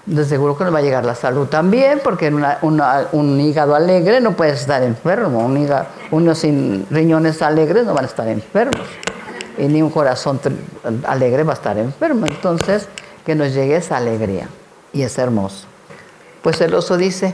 de 0.05 0.25
seguro 0.25 0.57
que 0.57 0.65
nos 0.65 0.73
va 0.73 0.79
a 0.79 0.81
llegar 0.81 1.05
la 1.05 1.15
salud 1.15 1.47
también, 1.47 2.01
porque 2.03 2.27
un 2.27 3.39
hígado 3.39 3.75
alegre 3.75 4.19
no 4.19 4.33
puede 4.33 4.51
estar 4.51 4.83
enfermo, 4.83 5.45
un 5.45 5.55
hígado, 5.55 5.85
uno 6.11 6.35
sin 6.35 6.85
riñones 6.91 7.41
alegres 7.41 7.85
no 7.85 7.93
van 7.93 8.03
a 8.03 8.07
estar 8.07 8.27
enfermos, 8.27 8.85
y 9.57 9.69
ni 9.69 9.81
un 9.81 9.89
corazón 9.89 10.41
alegre 11.05 11.43
va 11.43 11.53
a 11.53 11.55
estar 11.55 11.77
enfermo. 11.77 12.25
Entonces, 12.25 12.89
que 13.25 13.33
nos 13.33 13.53
llegue 13.53 13.77
esa 13.77 13.95
alegría, 13.95 14.49
y 14.91 15.03
es 15.03 15.17
hermoso. 15.17 15.65
Pues 16.41 16.59
el 16.59 16.73
oso 16.73 16.97
dice, 16.97 17.33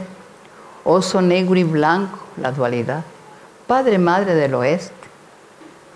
oso 0.84 1.19
negro 1.19 1.56
y 1.56 1.63
blanco, 1.63 2.19
la 2.39 2.51
dualidad, 2.51 3.01
Padre, 3.65 3.97
Madre 3.97 4.36
del 4.36 4.53
Oeste, 4.53 4.93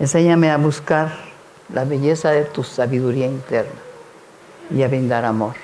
enséñame 0.00 0.50
a 0.50 0.56
buscar 0.56 1.27
la 1.72 1.84
belleza 1.84 2.30
de 2.30 2.44
tu 2.44 2.62
sabiduría 2.64 3.26
interna 3.26 3.80
y 4.70 4.82
a 4.82 4.88
brindar 4.88 5.24
amor 5.24 5.54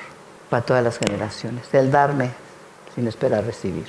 para 0.51 0.65
todas 0.65 0.83
las 0.85 0.99
generaciones, 0.99 1.65
el 1.73 1.91
darme 1.91 2.31
sin 2.95 3.09
esperar 3.09 3.45
recibir. 3.45 3.87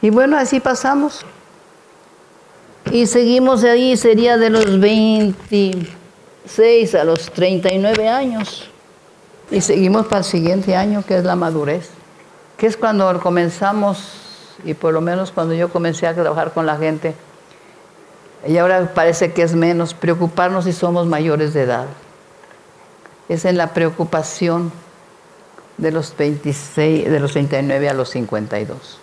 Y 0.00 0.08
bueno, 0.10 0.36
así 0.36 0.60
pasamos. 0.60 1.24
Y 2.90 3.06
seguimos 3.06 3.62
ahí, 3.62 3.96
sería 3.96 4.36
de 4.36 4.50
los 4.50 4.80
26 4.80 6.94
a 6.96 7.04
los 7.04 7.30
39 7.30 8.08
años. 8.08 8.68
Y 9.50 9.60
seguimos 9.60 10.06
para 10.06 10.18
el 10.18 10.24
siguiente 10.24 10.74
año, 10.74 11.04
que 11.06 11.18
es 11.18 11.24
la 11.24 11.36
madurez, 11.36 11.90
que 12.56 12.66
es 12.66 12.76
cuando 12.76 13.20
comenzamos, 13.20 14.16
y 14.64 14.74
por 14.74 14.92
lo 14.92 15.00
menos 15.00 15.30
cuando 15.30 15.54
yo 15.54 15.68
comencé 15.68 16.08
a 16.08 16.14
trabajar 16.14 16.52
con 16.52 16.66
la 16.66 16.76
gente, 16.76 17.14
y 18.46 18.58
ahora 18.58 18.92
parece 18.94 19.32
que 19.32 19.42
es 19.42 19.54
menos 19.54 19.94
preocuparnos 19.94 20.64
si 20.64 20.72
somos 20.72 21.06
mayores 21.06 21.54
de 21.54 21.62
edad 21.62 21.86
es 23.28 23.44
en 23.44 23.56
la 23.56 23.68
preocupación 23.68 24.72
de 25.78 25.90
los 25.90 26.14
26, 26.16 27.10
de 27.10 27.20
los 27.20 27.32
39 27.32 27.88
a 27.88 27.94
los 27.94 28.10
52. 28.10 28.98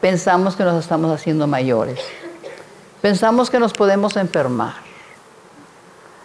Pensamos 0.00 0.56
que 0.56 0.64
nos 0.64 0.82
estamos 0.82 1.10
haciendo 1.12 1.46
mayores. 1.46 2.00
Pensamos 3.00 3.50
que 3.50 3.58
nos 3.58 3.72
podemos 3.72 4.16
enfermar. 4.16 4.74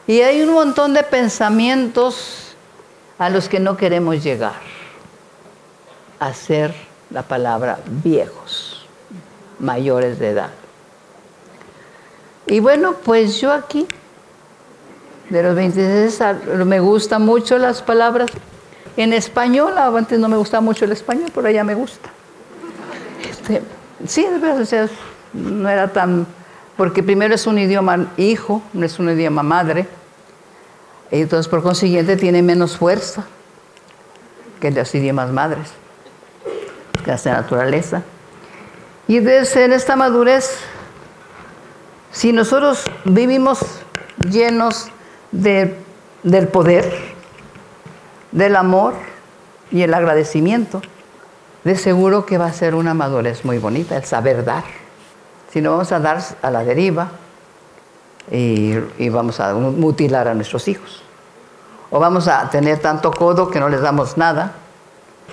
Y 0.07 0.21
hay 0.21 0.41
un 0.41 0.53
montón 0.53 0.93
de 0.93 1.03
pensamientos 1.03 2.55
a 3.17 3.29
los 3.29 3.47
que 3.47 3.59
no 3.59 3.77
queremos 3.77 4.23
llegar. 4.23 4.59
A 6.19 6.33
ser 6.33 6.75
la 7.09 7.23
palabra 7.23 7.79
viejos, 7.85 8.85
mayores 9.59 10.19
de 10.19 10.29
edad. 10.29 10.51
Y 12.47 12.59
bueno, 12.59 12.95
pues 13.03 13.39
yo 13.39 13.51
aquí 13.51 13.87
de 15.29 15.43
los 15.43 15.55
26 15.55 16.19
me 16.65 16.79
gustan 16.79 17.21
mucho 17.21 17.57
las 17.57 17.81
palabras 17.81 18.29
en 18.97 19.13
español, 19.13 19.73
antes 19.77 20.19
no 20.19 20.27
me 20.27 20.35
gustaba 20.35 20.61
mucho 20.61 20.85
el 20.85 20.91
español, 20.91 21.31
pero 21.33 21.49
ya 21.49 21.63
me 21.63 21.73
gusta. 21.73 22.09
Este, 23.29 23.61
sí, 24.05 24.23
de 24.23 24.37
verdad, 24.37 24.89
no 25.33 25.69
era 25.69 25.87
tan, 25.87 26.27
porque 26.75 27.01
primero 27.01 27.33
es 27.33 27.47
un 27.47 27.57
idioma 27.57 28.11
hijo, 28.17 28.61
no 28.73 28.85
es 28.85 28.99
un 28.99 29.09
idioma 29.09 29.43
madre, 29.43 29.87
y 31.11 31.21
entonces 31.21 31.47
por 31.47 31.63
consiguiente 31.63 32.17
tiene 32.17 32.41
menos 32.41 32.75
fuerza 32.75 33.25
que 34.59 34.71
los 34.71 34.93
idiomas 34.93 35.31
madres, 35.31 35.69
que 37.03 37.11
hace 37.11 37.31
naturaleza. 37.31 38.03
Y 39.07 39.19
desde 39.19 39.65
en 39.65 39.73
esta 39.73 39.95
madurez, 39.95 40.57
si 42.11 42.33
nosotros 42.33 42.83
vivimos 43.05 43.59
llenos 44.29 44.89
del 45.31 46.47
poder, 46.51 46.93
del 48.31 48.55
amor 48.55 48.93
y 49.71 49.83
el 49.83 49.93
agradecimiento, 49.93 50.81
de 51.63 51.75
seguro 51.75 52.25
que 52.25 52.37
va 52.37 52.47
a 52.47 52.53
ser 52.53 52.75
una 52.75 52.93
madurez 52.93 53.45
muy 53.45 53.59
bonita, 53.59 53.95
el 53.95 54.03
saber 54.03 54.43
dar. 54.43 54.63
Si 55.51 55.61
no 55.61 55.71
vamos 55.71 55.91
a 55.91 55.99
dar 55.99 56.21
a 56.41 56.51
la 56.51 56.63
deriva 56.63 57.11
y, 58.31 58.73
y 58.97 59.09
vamos 59.09 59.39
a 59.39 59.53
mutilar 59.53 60.27
a 60.27 60.33
nuestros 60.33 60.67
hijos. 60.67 61.03
O 61.91 61.99
vamos 61.99 62.27
a 62.27 62.49
tener 62.49 62.79
tanto 62.79 63.11
codo 63.11 63.49
que 63.49 63.59
no 63.59 63.69
les 63.69 63.81
damos 63.81 64.17
nada 64.17 64.53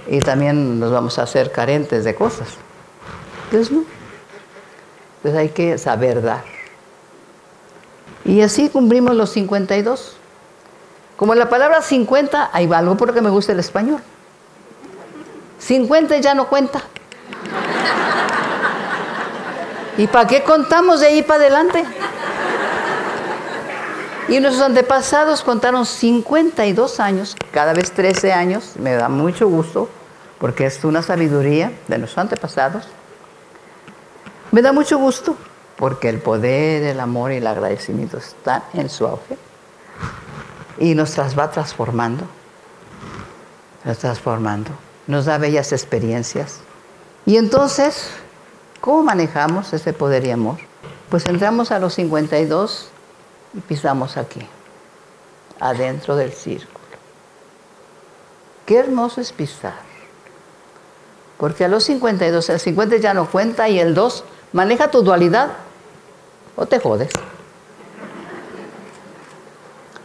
y 0.09 0.21
también 0.21 0.79
nos 0.79 0.93
vamos 0.93 1.19
a 1.19 1.23
hacer 1.23 1.51
carentes 1.51 2.05
de 2.05 2.15
cosas. 2.15 2.49
Entonces, 3.45 3.73
no. 3.73 3.85
Entonces 5.17 5.41
hay 5.41 5.49
que 5.49 5.79
saber 5.79 6.23
dar. 6.23 6.58
Y 8.29 8.43
así 8.43 8.69
cumplimos 8.69 9.17
los 9.17 9.31
52. 9.31 10.15
Como 11.17 11.35
la 11.35 11.49
palabra 11.49 11.81
50, 11.81 12.51
ahí 12.53 12.67
va 12.67 12.77
algo 12.77 12.95
porque 12.95 13.23
me 13.23 13.31
gusta 13.31 13.53
el 13.53 13.59
español. 13.59 14.03
50 15.59 16.19
ya 16.19 16.35
no 16.35 16.47
cuenta. 16.47 16.83
¿Y 19.97 20.07
para 20.09 20.29
qué 20.29 20.43
contamos 20.43 21.01
de 21.01 21.07
ahí 21.07 21.23
para 21.23 21.41
adelante? 21.41 21.83
Y 24.29 24.41
nuestros 24.41 24.63
antepasados 24.63 25.43
contaron 25.43 25.87
52 25.87 27.01
años, 27.01 27.35
cada 27.51 27.73
vez 27.73 27.93
13 27.93 28.35
años, 28.35 28.75
me 28.79 28.93
da 28.93 29.09
mucho 29.09 29.49
gusto, 29.49 29.89
porque 30.39 30.67
es 30.67 30.85
una 30.85 31.01
sabiduría 31.01 31.73
de 31.89 31.97
nuestros 31.97 32.19
antepasados. 32.19 32.89
Me 34.53 34.61
da 34.61 34.75
mucho 34.75 34.99
gusto 34.99 35.35
porque 35.79 36.09
el 36.09 36.19
poder, 36.19 36.83
el 36.83 36.99
amor 36.99 37.31
y 37.31 37.37
el 37.37 37.47
agradecimiento 37.47 38.19
están 38.19 38.65
en 38.75 38.91
su 38.91 39.07
auge 39.07 39.39
y 40.77 40.95
nos 40.97 41.17
va 41.17 41.51
transformando, 41.53 42.25
nos 43.85 43.99
transformando, 43.99 44.73
nos 45.07 45.27
da 45.27 45.39
bellas 45.39 45.71
experiencias. 45.71 46.59
Y 47.27 47.37
entonces, 47.37 48.11
¿cómo 48.81 49.05
manejamos 49.05 49.73
ese 49.73 49.93
poder 49.93 50.27
y 50.27 50.33
amor? 50.33 50.57
Pues 51.11 51.27
entramos 51.27 51.71
a 51.71 51.79
los 51.79 51.95
52 51.95 52.89
y 53.55 53.61
pisamos 53.61 54.17
aquí, 54.17 54.45
adentro 55.61 56.17
del 56.17 56.33
círculo. 56.33 56.77
Qué 58.67 58.79
hermoso 58.79 59.21
es 59.21 59.33
pisar. 59.33 59.87
Porque 61.39 61.65
a 61.65 61.69
los 61.69 61.85
52, 61.85 62.51
el 62.51 62.59
50 62.59 62.97
ya 62.97 63.15
no 63.15 63.31
cuenta 63.31 63.69
y 63.69 63.79
el 63.79 63.95
2 63.95 64.25
maneja 64.53 64.91
tu 64.91 65.03
dualidad 65.03 65.51
o 66.59 66.67
te 66.67 66.81
jodes. 66.81 67.11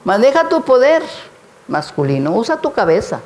Maneja 0.03 0.47
tu 0.47 0.61
poder 0.61 1.01
masculino, 1.67 2.35
usa 2.35 2.57
tu 2.57 2.71
cabeza. 2.71 3.21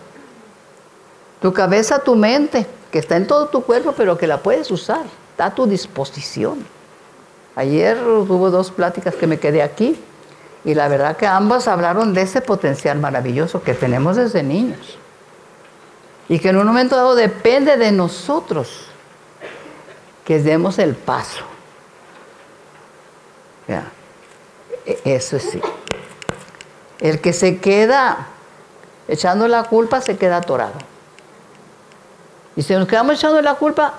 Tu 1.42 1.52
cabeza, 1.52 2.00
tu 2.00 2.16
mente, 2.16 2.66
que 2.90 3.00
está 3.00 3.18
en 3.18 3.28
todo 3.28 3.48
tu 3.48 3.64
cuerpo, 3.64 3.94
pero 3.96 4.18
que 4.18 4.28
la 4.28 4.38
puedes 4.38 4.72
usar, 4.72 5.02
está 5.32 5.48
a 5.48 5.56
tu 5.56 5.68
disposición. 5.68 6.66
Ayer 7.56 8.02
hubo 8.02 8.50
dos 8.50 8.72
pláticas 8.72 9.16
que 9.16 9.28
me 9.28 9.40
quedé 9.40 9.62
aquí 9.62 10.00
y 10.64 10.74
la 10.74 10.88
verdad 10.88 11.18
que 11.18 11.28
ambas 11.28 11.68
hablaron 11.68 12.14
de 12.14 12.22
ese 12.22 12.40
potencial 12.42 12.98
maravilloso 13.00 13.62
que 13.62 13.74
tenemos 13.74 14.16
desde 14.16 14.42
niños 14.42 14.98
y 16.30 16.40
que 16.40 16.50
en 16.50 16.58
un 16.58 16.68
momento 16.68 16.96
dado 16.96 17.16
depende 17.16 17.78
de 17.78 17.92
nosotros 17.92 18.86
que 20.24 20.40
demos 20.40 20.80
el 20.80 20.96
paso. 20.96 21.57
E, 23.68 25.00
eso 25.04 25.40
sí. 25.40 25.62
El 27.00 27.22
que 27.22 27.34
se 27.34 27.60
queda 27.60 28.28
echando 29.08 29.48
la 29.48 29.64
culpa 29.64 30.02
se 30.02 30.18
queda 30.18 30.38
atorado. 30.38 30.74
Y 32.56 32.64
si 32.64 32.74
nos 32.74 32.88
quedamos 32.88 33.16
echando 33.16 33.42
la 33.42 33.56
culpa, 33.56 33.94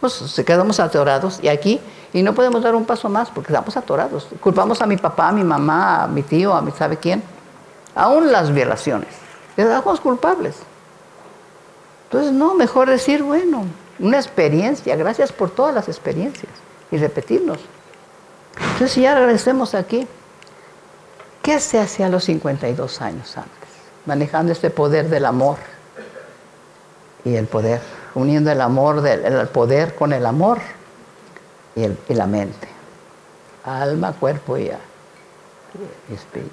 pues 0.00 0.12
se 0.12 0.44
quedamos 0.44 0.80
atorados. 0.80 1.38
Y 1.42 1.48
aquí, 1.48 1.80
y 2.12 2.22
no 2.22 2.34
podemos 2.34 2.62
dar 2.62 2.74
un 2.74 2.84
paso 2.84 3.08
más 3.08 3.30
porque 3.30 3.52
estamos 3.52 3.76
atorados. 3.76 4.28
Culpamos 4.40 4.82
a 4.82 4.86
mi 4.86 4.96
papá, 4.96 5.28
a 5.28 5.32
mi 5.32 5.44
mamá, 5.44 6.04
a 6.04 6.08
mi 6.08 6.22
tío, 6.22 6.52
a 6.52 6.60
mi 6.60 6.72
sabe 6.72 6.98
quién. 6.98 7.22
Aún 7.94 8.30
las 8.30 8.52
violaciones. 8.52 9.08
Les 9.56 9.66
damos 9.66 10.00
culpables. 10.00 10.56
Entonces, 12.04 12.32
no, 12.32 12.54
mejor 12.54 12.90
decir, 12.90 13.22
bueno, 13.22 13.64
una 13.98 14.18
experiencia, 14.18 14.94
gracias 14.96 15.32
por 15.32 15.50
todas 15.50 15.74
las 15.74 15.88
experiencias. 15.88 16.52
Y 16.90 16.98
repetirnos. 16.98 17.58
Entonces, 18.56 18.92
si 18.92 19.02
ya 19.02 19.14
regresemos 19.14 19.74
aquí, 19.74 20.06
¿qué 21.42 21.60
se 21.60 21.78
hacía 21.78 22.06
a 22.06 22.08
los 22.08 22.24
52 22.24 23.00
años 23.00 23.36
antes? 23.36 23.68
Manejando 24.06 24.52
este 24.52 24.70
poder 24.70 25.08
del 25.08 25.24
amor 25.24 25.58
y 27.24 27.34
el 27.36 27.46
poder, 27.46 27.80
uniendo 28.14 28.50
el 28.50 28.60
amor, 28.60 29.00
del, 29.00 29.24
el 29.24 29.48
poder 29.48 29.94
con 29.94 30.12
el 30.12 30.26
amor 30.26 30.58
y, 31.76 32.14
la 32.14 32.26
mente. 32.26 32.68
Alma, 33.64 34.12
cuerpo 34.12 34.58
y, 34.58 34.70
espíritu. 36.12 36.50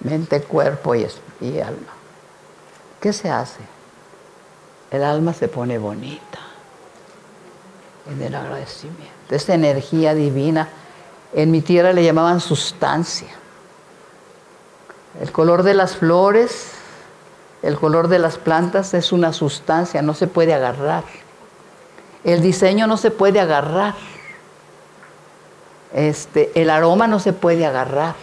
Mente, 0.00 0.42
cuerpo 0.42 0.94
y, 0.94 1.06
y 1.40 1.60
alma. 1.60 1.98
¿qué 3.00 3.12
se 3.12 3.30
hace? 3.30 3.60
El 4.90 5.02
alma 5.04 5.32
se 5.34 5.48
pone 5.48 5.78
bonita 5.78 6.38
en 8.10 8.22
el 8.22 8.34
agradecimiento. 8.34 9.34
Esta 9.34 9.54
energía 9.54 10.14
divina, 10.14 10.68
en 11.32 11.50
mi 11.50 11.60
tierra 11.60 11.92
le 11.92 12.04
llamaban 12.04 12.40
sustancia. 12.40 13.28
El 15.20 15.32
color 15.32 15.62
de 15.62 15.74
las 15.74 15.96
flores, 15.96 16.72
el 17.62 17.76
color 17.76 18.08
de 18.08 18.18
las 18.18 18.38
plantas 18.38 18.94
es 18.94 19.12
una 19.12 19.32
sustancia, 19.32 20.00
no 20.02 20.14
se 20.14 20.26
puede 20.26 20.54
agarrar. 20.54 21.04
El 22.24 22.40
diseño 22.40 22.86
no 22.86 22.96
se 22.96 23.10
puede 23.10 23.40
agarrar. 23.40 23.94
Este, 25.92 26.52
el 26.60 26.70
aroma 26.70 27.06
no 27.06 27.18
se 27.18 27.32
puede 27.32 27.66
agarrar. 27.66 28.14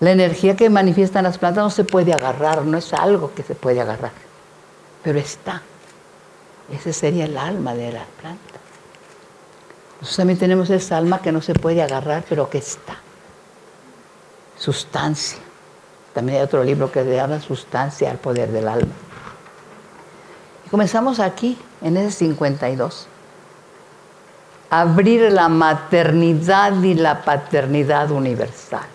La 0.00 0.10
energía 0.10 0.56
que 0.56 0.68
manifiestan 0.68 1.24
las 1.24 1.38
plantas 1.38 1.64
no 1.64 1.70
se 1.70 1.84
puede 1.84 2.12
agarrar, 2.12 2.64
no 2.64 2.76
es 2.76 2.92
algo 2.92 3.32
que 3.34 3.42
se 3.42 3.54
puede 3.54 3.80
agarrar, 3.80 4.12
pero 5.02 5.18
está. 5.18 5.62
Ese 6.70 6.92
sería 6.92 7.24
el 7.24 7.38
alma 7.38 7.74
de 7.74 7.92
la 7.92 8.04
planta. 8.20 8.65
Nosotros 10.00 10.16
también 10.16 10.38
tenemos 10.38 10.70
esa 10.70 10.98
alma 10.98 11.22
que 11.22 11.32
no 11.32 11.40
se 11.40 11.54
puede 11.54 11.82
agarrar, 11.82 12.24
pero 12.28 12.50
que 12.50 12.58
está. 12.58 12.96
Sustancia. 14.58 15.38
También 16.12 16.38
hay 16.38 16.44
otro 16.44 16.62
libro 16.64 16.90
que 16.90 17.02
se 17.02 17.14
llama 17.14 17.40
Sustancia 17.40 18.10
al 18.10 18.18
poder 18.18 18.50
del 18.50 18.68
alma. 18.68 18.92
Y 20.66 20.68
comenzamos 20.68 21.20
aquí, 21.20 21.58
en 21.82 21.96
ese 21.96 22.10
52. 22.10 23.06
Abrir 24.70 25.32
la 25.32 25.48
maternidad 25.48 26.82
y 26.82 26.94
la 26.94 27.22
paternidad 27.22 28.10
universal. 28.10 28.86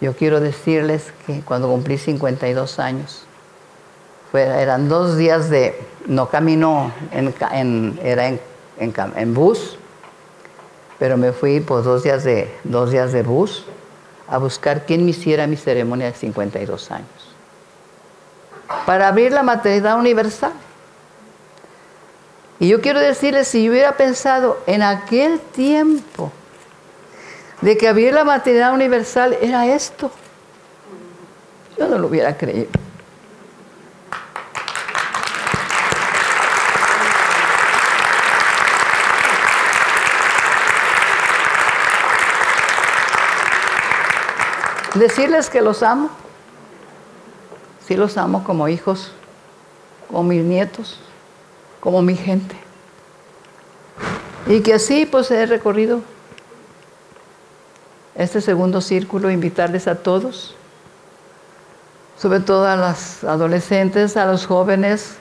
Yo 0.00 0.16
quiero 0.16 0.40
decirles 0.40 1.12
que 1.26 1.42
cuando 1.42 1.68
cumplí 1.68 1.98
52 1.98 2.78
años, 2.78 3.24
eran 4.32 4.88
dos 4.88 5.16
días 5.16 5.50
de, 5.50 5.78
no 6.06 6.28
camino, 6.28 6.90
en, 7.12 7.98
era 8.02 8.28
en, 8.28 8.40
bus, 9.34 9.76
pero 10.98 11.16
me 11.16 11.32
fui 11.32 11.60
por 11.60 11.82
dos 11.82 12.02
días, 12.02 12.24
de, 12.24 12.52
dos 12.64 12.90
días 12.90 13.12
de 13.12 13.22
bus 13.22 13.64
a 14.28 14.38
buscar 14.38 14.86
quién 14.86 15.04
me 15.04 15.10
hiciera 15.10 15.46
mi 15.46 15.56
ceremonia 15.56 16.06
de 16.06 16.14
52 16.14 16.90
años. 16.90 17.08
Para 18.86 19.08
abrir 19.08 19.32
la 19.32 19.42
maternidad 19.42 19.98
universal. 19.98 20.52
Y 22.58 22.68
yo 22.68 22.80
quiero 22.80 23.00
decirles, 23.00 23.48
si 23.48 23.64
yo 23.64 23.72
hubiera 23.72 23.96
pensado 23.96 24.58
en 24.66 24.82
aquel 24.82 25.40
tiempo, 25.40 26.32
de 27.62 27.76
que 27.78 27.88
abrir 27.88 28.12
la 28.12 28.24
maternidad 28.24 28.74
universal 28.74 29.36
era 29.40 29.66
esto. 29.66 30.10
Yo 31.78 31.88
no 31.88 31.96
lo 31.98 32.08
hubiera 32.08 32.36
creído. 32.36 32.68
Decirles 44.94 45.48
que 45.48 45.62
los 45.62 45.82
amo. 45.82 46.10
Sí 47.86 47.96
los 47.96 48.16
amo 48.16 48.44
como 48.44 48.68
hijos, 48.68 49.12
como 50.08 50.22
mis 50.22 50.44
nietos, 50.44 50.98
como 51.80 52.02
mi 52.02 52.14
gente. 52.14 52.56
Y 54.46 54.60
que 54.60 54.74
así 54.74 55.06
pues 55.06 55.30
he 55.30 55.46
recorrido 55.46 56.00
este 58.14 58.40
segundo 58.40 58.80
círculo, 58.80 59.30
invitarles 59.30 59.88
a 59.88 59.96
todos, 59.96 60.54
sobre 62.18 62.40
todo 62.40 62.66
a 62.66 62.76
las 62.76 63.24
adolescentes, 63.24 64.16
a 64.16 64.26
los 64.26 64.46
jóvenes, 64.46 65.16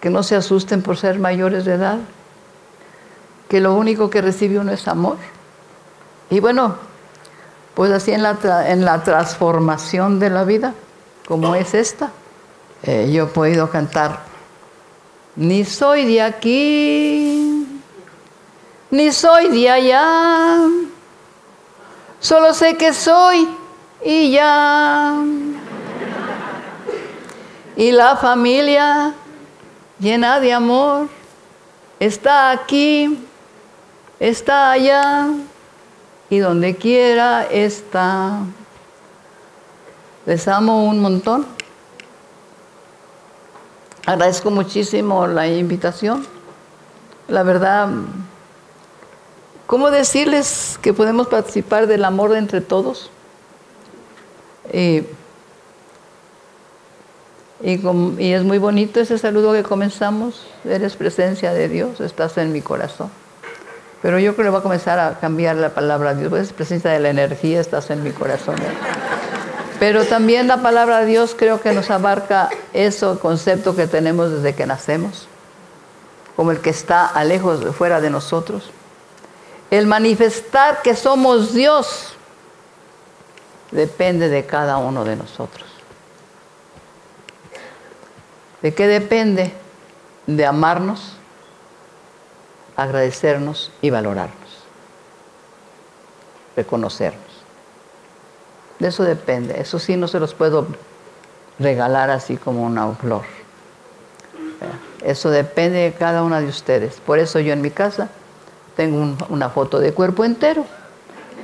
que 0.00 0.10
no 0.10 0.22
se 0.22 0.36
asusten 0.36 0.82
por 0.82 0.96
ser 0.96 1.18
mayores 1.18 1.64
de 1.64 1.74
edad, 1.74 1.98
que 3.48 3.60
lo 3.60 3.74
único 3.74 4.10
que 4.10 4.22
recibe 4.22 4.58
uno 4.58 4.72
es 4.72 4.88
amor. 4.88 5.16
Y 6.30 6.40
bueno, 6.40 6.76
pues 7.74 7.90
así 7.90 8.12
en 8.12 8.22
la, 8.22 8.38
en 8.68 8.84
la 8.84 9.02
transformación 9.02 10.18
de 10.18 10.30
la 10.30 10.44
vida, 10.44 10.74
como 11.26 11.54
es 11.54 11.74
esta, 11.74 12.10
eh, 12.82 13.10
yo 13.12 13.24
he 13.24 13.26
podido 13.26 13.70
cantar, 13.70 14.20
ni 15.36 15.64
soy 15.64 16.04
de 16.04 16.22
aquí, 16.22 17.66
ni 18.90 19.12
soy 19.12 19.48
de 19.48 19.70
allá 19.70 20.58
Solo 22.24 22.54
sé 22.54 22.78
que 22.78 22.94
soy 22.94 23.46
y 24.02 24.30
ya. 24.30 25.14
Y 27.76 27.92
la 27.92 28.16
familia 28.16 29.12
llena 29.98 30.40
de 30.40 30.54
amor 30.54 31.08
está 32.00 32.50
aquí, 32.50 33.26
está 34.18 34.70
allá 34.70 35.28
y 36.30 36.38
donde 36.38 36.76
quiera 36.76 37.44
está. 37.44 38.40
Les 40.26 40.48
amo 40.48 40.84
un 40.84 41.00
montón. 41.00 41.46
Agradezco 44.06 44.50
muchísimo 44.50 45.26
la 45.26 45.48
invitación. 45.48 46.26
La 47.28 47.42
verdad, 47.42 47.88
¿Cómo 49.66 49.90
decirles 49.90 50.78
que 50.82 50.92
podemos 50.92 51.28
participar 51.28 51.86
del 51.86 52.04
amor 52.04 52.36
entre 52.36 52.60
todos? 52.60 53.10
y, 54.72 55.04
es 57.60 58.44
muy 58.44 58.58
bonito 58.58 59.00
ese 59.00 59.16
saludo 59.18 59.52
que 59.52 59.62
comenzamos. 59.62 60.46
Eres 60.64 60.96
presencia 60.96 61.52
de 61.52 61.68
Dios, 61.68 62.00
estás 62.00 62.36
en 62.36 62.52
mi 62.52 62.60
corazón. 62.60 63.10
Pero 64.04 64.20
yo 64.20 64.36
creo 64.36 64.46
que 64.46 64.50
va 64.52 64.58
a 64.60 64.62
comenzar 64.62 65.00
a 65.00 65.18
cambiar 65.18 65.56
la 65.56 65.70
palabra 65.70 66.14
Dios. 66.14 66.32
Eres 66.32 66.52
presencia 66.52 66.92
de 66.92 67.00
la 67.00 67.08
energía, 67.10 67.60
estás 67.60 67.90
en 67.90 68.04
mi 68.04 68.12
corazón. 68.12 68.54
Pero 69.80 70.04
también 70.04 70.46
la 70.46 70.62
palabra 70.62 71.00
de 71.00 71.06
Dios 71.06 71.34
creo 71.36 71.60
que 71.60 71.72
nos 71.72 71.90
abarca 71.90 72.50
ese 72.72 73.06
concepto 73.20 73.74
que 73.74 73.88
tenemos 73.88 74.30
desde 74.30 74.54
que 74.54 74.66
nacemos, 74.66 75.26
como 76.36 76.52
el 76.52 76.60
que 76.60 76.70
está 76.70 77.06
a 77.06 77.24
lejos, 77.24 77.74
fuera 77.74 78.00
de 78.00 78.10
nosotros 78.10 78.70
el 79.70 79.86
manifestar 79.86 80.82
que 80.82 80.94
somos 80.94 81.52
Dios 81.52 82.14
depende 83.70 84.28
de 84.28 84.46
cada 84.46 84.76
uno 84.76 85.04
de 85.04 85.16
nosotros. 85.16 85.68
¿De 88.62 88.72
qué 88.72 88.86
depende? 88.86 89.52
De 90.26 90.46
amarnos, 90.46 91.13
agradecernos 92.76 93.70
y 93.80 93.90
valorarnos. 93.90 94.38
Reconocernos. 96.56 97.22
De 98.78 98.88
eso 98.88 99.04
depende. 99.04 99.60
Eso 99.60 99.78
sí 99.78 99.96
no 99.96 100.08
se 100.08 100.20
los 100.20 100.34
puedo 100.34 100.66
regalar 101.58 102.10
así 102.10 102.36
como 102.36 102.64
una 102.64 102.90
flor. 102.92 103.22
Eso 105.02 105.30
depende 105.30 105.78
de 105.78 105.92
cada 105.92 106.22
una 106.22 106.40
de 106.40 106.46
ustedes. 106.46 107.00
Por 107.00 107.18
eso 107.18 107.38
yo 107.40 107.52
en 107.52 107.60
mi 107.60 107.70
casa 107.70 108.08
tengo 108.76 109.16
una 109.28 109.50
foto 109.50 109.78
de 109.78 109.92
cuerpo 109.92 110.24
entero. 110.24 110.64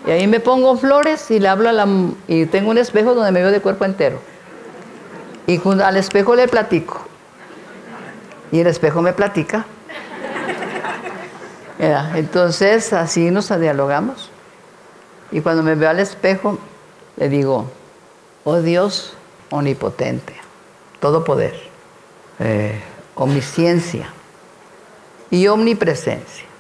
Y 0.07 0.11
ahí 0.11 0.27
me 0.27 0.41
pongo 0.41 0.77
flores 0.77 1.31
y 1.31 1.39
le 1.39 1.49
hablo 1.49 1.69
a 1.69 1.73
la... 1.73 1.87
Y 2.27 2.47
tengo 2.47 2.71
un 2.71 2.79
espejo 2.79 3.15
donde 3.15 3.33
me 3.33 3.41
veo 3.41 3.51
de 3.51 3.61
cuerpo 3.61 3.85
entero. 3.85 4.19
Y 5.47 5.61
al 5.83 5.97
espejo 5.97 6.35
le 6.35 6.49
platico. 6.49 7.01
Y 8.51 8.61
el 8.61 8.67
espejo 8.67 9.03
me 9.03 9.13
platica. 9.13 9.67
Entonces 11.81 12.93
así 12.93 13.31
nos 13.31 13.49
dialogamos. 13.59 14.31
Y 15.33 15.41
cuando 15.41 15.63
me 15.63 15.75
veo 15.75 15.91
al 15.91 16.01
espejo, 16.01 16.59
le 17.17 17.29
digo, 17.29 17.71
oh 18.45 18.61
Dios 18.61 19.15
omnipotente, 19.51 20.35
todo 21.01 21.25
poder, 21.25 21.55
eh, 22.39 22.81
omnisciencia 23.15 24.13
y 25.31 25.47
omnipresencia 25.47 26.51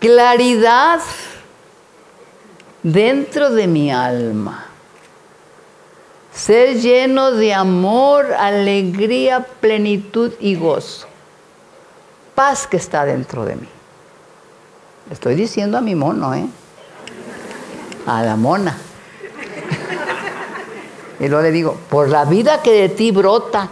claridad 0.00 1.00
dentro 2.82 3.50
de 3.50 3.68
mi 3.68 3.92
alma. 3.92 4.66
Ser 6.32 6.80
lleno 6.80 7.32
de 7.32 7.52
amor, 7.52 8.32
alegría, 8.32 9.46
plenitud 9.60 10.32
y 10.40 10.56
gozo. 10.56 11.06
Paz 12.34 12.66
que 12.66 12.78
está 12.78 13.04
dentro 13.04 13.44
de 13.44 13.56
mí. 13.56 13.68
Estoy 15.10 15.34
diciendo 15.34 15.76
a 15.76 15.80
mi 15.80 15.94
mono, 15.94 16.34
¿eh? 16.34 16.46
A 18.06 18.22
la 18.22 18.36
mona. 18.36 18.78
Y 21.18 21.28
luego 21.28 21.42
le 21.42 21.50
digo, 21.50 21.76
por 21.90 22.08
la 22.08 22.24
vida 22.24 22.62
que 22.62 22.72
de 22.72 22.88
ti 22.88 23.10
brota, 23.10 23.68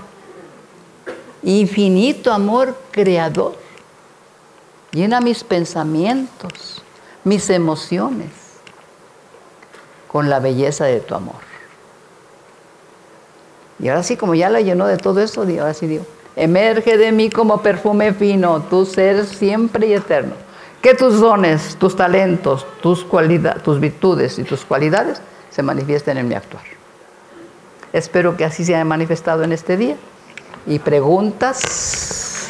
infinito 1.42 2.32
amor 2.32 2.76
creador 2.90 3.68
Llena 4.92 5.20
mis 5.20 5.44
pensamientos, 5.44 6.82
mis 7.22 7.50
emociones 7.50 8.30
con 10.08 10.30
la 10.30 10.40
belleza 10.40 10.86
de 10.86 11.00
tu 11.00 11.14
amor. 11.14 11.36
Y 13.78 13.88
ahora 13.88 14.02
sí, 14.02 14.16
como 14.16 14.34
ya 14.34 14.48
la 14.48 14.60
llenó 14.62 14.86
de 14.86 14.96
todo 14.96 15.20
eso, 15.20 15.42
ahora 15.42 15.74
sí 15.74 15.86
digo, 15.86 16.06
emerge 16.36 16.96
de 16.96 17.12
mí 17.12 17.28
como 17.28 17.60
perfume 17.60 18.14
fino, 18.14 18.62
tu 18.62 18.86
ser 18.86 19.26
siempre 19.26 19.88
y 19.88 19.92
eterno. 19.92 20.47
Que 20.82 20.94
tus 20.94 21.20
dones, 21.20 21.76
tus 21.76 21.96
talentos, 21.96 22.66
tus, 22.80 23.06
tus 23.64 23.80
virtudes 23.80 24.38
y 24.38 24.44
tus 24.44 24.64
cualidades 24.64 25.20
se 25.50 25.62
manifiesten 25.62 26.18
en 26.18 26.28
mi 26.28 26.34
actuar. 26.34 26.62
Espero 27.92 28.36
que 28.36 28.44
así 28.44 28.64
se 28.64 28.74
haya 28.74 28.84
manifestado 28.84 29.42
en 29.42 29.52
este 29.52 29.76
día. 29.76 29.96
Y 30.66 30.78
preguntas. 30.78 32.48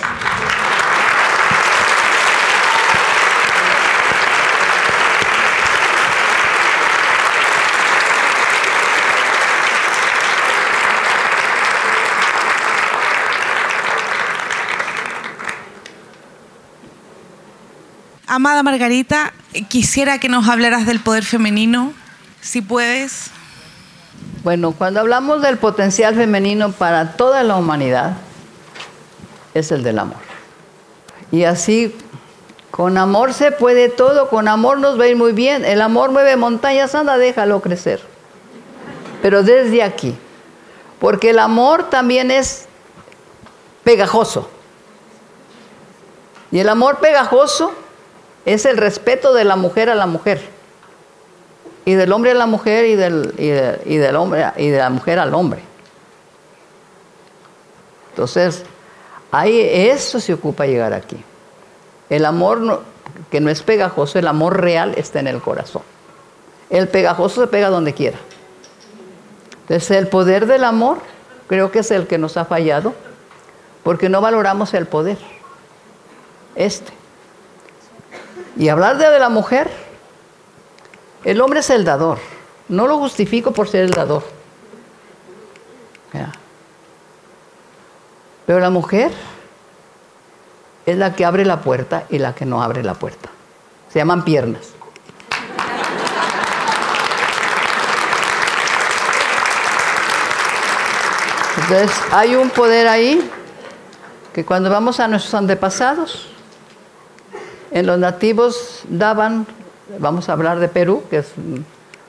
Amada 18.39 18.63
Margarita, 18.63 19.33
quisiera 19.67 20.21
que 20.21 20.29
nos 20.29 20.49
hablaras 20.49 20.87
del 20.87 21.01
poder 21.01 21.25
femenino, 21.25 21.93
si 22.41 22.63
puedes. 22.63 23.33
Bueno, 24.45 24.71
cuando 24.71 25.01
hablamos 25.01 25.43
del 25.43 25.59
potencial 25.59 26.15
femenino 26.15 26.71
para 26.71 27.17
toda 27.17 27.43
la 27.43 27.57
humanidad, 27.57 28.19
es 29.55 29.73
el 29.73 29.83
del 29.83 29.99
amor. 29.99 30.21
Y 31.33 31.43
así, 31.43 31.93
con 32.71 32.97
amor 32.97 33.35
se 33.35 33.51
puede 33.51 33.89
todo, 33.89 34.29
con 34.29 34.47
amor 34.47 34.79
nos 34.79 35.01
va 35.01 35.03
a 35.03 35.09
ir 35.09 35.17
muy 35.17 35.33
bien. 35.33 35.65
El 35.65 35.83
amor 35.83 36.13
mueve 36.13 36.37
montañas, 36.37 36.95
anda, 36.95 37.19
déjalo 37.19 37.61
crecer. 37.61 38.01
Pero 39.21 39.43
desde 39.43 39.83
aquí, 39.83 40.17
porque 41.01 41.31
el 41.31 41.41
amor 41.41 41.91
también 41.91 42.31
es 42.31 42.67
pegajoso. 43.83 44.49
Y 46.53 46.61
el 46.61 46.69
amor 46.69 46.99
pegajoso 47.01 47.75
es 48.45 48.65
el 48.65 48.77
respeto 48.77 49.35
de 49.35 49.45
la 49.45 49.57
mujer 49.57 49.91
a 49.91 49.95
la 49.95 50.07
mujer. 50.07 50.41
Y 51.85 51.95
del 51.95 52.13
hombre 52.13 52.33
a 52.33 52.35
la 52.35 52.47
mujer 52.47 52.85
y 52.87 52.97
del, 52.97 53.35
y, 53.39 53.97
del 53.97 54.17
hombre 54.17 54.47
y 54.57 54.69
de 54.69 54.79
la 54.79 54.91
mujer 54.91 55.19
al 55.19 55.35
hombre. 55.35 55.63
Entonces, 58.11 58.65
ahí 59.31 59.61
eso 59.61 60.21
se 60.21 60.35
ocupa 60.35 60.67
llegar 60.67 60.93
aquí. 60.93 61.23
El 62.11 62.25
amor 62.25 62.83
que 63.31 63.41
no 63.41 63.49
es 63.51 63.63
pegajoso, 63.63 64.19
el 64.19 64.27
amor 64.27 64.61
real 64.61 64.95
está 64.97 65.21
en 65.21 65.29
el 65.29 65.41
corazón. 65.41 65.83
El 66.69 66.89
pegajoso 66.89 67.43
se 67.43 67.47
pega 67.47 67.71
donde 67.71 67.95
quiera. 67.95 68.19
Entonces, 69.63 69.91
el 69.93 70.09
poder 70.09 70.47
del 70.47 70.65
amor 70.65 70.99
creo 71.47 71.71
que 71.71 71.81
es 71.81 71.91
el 71.91 72.07
que 72.07 72.19
nos 72.19 72.37
ha 72.37 72.45
fallado, 72.45 72.95
porque 73.83 74.09
no 74.09 74.21
valoramos 74.21 74.75
el 74.75 74.87
poder. 74.87 75.19
Este. 76.55 76.98
Y 78.59 78.69
hablar 78.69 78.99
de 78.99 79.19
la 79.21 79.29
mujer, 79.29 79.71
el 81.25 81.41
hombre 81.41 81.61
es 81.61 81.71
el 81.71 81.85
dador. 81.85 82.19
No 82.69 82.89
lo 82.89 82.99
justifico 82.99 83.53
por 83.53 83.69
ser 83.69 83.85
el 83.85 83.93
dador. 83.93 84.25
Pero 88.45 88.61
la 88.61 88.71
mujer 88.71 89.13
es 90.87 90.97
la 90.97 91.15
que 91.15 91.25
abre 91.25 91.45
la 91.45 91.61
puerta 91.61 92.05
y 92.09 92.19
la 92.19 92.35
que 92.35 92.47
no 92.47 92.63
abre 92.63 92.83
la 92.83 92.95
puerta. 92.95 93.29
Se 93.93 93.99
llaman 93.99 94.25
piernas. 94.25 94.71
Entonces, 101.59 101.93
hay 102.11 102.35
un 102.37 102.49
poder 102.49 102.89
ahí 102.89 103.31
que 104.33 104.45
cuando 104.47 104.71
vamos 104.71 104.99
a 104.99 105.07
nuestros 105.09 105.35
antepasados, 105.35 106.29
en 107.71 107.87
los 107.87 107.99
nativos 107.99 108.83
daban, 108.89 109.47
vamos 109.99 110.29
a 110.29 110.33
hablar 110.33 110.59
de 110.59 110.69
Perú, 110.69 111.03
que 111.11 111.19
es 111.19 111.33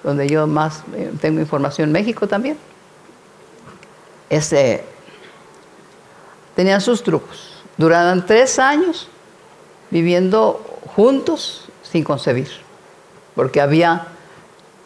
donde 0.03 0.27
yo 0.27 0.47
más 0.47 0.83
eh, 0.95 1.11
tengo 1.19 1.39
información, 1.39 1.91
México 1.91 2.27
también. 2.27 2.57
Este, 4.29 4.83
tenían 6.55 6.81
sus 6.81 7.03
trucos. 7.03 7.63
Duraban 7.77 8.25
tres 8.25 8.59
años 8.59 9.07
viviendo 9.89 10.63
juntos 10.95 11.69
sin 11.83 12.03
concebir. 12.03 12.49
Porque 13.35 13.61
había, 13.61 14.07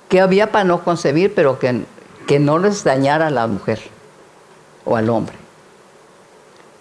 que 0.10 0.22
había 0.22 0.52
para 0.52 0.64
no 0.64 0.84
concebir, 0.84 1.34
pero 1.34 1.60
que, 1.60 1.84
que 2.28 2.40
no 2.40 2.60
les 2.60 2.84
dañara 2.84 3.28
a 3.28 3.32
la 3.32 3.48
mujer 3.48 3.82
o 4.86 4.96
al 4.96 5.10
hombre. 5.10 5.36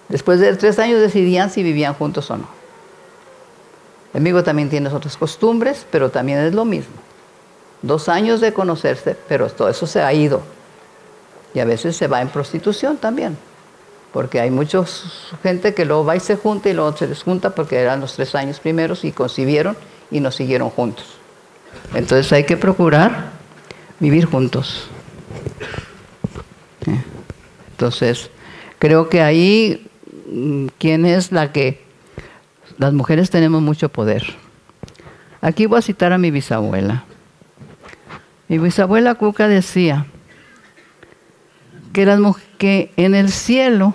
Después 0.08 0.40
de 0.40 0.54
tres 0.56 0.78
años 0.78 1.00
decidían 1.00 1.50
si 1.50 1.62
vivían 1.62 1.94
juntos 1.94 2.30
o 2.30 2.36
no. 2.36 2.61
El 4.12 4.20
amigo 4.20 4.42
también 4.42 4.68
tiene 4.68 4.88
otras 4.88 5.16
costumbres, 5.16 5.86
pero 5.90 6.10
también 6.10 6.38
es 6.38 6.54
lo 6.54 6.64
mismo. 6.64 6.94
Dos 7.80 8.08
años 8.08 8.40
de 8.40 8.52
conocerse, 8.52 9.16
pero 9.28 9.48
todo 9.48 9.68
eso 9.68 9.86
se 9.86 10.02
ha 10.02 10.12
ido. 10.12 10.42
Y 11.54 11.60
a 11.60 11.64
veces 11.64 11.96
se 11.96 12.08
va 12.08 12.20
en 12.20 12.28
prostitución 12.28 12.96
también. 12.96 13.36
Porque 14.12 14.40
hay 14.40 14.50
mucha 14.50 14.84
gente 15.42 15.74
que 15.74 15.84
luego 15.84 16.04
va 16.04 16.16
y 16.16 16.20
se 16.20 16.36
junta 16.36 16.68
y 16.68 16.74
luego 16.74 16.96
se 16.96 17.06
desjunta 17.06 17.50
porque 17.50 17.76
eran 17.76 18.00
los 18.00 18.14
tres 18.14 18.34
años 18.34 18.60
primeros 18.60 19.04
y 19.04 19.12
concibieron 19.12 19.76
y 20.10 20.20
nos 20.20 20.34
siguieron 20.34 20.68
juntos. 20.68 21.06
Entonces 21.94 22.30
hay 22.32 22.44
que 22.44 22.58
procurar 22.58 23.30
vivir 23.98 24.26
juntos. 24.26 24.84
¿Eh? 26.86 27.02
Entonces, 27.70 28.30
creo 28.78 29.08
que 29.08 29.22
ahí, 29.22 29.88
mm, 30.30 30.66
¿quién 30.78 31.06
es 31.06 31.32
la 31.32 31.52
que 31.52 31.82
las 32.82 32.92
mujeres 32.92 33.30
tenemos 33.30 33.62
mucho 33.62 33.90
poder. 33.90 34.24
Aquí 35.40 35.66
voy 35.66 35.78
a 35.78 35.82
citar 35.82 36.12
a 36.12 36.18
mi 36.18 36.32
bisabuela. 36.32 37.04
Mi 38.48 38.58
bisabuela 38.58 39.14
Cuca 39.14 39.46
decía 39.46 40.06
que, 41.92 42.18
que 42.58 42.92
en 42.96 43.14
el 43.14 43.30
cielo, 43.30 43.94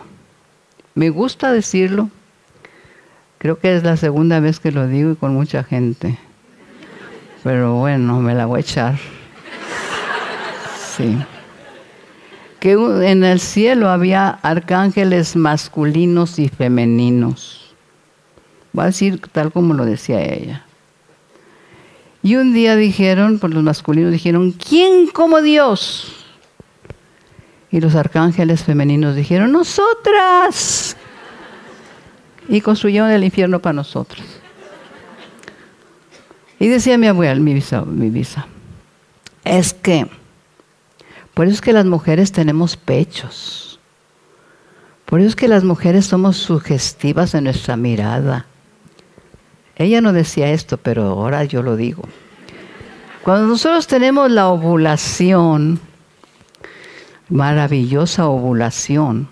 me 0.95 1.09
gusta 1.09 1.51
decirlo, 1.51 2.09
creo 3.39 3.59
que 3.59 3.75
es 3.75 3.83
la 3.83 3.97
segunda 3.97 4.39
vez 4.39 4.61
que 4.61 4.71
lo 4.71 4.88
digo 4.88 5.11
y 5.11 5.15
con 5.17 5.33
mucha 5.33 5.65
gente, 5.65 6.17
pero 7.43 7.75
bueno, 7.75 8.21
me 8.21 8.35
la 8.35 8.45
voy 8.45 8.59
a 8.59 8.61
echar. 8.61 8.97
Sí. 10.95 11.17
Que 12.61 12.71
en 12.71 13.25
el 13.25 13.41
cielo 13.41 13.89
había 13.89 14.29
arcángeles 14.29 15.35
masculinos 15.35 16.39
y 16.39 16.47
femeninos 16.47 17.66
Va 18.78 18.84
a 18.84 18.88
decir 18.88 19.22
tal 19.32 19.51
como 19.51 19.74
lo 19.74 19.86
decía 19.86 20.22
ella. 20.22 20.65
Y 22.24 22.36
un 22.36 22.53
día 22.53 22.76
dijeron, 22.76 23.39
por 23.39 23.53
los 23.53 23.63
masculinos 23.63 24.11
dijeron, 24.11 24.51
¿quién 24.51 25.07
como 25.07 25.41
Dios? 25.41 26.26
Y 27.72 27.80
los 27.80 27.95
arcángeles 27.95 28.63
femeninos 28.63 29.15
dijeron, 29.15 29.51
nosotras. 29.51 30.97
Y 32.49 32.61
construyeron 32.61 33.11
el 33.11 33.24
infierno 33.24 33.59
para 33.59 33.74
nosotros. 33.74 34.26
Y 36.59 36.68
decía 36.68 36.97
mi 36.97 37.07
abuela, 37.07 37.39
mi 37.39 37.53
visa, 37.53 37.84
mi 37.84 38.09
visa, 38.09 38.47
es 39.43 39.74
que, 39.74 40.07
por 41.34 41.45
eso 41.45 41.55
es 41.55 41.61
que 41.61 41.74
las 41.74 41.86
mujeres 41.86 42.32
tenemos 42.32 42.76
pechos. 42.78 43.80
Por 45.05 45.20
eso 45.20 45.30
es 45.30 45.36
que 45.36 45.47
las 45.47 45.63
mujeres 45.63 46.07
somos 46.07 46.38
sugestivas 46.38 47.36
en 47.36 47.45
nuestra 47.45 47.78
mirada. 47.78 48.47
Ella 49.78 50.01
no 50.01 50.11
decía 50.11 50.51
esto, 50.51 50.78
pero 50.78 51.03
ahora 51.03 51.43
yo 51.43 51.61
lo 51.61 51.75
digo. 51.75 52.03
Cuando 53.23 53.47
nosotros 53.47 53.86
tenemos 53.88 54.32
la 54.32 54.47
ovulación, 54.47 55.80
maravillosa 57.30 58.28
ovulación, 58.28 59.28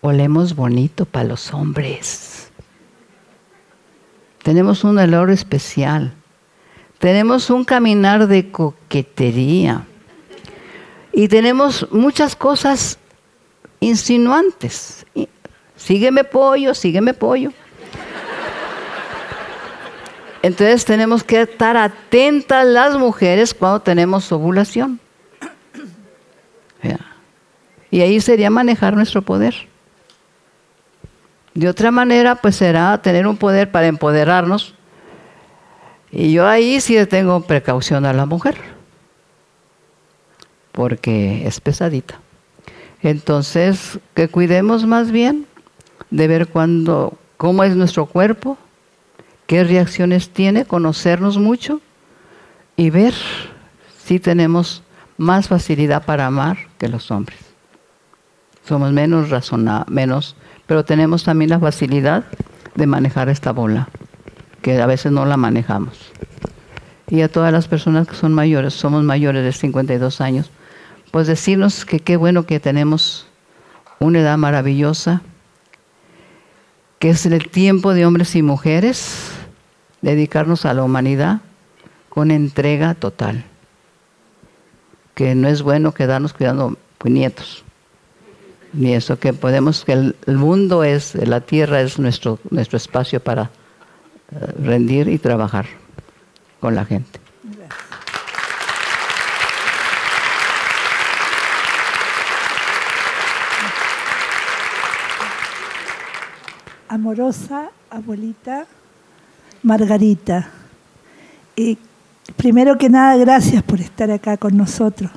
olemos 0.00 0.54
bonito 0.54 1.04
para 1.04 1.24
los 1.24 1.52
hombres. 1.52 2.52
Tenemos 4.42 4.84
un 4.84 4.98
olor 4.98 5.30
especial. 5.30 6.14
Tenemos 6.98 7.50
un 7.50 7.64
caminar 7.64 8.26
de 8.26 8.50
coquetería. 8.50 9.86
Y 11.12 11.28
tenemos 11.28 11.88
muchas 11.90 12.36
cosas 12.36 12.98
insinuantes. 13.80 15.04
Sígueme 15.76 16.24
pollo, 16.24 16.74
sígueme 16.74 17.14
pollo. 17.14 17.52
Entonces 20.42 20.84
tenemos 20.84 21.22
que 21.22 21.42
estar 21.42 21.76
atentas 21.76 22.66
las 22.66 22.96
mujeres 22.96 23.52
cuando 23.52 23.80
tenemos 23.80 24.30
ovulación. 24.32 25.00
Y 27.92 28.02
ahí 28.02 28.20
sería 28.20 28.50
manejar 28.50 28.94
nuestro 28.94 29.20
poder. 29.20 29.54
De 31.54 31.68
otra 31.68 31.90
manera, 31.90 32.36
pues 32.36 32.54
será 32.54 32.96
tener 33.02 33.26
un 33.26 33.36
poder 33.36 33.70
para 33.72 33.88
empoderarnos. 33.88 34.74
Y 36.12 36.32
yo 36.32 36.46
ahí 36.46 36.80
sí 36.80 36.96
tengo 37.06 37.40
precaución 37.40 38.06
a 38.06 38.12
la 38.12 38.26
mujer, 38.26 38.56
porque 40.72 41.46
es 41.46 41.60
pesadita. 41.60 42.20
Entonces, 43.02 43.98
que 44.14 44.28
cuidemos 44.28 44.86
más 44.86 45.10
bien 45.10 45.46
de 46.10 46.28
ver 46.28 46.46
cuándo, 46.46 47.14
cómo 47.36 47.64
es 47.64 47.74
nuestro 47.74 48.06
cuerpo, 48.06 48.56
qué 49.50 49.64
reacciones 49.64 50.30
tiene, 50.30 50.64
conocernos 50.64 51.36
mucho 51.36 51.80
y 52.76 52.90
ver 52.90 53.14
si 53.98 54.20
tenemos 54.20 54.84
más 55.18 55.48
facilidad 55.48 56.04
para 56.04 56.26
amar 56.26 56.56
que 56.78 56.86
los 56.86 57.10
hombres. 57.10 57.40
Somos 58.64 58.92
menos 58.92 59.28
razonables, 59.28 59.92
menos, 59.92 60.36
pero 60.68 60.84
tenemos 60.84 61.24
también 61.24 61.50
la 61.50 61.58
facilidad 61.58 62.26
de 62.76 62.86
manejar 62.86 63.28
esta 63.28 63.50
bola, 63.50 63.88
que 64.62 64.80
a 64.80 64.86
veces 64.86 65.10
no 65.10 65.24
la 65.24 65.36
manejamos. 65.36 66.12
Y 67.08 67.22
a 67.22 67.28
todas 67.28 67.52
las 67.52 67.66
personas 67.66 68.06
que 68.06 68.14
son 68.14 68.32
mayores, 68.32 68.74
somos 68.74 69.02
mayores 69.02 69.42
de 69.42 69.50
52 69.50 70.20
años, 70.20 70.48
pues 71.10 71.26
decirnos 71.26 71.84
que 71.84 71.98
qué 71.98 72.16
bueno 72.16 72.46
que 72.46 72.60
tenemos 72.60 73.26
una 73.98 74.20
edad 74.20 74.38
maravillosa, 74.38 75.22
que 77.00 77.10
es 77.10 77.26
el 77.26 77.48
tiempo 77.48 77.94
de 77.94 78.06
hombres 78.06 78.36
y 78.36 78.42
mujeres, 78.42 79.38
dedicarnos 80.02 80.64
a 80.64 80.74
la 80.74 80.82
humanidad 80.82 81.40
con 82.08 82.30
entrega 82.30 82.94
total. 82.94 83.44
Que 85.14 85.34
no 85.34 85.48
es 85.48 85.62
bueno 85.62 85.92
quedarnos 85.92 86.32
cuidando 86.32 86.76
nietos, 87.04 87.64
ni 88.72 88.94
eso, 88.94 89.18
que 89.18 89.32
podemos, 89.32 89.84
que 89.84 89.92
el, 89.92 90.16
mundo 90.26 90.84
es, 90.84 91.14
la 91.14 91.40
tierra 91.40 91.80
es 91.80 91.98
nuestro, 91.98 92.38
nuestro 92.50 92.76
espacio 92.76 93.20
para 93.20 93.50
eh, 94.32 94.52
rendir 94.62 95.08
y 95.08 95.18
trabajar 95.18 95.66
con 96.60 96.74
la 96.74 96.84
gente. 96.84 97.20
amorosa 106.90 107.70
abuelita 107.88 108.66
Margarita. 109.62 110.50
y 111.56 111.78
primero 112.36 112.78
que 112.78 112.88
nada, 112.88 113.16
gracias 113.16 113.62
por 113.62 113.80
estar 113.80 114.10
acá 114.10 114.36
con 114.36 114.56
nosotros. 114.56 115.10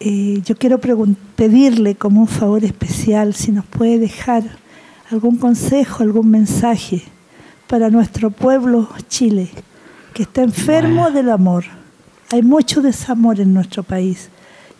Eh, 0.00 0.42
yo 0.44 0.56
quiero 0.56 0.78
pedirle 1.36 1.94
como 1.94 2.20
un 2.20 2.28
favor 2.28 2.64
especial 2.64 3.34
si 3.34 3.52
nos 3.52 3.64
puede 3.64 3.98
dejar 3.98 4.42
algún 5.10 5.36
consejo, 5.36 6.02
algún 6.02 6.30
mensaje 6.30 7.02
para 7.68 7.90
nuestro 7.90 8.30
pueblo 8.30 8.88
Chile, 9.08 9.48
que 10.12 10.24
está 10.24 10.42
enfermo 10.42 11.10
del 11.10 11.30
amor. 11.30 11.64
Hay 12.30 12.42
mucho 12.42 12.82
desamor 12.82 13.40
en 13.40 13.54
nuestro 13.54 13.82
país. 13.82 14.28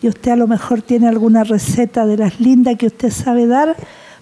Y 0.03 0.09
usted 0.09 0.33
a 0.33 0.37
lo 0.37 0.47
mejor 0.47 0.83
tiene 0.83 1.09
alguna 1.09 1.45
receta 1.45 2.05
de 2.05 2.19
las 2.19 2.41
lindas 2.41 2.77
que 2.77 2.87
usted 2.87 3.11
sabe 3.11 3.47
dar 3.47 3.77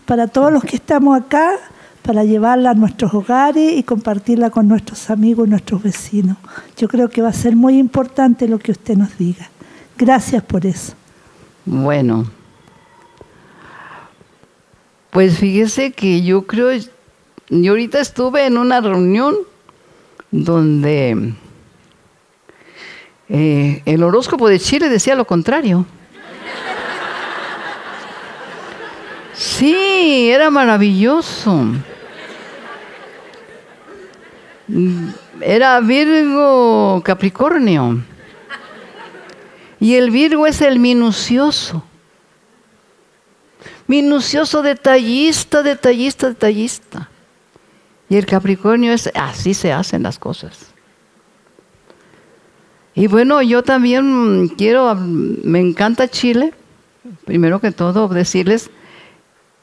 para 0.06 0.28
todos 0.28 0.52
los 0.52 0.62
que 0.62 0.76
estamos 0.76 1.18
acá, 1.18 1.54
para 2.02 2.24
llevarla 2.24 2.70
a 2.70 2.74
nuestros 2.74 3.14
hogares 3.14 3.74
y 3.76 3.82
compartirla 3.82 4.50
con 4.50 4.68
nuestros 4.68 5.08
amigos 5.10 5.46
y 5.46 5.50
nuestros 5.50 5.82
vecinos. 5.82 6.36
Yo 6.76 6.88
creo 6.88 7.08
que 7.08 7.22
va 7.22 7.28
a 7.28 7.32
ser 7.32 7.56
muy 7.56 7.78
importante 7.78 8.48
lo 8.48 8.58
que 8.58 8.72
usted 8.72 8.96
nos 8.96 9.16
diga. 9.16 9.48
Gracias 9.96 10.42
por 10.42 10.66
eso. 10.66 10.94
Bueno, 11.64 12.26
pues 15.10 15.38
fíjese 15.38 15.92
que 15.92 16.22
yo 16.22 16.42
creo, 16.46 16.70
yo 17.50 17.72
ahorita 17.72 18.00
estuve 18.00 18.46
en 18.46 18.58
una 18.58 18.80
reunión 18.80 19.36
donde 20.32 21.34
eh, 23.28 23.82
el 23.84 24.02
horóscopo 24.02 24.48
de 24.48 24.58
Chile 24.58 24.88
decía 24.88 25.14
lo 25.14 25.26
contrario. 25.26 25.86
Sí, 29.34 30.30
era 30.30 30.50
maravilloso. 30.50 31.64
Era 35.40 35.80
Virgo 35.80 37.02
Capricornio. 37.04 38.02
Y 39.80 39.94
el 39.96 40.10
Virgo 40.10 40.46
es 40.46 40.60
el 40.60 40.78
minucioso. 40.78 41.84
Minucioso, 43.86 44.62
detallista, 44.62 45.62
detallista, 45.62 46.28
detallista. 46.28 47.08
Y 48.08 48.16
el 48.16 48.26
Capricornio 48.26 48.92
es, 48.92 49.10
así 49.14 49.54
se 49.54 49.72
hacen 49.72 50.02
las 50.02 50.18
cosas. 50.18 50.72
Y 52.94 53.06
bueno, 53.06 53.42
yo 53.42 53.62
también 53.62 54.48
quiero, 54.48 54.94
me 54.94 55.60
encanta 55.60 56.08
Chile. 56.08 56.52
Primero 57.24 57.60
que 57.60 57.72
todo, 57.72 58.08
decirles 58.08 58.70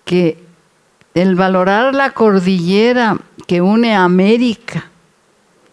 que 0.04 0.38
el 1.14 1.36
valorar 1.36 1.94
la 1.94 2.12
cordillera 2.12 3.18
que 3.48 3.62
une 3.62 3.96
América, 3.96 4.90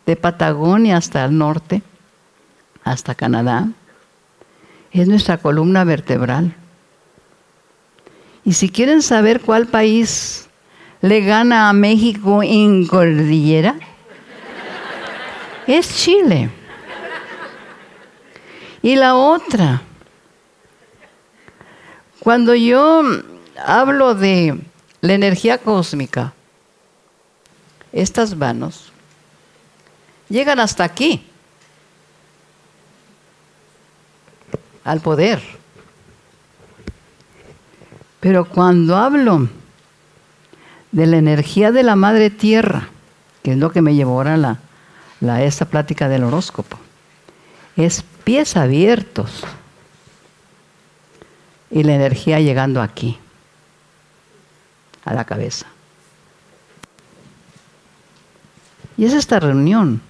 de 0.07 0.17
Patagonia 0.17 0.97
hasta 0.97 1.25
el 1.25 1.37
norte, 1.37 1.83
hasta 2.85 3.15
Canadá, 3.15 3.69
es 4.93 5.09
nuestra 5.09 5.39
columna 5.39 5.85
vertebral. 5.85 6.55
Y 8.45 8.53
si 8.53 8.69
quieren 8.69 9.03
saber 9.03 9.41
cuál 9.41 9.67
país 9.67 10.49
le 11.03 11.21
gana 11.21 11.69
a 11.69 11.73
México 11.73 12.43
en 12.43 12.87
cordillera, 12.87 13.75
es 15.67 15.97
Chile. 15.97 16.49
Y 18.83 18.95
la 18.95 19.17
otra, 19.17 19.83
cuando 22.21 22.55
yo 22.55 23.03
hablo 23.65 24.15
de 24.15 24.57
la 25.01 25.15
energía 25.15 25.59
cósmica, 25.59 26.33
estas 27.93 28.37
manos 28.37 28.93
llegan 30.29 30.61
hasta 30.61 30.85
aquí, 30.85 31.25
al 34.85 35.01
poder. 35.01 35.43
Pero 38.21 38.45
cuando 38.45 38.97
hablo 38.97 39.49
de 40.93 41.07
la 41.07 41.19
energía 41.19 41.73
de 41.73 41.83
la 41.83 41.97
madre 41.97 42.31
tierra, 42.31 42.89
que 43.43 43.53
es 43.53 43.59
lo 43.59 43.71
que 43.71 43.83
me 43.83 43.95
llevó 43.95 44.13
ahora 44.13 44.37
la, 44.37 44.59
la, 45.21 45.43
esta 45.43 45.67
plática 45.67 46.09
del 46.09 46.25
horóscopo, 46.25 46.79
es 47.77 48.05
pies 48.25 48.57
abiertos 48.57 49.45
y 51.71 51.83
la 51.83 51.95
energía 51.95 52.41
llegando 52.41 52.81
aquí 52.81 53.19
a 55.05 55.15
la 55.15 55.25
cabeza. 55.25 55.67
Y 58.97 59.05
es 59.05 59.13
esta 59.13 59.39
reunión. 59.41 60.01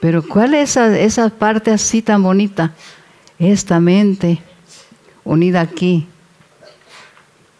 Pero 0.00 0.22
¿cuál 0.22 0.54
es 0.54 0.70
esa, 0.70 0.98
esa 0.98 1.28
parte 1.30 1.70
así 1.70 2.02
tan 2.02 2.22
bonita? 2.22 2.72
Esta 3.38 3.80
mente 3.80 4.40
unida 5.24 5.60
aquí 5.60 6.06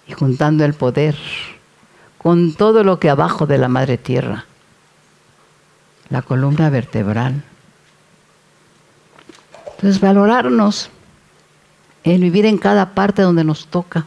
y 0.06 0.12
juntando 0.12 0.64
el 0.64 0.74
poder 0.74 1.16
con 2.18 2.54
todo 2.54 2.84
lo 2.84 2.98
que 2.98 3.10
abajo 3.10 3.46
de 3.46 3.58
la 3.58 3.68
madre 3.68 3.98
tierra, 3.98 4.46
la 6.08 6.22
columna 6.22 6.70
vertebral. 6.70 7.42
Entonces 9.72 10.00
valorarnos, 10.00 10.90
el 12.04 12.20
vivir 12.20 12.46
en 12.46 12.58
cada 12.58 12.94
parte 12.94 13.22
donde 13.22 13.44
nos 13.44 13.66
toca 13.66 14.06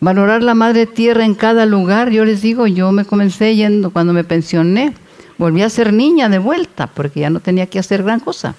valorar 0.00 0.42
la 0.42 0.54
madre 0.54 0.86
tierra 0.86 1.24
en 1.24 1.34
cada 1.34 1.66
lugar. 1.66 2.10
Yo 2.10 2.24
les 2.24 2.42
digo, 2.42 2.66
yo 2.66 2.92
me 2.92 3.04
comencé 3.04 3.56
yendo 3.56 3.90
cuando 3.90 4.12
me 4.12 4.24
pensioné, 4.24 4.94
volví 5.38 5.62
a 5.62 5.70
ser 5.70 5.92
niña 5.92 6.28
de 6.28 6.38
vuelta, 6.38 6.88
porque 6.88 7.20
ya 7.20 7.30
no 7.30 7.40
tenía 7.40 7.66
que 7.66 7.78
hacer 7.78 8.02
gran 8.02 8.20
cosa, 8.20 8.54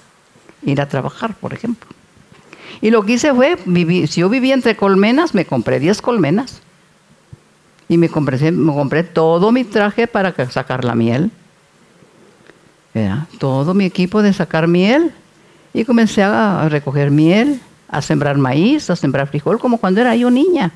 ir 0.64 0.80
a 0.80 0.88
trabajar, 0.88 1.34
por 1.34 1.52
ejemplo. 1.52 1.88
Y 2.80 2.90
lo 2.90 3.04
que 3.04 3.12
hice 3.12 3.32
fue, 3.34 3.56
si 4.08 4.20
yo 4.20 4.28
vivía 4.28 4.54
entre 4.54 4.76
colmenas, 4.76 5.34
me 5.34 5.44
compré 5.44 5.78
10 5.78 6.00
colmenas. 6.00 6.62
Y 7.88 7.98
me 7.98 8.08
compré, 8.08 9.02
todo 9.02 9.52
mi 9.52 9.64
traje 9.64 10.06
para 10.06 10.34
sacar 10.50 10.84
la 10.84 10.94
miel. 10.94 11.30
Todo 13.38 13.74
mi 13.74 13.84
equipo 13.84 14.22
de 14.22 14.32
sacar 14.32 14.66
miel. 14.66 15.12
Y 15.74 15.84
comencé 15.84 16.22
a 16.22 16.68
recoger 16.68 17.10
miel, 17.10 17.60
a 17.88 18.00
sembrar 18.00 18.38
maíz, 18.38 18.88
a 18.88 18.96
sembrar 18.96 19.26
frijol, 19.26 19.58
como 19.58 19.78
cuando 19.78 20.00
era 20.00 20.14
yo 20.16 20.30
niña. 20.30 20.72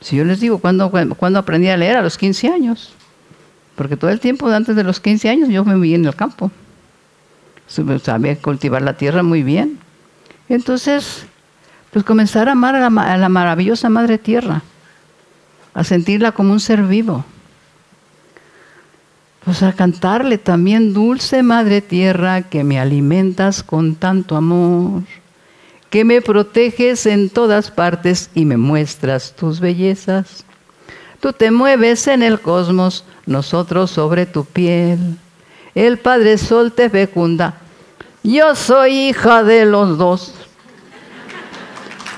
Si 0.00 0.16
yo 0.16 0.24
les 0.24 0.40
digo, 0.40 0.58
¿cuándo, 0.58 1.38
aprendí 1.38 1.68
a 1.68 1.76
leer? 1.76 1.96
A 1.96 2.02
los 2.02 2.18
15 2.18 2.48
años. 2.48 2.94
Porque 3.74 3.96
todo 3.96 4.10
el 4.10 4.20
tiempo 4.20 4.48
antes 4.48 4.76
de 4.76 4.84
los 4.84 5.00
15 5.00 5.28
años 5.28 5.48
yo 5.48 5.64
me 5.64 5.76
vi 5.76 5.94
en 5.94 6.04
el 6.04 6.14
campo. 6.14 6.50
Sabía 7.66 8.36
cultivar 8.36 8.82
la 8.82 8.96
tierra 8.96 9.22
muy 9.22 9.42
bien. 9.42 9.78
Entonces, 10.48 11.26
pues 11.90 12.04
comenzar 12.04 12.48
a 12.48 12.52
amar 12.52 12.76
a 12.76 12.90
la, 12.90 13.02
a 13.02 13.16
la 13.16 13.28
maravillosa 13.28 13.88
Madre 13.88 14.18
Tierra, 14.18 14.62
a 15.72 15.84
sentirla 15.84 16.32
como 16.32 16.52
un 16.52 16.60
ser 16.60 16.82
vivo. 16.82 17.24
Pues 19.44 19.62
a 19.62 19.72
cantarle 19.72 20.38
también, 20.38 20.92
dulce 20.92 21.42
Madre 21.42 21.80
Tierra, 21.80 22.42
que 22.42 22.64
me 22.64 22.78
alimentas 22.78 23.62
con 23.62 23.96
tanto 23.96 24.36
amor 24.36 25.02
que 25.94 26.04
me 26.04 26.20
proteges 26.20 27.06
en 27.06 27.30
todas 27.30 27.70
partes 27.70 28.28
y 28.34 28.46
me 28.46 28.56
muestras 28.56 29.32
tus 29.36 29.60
bellezas. 29.60 30.44
Tú 31.24 31.32
te 31.32 31.50
mueves 31.50 32.06
en 32.06 32.22
el 32.22 32.38
cosmos, 32.38 33.02
nosotros 33.24 33.90
sobre 33.90 34.26
tu 34.26 34.44
piel. 34.44 35.16
El 35.74 35.98
Padre 35.98 36.36
Sol 36.36 36.70
te 36.70 36.90
fecunda. 36.90 37.54
Yo 38.22 38.54
soy 38.54 39.08
hija 39.08 39.42
de 39.42 39.64
los 39.64 39.96
dos. 39.96 40.34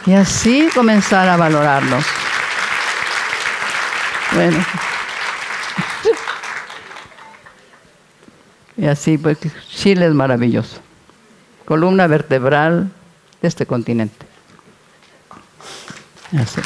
Y 0.07 0.13
así 0.13 0.69
comenzar 0.75 1.29
a 1.29 1.37
valorarnos. 1.37 2.05
Bueno. 4.33 4.67
Y 8.77 8.87
así, 8.87 9.19
pues 9.19 9.39
Chile 9.69 10.07
es 10.07 10.15
maravilloso. 10.15 10.81
Columna 11.65 12.09
vertebral 12.09 12.91
de 13.41 13.47
este 13.47 13.67
continente. 13.67 14.27
Así. 16.37 16.61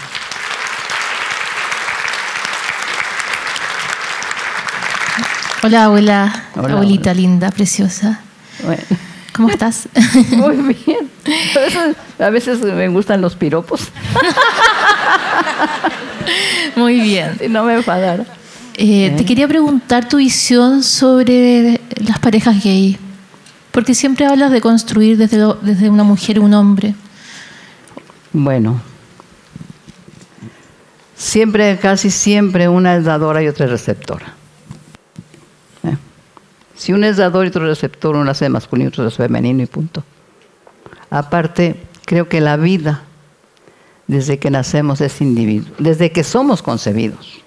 Hola, 5.63 5.85
abuela. 5.85 6.45
Abuelita 6.55 7.13
linda, 7.13 7.51
preciosa. 7.51 8.21
Bueno. 8.65 8.83
¿Cómo 9.35 9.51
estás? 9.51 9.89
Muy 10.31 10.57
bien. 10.57 11.11
A 12.19 12.31
veces, 12.31 12.61
me 12.61 12.89
gustan 12.89 13.21
los 13.21 13.37
piropos. 13.37 13.89
Muy 16.77 17.01
bien. 17.01 17.37
Si 17.39 17.49
no 17.49 17.65
me 17.65 17.75
enfadara. 17.75 18.25
Eh, 18.75 19.13
te 19.19 19.27
quería 19.27 19.47
preguntar 19.47 20.09
tu 20.09 20.17
visión 20.17 20.83
sobre 20.83 21.79
las 21.97 22.19
parejas 22.21 22.65
gay. 22.65 22.97
Porque 23.71 23.95
siempre 23.95 24.25
hablas 24.25 24.53
de 24.53 24.63
construir 24.63 25.19
desde, 25.19 25.45
desde 25.61 25.91
una 25.91 26.05
mujer 26.05 26.41
un 26.41 26.55
hombre. 26.55 26.95
Bueno. 28.33 28.81
Siempre, 31.17 31.77
casi 31.77 32.11
siempre, 32.11 32.67
una 32.69 32.97
es 32.97 33.05
dadora 33.05 33.43
y 33.43 33.49
otra 33.49 33.67
es 33.67 33.73
receptora. 33.73 34.40
Si 36.81 36.95
uno 36.95 37.07
es 37.07 37.19
dador 37.19 37.45
y 37.45 37.49
otro 37.49 37.67
receptor, 37.67 38.17
uno 38.17 38.31
hace 38.31 38.49
masculino 38.49 38.89
y 38.89 38.89
otro 38.89 39.07
hace 39.07 39.19
femenino 39.19 39.63
y 39.63 39.67
punto. 39.67 40.03
Aparte, 41.11 41.87
creo 42.07 42.27
que 42.27 42.41
la 42.41 42.57
vida, 42.57 43.03
desde 44.07 44.39
que 44.39 44.51
nacemos, 44.51 45.03
es 45.03 45.21
individuo, 45.21 45.75
desde 45.79 46.11
que 46.11 46.25
somos 46.25 46.63
concebidos. 46.63 47.43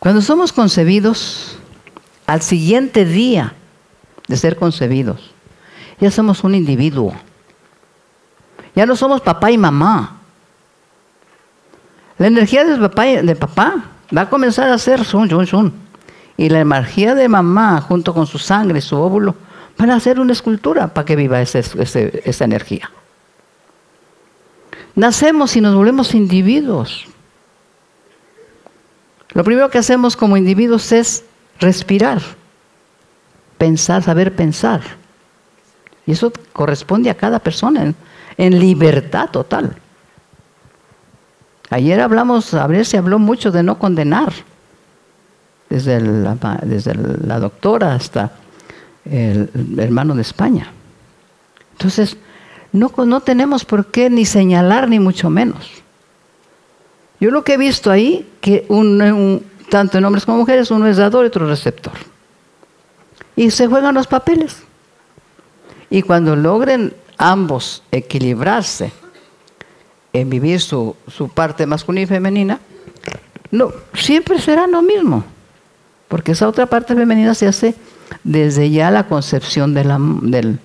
Cuando 0.00 0.22
somos 0.22 0.52
concebidos, 0.52 1.56
al 2.26 2.42
siguiente 2.42 3.04
día 3.04 3.54
de 4.26 4.36
ser 4.36 4.56
concebidos, 4.56 5.30
ya 6.00 6.10
somos 6.10 6.42
un 6.42 6.56
individuo. 6.56 7.14
Ya 8.74 8.86
no 8.86 8.96
somos 8.96 9.20
papá 9.20 9.52
y 9.52 9.56
mamá. 9.56 10.16
La 12.18 12.26
energía 12.26 12.64
de 12.64 13.36
papá, 13.36 13.84
va 14.16 14.22
a 14.22 14.28
comenzar 14.28 14.68
a 14.68 14.78
ser 14.78 15.04
sun, 15.04 15.30
sun, 15.30 15.46
sun 15.46 15.85
y 16.36 16.48
la 16.48 16.60
energía 16.60 17.14
de 17.14 17.28
mamá 17.28 17.80
junto 17.80 18.12
con 18.12 18.26
su 18.26 18.38
sangre, 18.38 18.80
su 18.80 18.96
óvulo, 18.96 19.34
van 19.78 19.90
a 19.90 19.96
hacer 19.96 20.20
una 20.20 20.32
escultura 20.32 20.88
para 20.88 21.04
que 21.04 21.16
viva 21.16 21.40
esa 21.40 22.44
energía. 22.44 22.90
Nacemos 24.94 25.56
y 25.56 25.60
nos 25.60 25.74
volvemos 25.74 26.14
individuos. 26.14 27.06
Lo 29.34 29.44
primero 29.44 29.68
que 29.68 29.78
hacemos 29.78 30.16
como 30.16 30.36
individuos 30.36 30.92
es 30.92 31.24
respirar, 31.60 32.22
pensar, 33.58 34.02
saber 34.02 34.34
pensar. 34.34 34.80
Y 36.06 36.12
eso 36.12 36.32
corresponde 36.52 37.10
a 37.10 37.16
cada 37.16 37.38
persona 37.38 37.82
en, 37.82 37.94
en 38.38 38.58
libertad 38.58 39.28
total. 39.30 39.76
Ayer 41.68 42.00
hablamos, 42.00 42.54
a 42.54 42.66
ver, 42.66 42.86
se 42.86 42.96
habló 42.96 43.18
mucho 43.18 43.50
de 43.50 43.62
no 43.62 43.78
condenar 43.78 44.32
desde 45.68 46.00
la, 46.00 47.38
doctora 47.38 47.94
hasta 47.94 48.32
el, 49.04 49.50
hermano 49.78 50.14
de 50.14 50.22
España. 50.22 50.72
Entonces, 51.72 52.16
no, 52.72 52.92
no 53.04 53.20
tenemos 53.20 53.64
por 53.64 53.86
qué 53.86 54.10
ni 54.10 54.24
señalar 54.24 54.88
ni 54.88 55.00
mucho 55.00 55.30
menos. 55.30 55.70
Yo 57.20 57.30
lo 57.30 57.44
que 57.44 57.54
he 57.54 57.56
visto 57.56 57.90
ahí, 57.90 58.28
que 58.40 58.66
un, 58.68 59.42
tanto 59.70 59.98
en 59.98 60.04
hombres 60.04 60.24
como 60.24 60.38
mujeres, 60.38 60.70
uno 60.70 60.86
es 60.86 60.98
dador 60.98 61.24
y 61.24 61.28
otro 61.28 61.46
receptor. 61.48 61.94
Y 63.34 63.50
se 63.50 63.66
juegan 63.66 63.94
los 63.94 64.06
papeles. 64.06 64.62
Y 65.88 66.02
cuando 66.02 66.36
logren 66.36 66.94
ambos 67.16 67.82
equilibrarse 67.90 68.92
en 70.12 70.28
vivir 70.30 70.60
su, 70.60 70.96
su 71.08 71.28
parte 71.28 71.66
masculina 71.66 72.02
y 72.02 72.06
femenina, 72.06 72.60
no, 73.50 73.72
siempre 73.94 74.38
será 74.38 74.66
lo 74.66 74.82
mismo. 74.82 75.24
Porque 76.08 76.32
esa 76.32 76.48
otra 76.48 76.66
parte 76.66 76.94
femenina 76.94 77.34
se 77.34 77.46
hace 77.46 77.74
desde 78.22 78.70
ya 78.70 78.90
la 78.90 79.06
concepción 79.06 79.74
del 79.74 80.58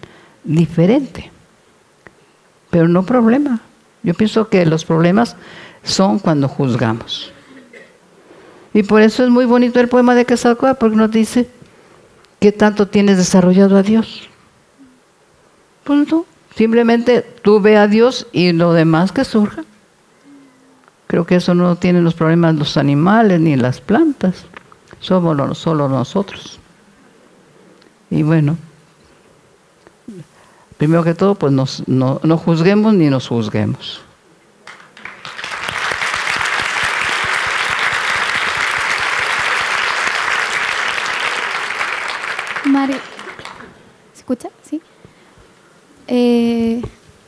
diferente. 0.44 1.32
Pero 2.70 2.88
no 2.88 3.04
problema. 3.04 3.60
Yo 4.04 4.14
pienso 4.14 4.50
que 4.50 4.66
los 4.66 4.86
problemas 4.86 5.36
son 5.84 6.20
cuando 6.20 6.48
juzgamos. 6.48 7.32
Y 8.74 8.84
por 8.84 9.02
eso 9.02 9.24
es 9.24 9.30
muy 9.30 9.46
bonito 9.46 9.80
el 9.80 9.90
poema 9.90 10.16
de 10.16 10.26
Quetzalcóatl, 10.26 10.78
porque 10.80 10.96
nos 10.96 11.12
dice 11.12 11.50
qué 12.40 12.52
tanto 12.52 12.88
tienes 12.88 13.18
desarrollado 13.18 13.78
a 13.78 13.84
Dios. 13.84 14.30
Punto. 15.84 16.26
Simplemente 16.56 17.22
tú 17.42 17.62
ve 17.62 17.78
a 17.78 17.88
Dios 17.88 18.28
y 18.32 18.52
lo 18.52 18.74
demás 18.74 19.12
que 19.12 19.24
surja. 19.24 19.64
Creo 21.08 21.26
que 21.26 21.36
eso 21.36 21.56
no 21.56 21.76
tienen 21.76 22.04
los 22.04 22.14
problemas 22.14 22.56
los 22.56 22.78
animales 22.78 23.40
ni 23.40 23.56
las 23.56 23.82
plantas 23.82 24.46
somos 25.02 25.58
solo 25.58 25.90
nosotros. 25.90 26.60
Y 28.10 28.24
bueno, 28.24 28.58
primero 30.78 31.04
que 31.04 31.14
todo, 31.14 31.36
pues 31.36 31.52
no, 31.88 32.22
no 32.24 32.38
juzguemos 32.38 32.94
ni 32.94 33.10
nos 33.10 33.28
juzguemos. 33.28 34.02
¿Se 44.14 44.20
escucha? 44.20 44.50
Sí. 44.64 44.82
Eh, 46.08 46.82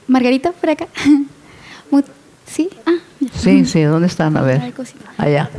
Margarita, 0.08 0.52
por 0.52 0.70
acá. 0.70 0.88
¿Sí? 2.46 2.70
Ah, 2.86 2.98
sí, 3.36 3.66
sí, 3.66 3.82
¿dónde 3.82 4.08
están? 4.08 4.38
A 4.38 4.42
ver. 4.42 4.62
Allá. 5.18 5.50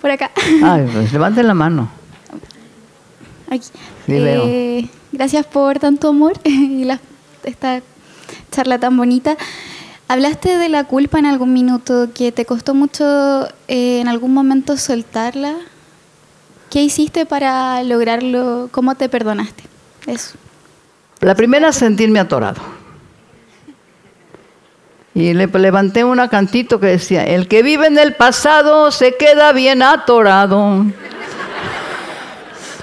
Por 0.00 0.10
acá. 0.10 0.30
Ay, 0.62 0.88
pues 0.92 1.12
levanten 1.12 1.46
la 1.46 1.54
mano. 1.54 1.90
Aquí. 3.50 3.68
Eh, 4.08 4.88
gracias 5.12 5.44
por 5.46 5.78
tanto 5.78 6.08
amor 6.08 6.34
y 6.44 6.88
esta 7.44 7.82
charla 8.50 8.78
tan 8.78 8.96
bonita. 8.96 9.36
Hablaste 10.08 10.58
de 10.58 10.68
la 10.68 10.84
culpa 10.84 11.18
en 11.18 11.26
algún 11.26 11.52
minuto, 11.52 12.08
que 12.12 12.32
te 12.32 12.44
costó 12.44 12.74
mucho 12.74 13.46
eh, 13.68 14.00
en 14.00 14.08
algún 14.08 14.34
momento 14.34 14.76
soltarla. 14.76 15.54
¿Qué 16.68 16.82
hiciste 16.82 17.26
para 17.26 17.82
lograrlo? 17.82 18.68
¿Cómo 18.72 18.94
te 18.94 19.08
perdonaste? 19.08 19.64
Eso. 20.06 20.36
La 21.20 21.34
primera, 21.34 21.72
sentirme 21.72 22.18
atorado. 22.18 22.60
Y 25.14 25.34
le 25.34 25.46
levanté 25.46 26.04
un 26.04 26.24
cantito 26.28 26.78
que 26.78 26.86
decía, 26.86 27.24
el 27.24 27.48
que 27.48 27.62
vive 27.62 27.86
en 27.86 27.98
el 27.98 28.14
pasado 28.14 28.90
se 28.90 29.16
queda 29.16 29.52
bien 29.52 29.82
atorado. 29.82 30.86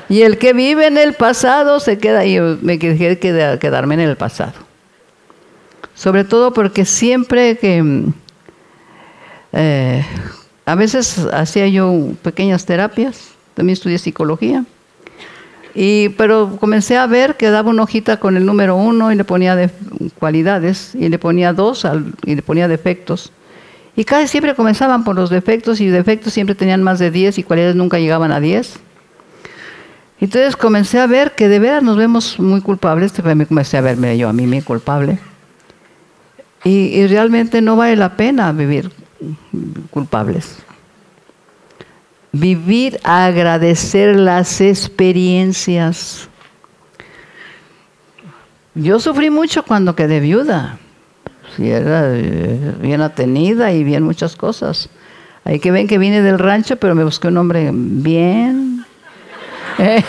Y 0.10 0.22
el 0.22 0.38
que 0.38 0.54
vive 0.54 0.88
en 0.88 0.98
el 0.98 1.16
pasado 1.16 1.82
se 1.82 1.98
queda, 1.98 2.26
y 2.26 2.40
me 2.40 2.80
quedé 2.80 3.20
quedarme 3.20 3.96
en 3.96 4.00
el 4.00 4.16
pasado. 4.16 4.54
Sobre 5.96 6.24
todo 6.24 6.54
porque 6.54 6.86
siempre 6.86 7.58
que, 7.58 8.06
eh, 9.52 10.06
a 10.66 10.76
veces 10.76 11.28
hacía 11.34 11.68
yo 11.68 12.12
pequeñas 12.22 12.66
terapias, 12.66 13.32
también 13.54 13.74
estudié 13.74 13.98
psicología, 13.98 14.64
y, 15.80 16.10
pero 16.10 16.58
comencé 16.60 16.98
a 16.98 17.06
ver 17.06 17.38
que 17.38 17.52
daba 17.52 17.70
una 17.70 17.84
hojita 17.84 18.18
con 18.18 18.36
el 18.36 18.48
número 18.48 18.76
uno 18.76 19.12
y 19.12 19.16
le 19.16 19.24
ponía 19.24 19.56
de 19.56 19.70
cualidades, 20.18 20.96
y 20.96 21.08
le 21.08 21.20
ponía 21.20 21.54
dos 21.54 21.86
y 22.26 22.34
le 22.34 22.42
ponía 22.42 22.68
defectos. 22.68 23.32
Y 23.96 24.04
casi 24.04 24.28
siempre 24.28 24.56
comenzaban 24.56 25.04
por 25.04 25.16
los 25.16 25.30
defectos 25.30 25.80
y 25.80 25.86
defectos 25.86 26.34
siempre 26.34 26.56
tenían 26.56 26.82
más 26.82 26.98
de 26.98 27.12
10 27.12 27.38
y 27.38 27.44
cualidades 27.44 27.76
nunca 27.76 28.00
llegaban 28.00 28.32
a 28.32 28.40
10. 28.40 28.74
Entonces 30.20 30.56
comencé 30.56 31.00
a 31.00 31.06
ver 31.06 31.36
que 31.36 31.48
de 31.48 31.60
veras 31.60 31.84
nos 31.84 31.96
vemos 31.96 32.40
muy 32.40 32.62
culpables, 32.62 33.14
me 33.24 33.46
comencé 33.46 33.78
a 33.78 33.82
verme 33.82 34.18
yo 34.18 34.30
a 34.30 34.34
mí 34.34 34.48
muy 34.48 34.64
culpable. 34.64 35.20
y 36.64 37.06
realmente 37.06 37.62
no 37.62 37.76
vale 37.76 37.96
la 37.96 38.18
pena 38.18 38.52
vivir 38.52 38.92
culpables 39.92 40.58
vivir 42.40 43.00
agradecer 43.04 44.16
las 44.16 44.62
experiencias. 44.62 46.30
Yo 48.76 49.00
sufrí 49.00 49.30
mucho 49.30 49.64
cuando 49.64 49.96
quedé 49.96 50.20
viuda. 50.20 50.78
Sí, 51.56 51.70
era 51.70 52.12
eh, 52.14 52.76
bien 52.82 53.02
atenida 53.02 53.72
y 53.72 53.84
bien 53.84 54.04
muchas 54.04 54.36
cosas. 54.36 54.90
Ahí 55.44 55.60
que 55.60 55.72
ven 55.72 55.88
que 55.88 55.98
vine 55.98 56.22
del 56.22 56.38
rancho, 56.38 56.76
pero 56.76 56.94
me 56.94 57.04
busqué 57.04 57.30
un 57.30 57.38
hombre 57.38 57.72
bien. 57.74 58.86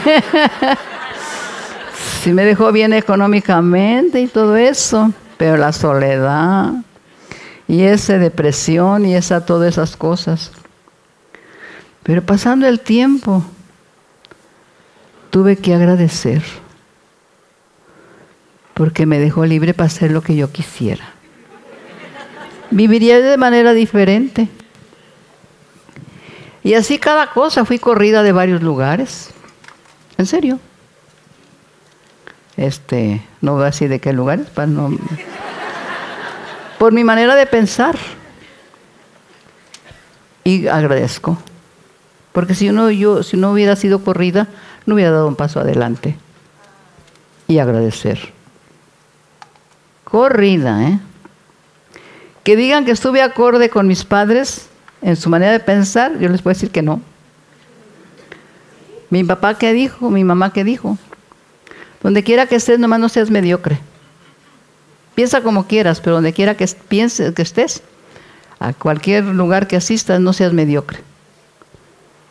sí 2.22 2.32
me 2.32 2.44
dejó 2.44 2.72
bien 2.72 2.92
económicamente 2.92 4.20
y 4.20 4.26
todo 4.26 4.56
eso, 4.56 5.12
pero 5.36 5.56
la 5.56 5.72
soledad 5.72 6.72
y 7.68 7.82
esa 7.82 8.18
depresión 8.18 9.04
y 9.06 9.14
esa 9.14 9.44
todas 9.44 9.74
esas 9.74 9.96
cosas. 9.96 10.50
Pero 12.03 12.22
pasando 12.22 12.66
el 12.66 12.80
tiempo, 12.80 13.44
tuve 15.30 15.57
que 15.57 15.74
agradecer 15.74 16.42
porque 18.78 19.07
me 19.07 19.18
dejó 19.18 19.44
libre 19.44 19.74
para 19.74 19.88
hacer 19.88 20.12
lo 20.12 20.22
que 20.22 20.36
yo 20.36 20.53
quisiera. 20.53 21.05
Viviría 22.70 23.20
de 23.20 23.36
manera 23.36 23.72
diferente. 23.72 24.49
Y 26.62 26.74
así 26.74 26.99
cada 26.99 27.30
cosa, 27.30 27.64
fui 27.64 27.80
corrida 27.80 28.22
de 28.22 28.30
varios 28.30 28.62
lugares. 28.62 29.30
En 30.16 30.26
serio. 30.26 30.61
Este, 32.57 33.20
no 33.40 33.55
voy 33.55 33.62
a 33.62 33.66
decir 33.66 33.88
de 33.88 34.01
qué 34.01 34.12
lugares, 34.12 34.49
para 34.51 34.68
no. 34.68 34.96
Por 36.78 36.92
mi 36.92 37.03
manera 37.03 37.34
de 37.34 37.46
pensar. 37.46 37.96
Y 40.44 40.68
agradezco. 40.68 41.36
Porque 42.32 42.54
si 42.54 42.68
uno, 42.68 42.90
yo, 42.90 43.22
si 43.22 43.36
no 43.36 43.52
hubiera 43.52 43.76
sido 43.76 44.02
corrida, 44.04 44.48
no 44.86 44.94
hubiera 44.94 45.10
dado 45.10 45.28
un 45.28 45.36
paso 45.36 45.60
adelante. 45.60 46.16
Y 47.46 47.58
agradecer. 47.58 48.32
Corrida, 50.04 50.88
¿eh? 50.88 50.98
Que 52.44 52.56
digan 52.56 52.84
que 52.84 52.92
estuve 52.92 53.22
acorde 53.22 53.68
con 53.68 53.86
mis 53.86 54.04
padres 54.04 54.68
en 55.02 55.16
su 55.16 55.28
manera 55.28 55.52
de 55.52 55.60
pensar, 55.60 56.18
yo 56.18 56.28
les 56.28 56.42
puedo 56.42 56.54
decir 56.54 56.70
que 56.70 56.82
no. 56.82 57.00
Mi 59.10 59.24
papá 59.24 59.54
que 59.54 59.72
dijo, 59.72 60.10
mi 60.10 60.24
mamá 60.24 60.52
que 60.52 60.64
dijo. 60.64 60.98
Donde 62.02 62.22
quiera 62.22 62.46
que 62.46 62.56
estés, 62.56 62.78
nomás 62.78 63.00
no 63.00 63.08
seas 63.08 63.30
mediocre. 63.30 63.78
Piensa 65.14 65.40
como 65.40 65.66
quieras, 65.66 66.00
pero 66.00 66.16
donde 66.16 66.32
quiera 66.32 66.56
que 66.56 66.66
pienses 66.88 67.34
que 67.34 67.42
estés, 67.42 67.82
a 68.60 68.72
cualquier 68.72 69.24
lugar 69.24 69.66
que 69.66 69.76
asistas, 69.76 70.20
no 70.20 70.32
seas 70.32 70.52
mediocre. 70.52 71.00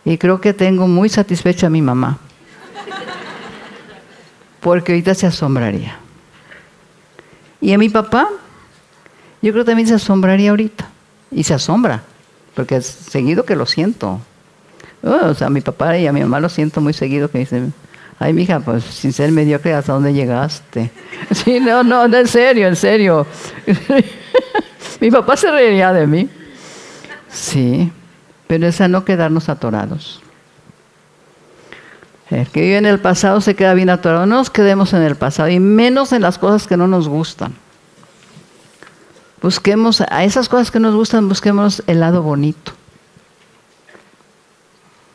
Y 0.07 0.17
creo 0.17 0.39
que 0.39 0.53
tengo 0.53 0.87
muy 0.87 1.09
satisfecha 1.09 1.67
a 1.67 1.69
mi 1.69 1.81
mamá. 1.81 2.17
Porque 4.61 4.93
ahorita 4.93 5.13
se 5.13 5.27
asombraría. 5.27 5.97
Y 7.59 7.73
a 7.73 7.77
mi 7.77 7.89
papá, 7.89 8.29
yo 9.41 9.51
creo 9.51 9.65
que 9.65 9.71
también 9.71 9.85
se 9.85 9.95
asombraría 9.95 10.51
ahorita. 10.51 10.87
Y 11.29 11.43
se 11.43 11.53
asombra, 11.53 12.03
porque 12.55 12.77
es 12.77 12.85
seguido 12.85 13.43
que 13.43 13.57
lo 13.57 13.65
siento. 13.65 14.21
Oh, 15.03 15.25
o 15.25 15.33
sea, 15.33 15.47
a 15.47 15.49
mi 15.49 15.59
papá 15.59 15.97
y 15.97 16.07
a 16.07 16.13
mi 16.13 16.21
mamá 16.21 16.39
lo 16.39 16.47
siento 16.47 16.79
muy 16.79 16.93
seguido 16.93 17.29
que 17.29 17.39
dicen, 17.39 17.73
ay, 18.17 18.31
mija, 18.31 18.61
pues 18.61 18.85
sin 18.85 19.11
ser 19.11 19.33
mediocre, 19.33 19.73
¿hasta 19.73 19.91
dónde 19.91 20.13
llegaste? 20.13 20.89
Sí, 21.31 21.59
no, 21.59 21.83
no, 21.83 22.05
en 22.05 22.27
serio, 22.27 22.69
en 22.69 22.77
serio. 22.77 23.27
mi 25.01 25.11
papá 25.11 25.35
se 25.35 25.51
reiría 25.51 25.91
de 25.91 26.07
mí. 26.07 26.29
Sí, 27.29 27.91
pero 28.47 28.67
es 28.67 28.81
a 28.81 28.87
no 28.87 29.05
quedarnos 29.05 29.49
atorados. 29.49 30.21
El 32.29 32.47
que 32.47 32.61
vive 32.61 32.77
en 32.77 32.85
el 32.85 32.99
pasado 32.99 33.39
se 33.39 33.55
queda 33.55 33.73
bien 33.73 33.89
atorado. 33.89 34.25
No 34.25 34.37
nos 34.37 34.49
quedemos 34.49 34.93
en 34.93 35.01
el 35.01 35.15
pasado 35.15 35.49
y 35.49 35.59
menos 35.59 36.11
en 36.11 36.21
las 36.21 36.37
cosas 36.37 36.67
que 36.67 36.75
no 36.75 36.87
nos 36.87 37.07
gustan. 37.07 37.53
Busquemos 39.41 40.01
a 40.01 40.23
esas 40.23 40.49
cosas 40.49 40.71
que 40.71 40.79
nos 40.79 40.95
gustan, 40.95 41.29
busquemos 41.29 41.83
el 41.87 41.99
lado 41.99 42.23
bonito. 42.23 42.73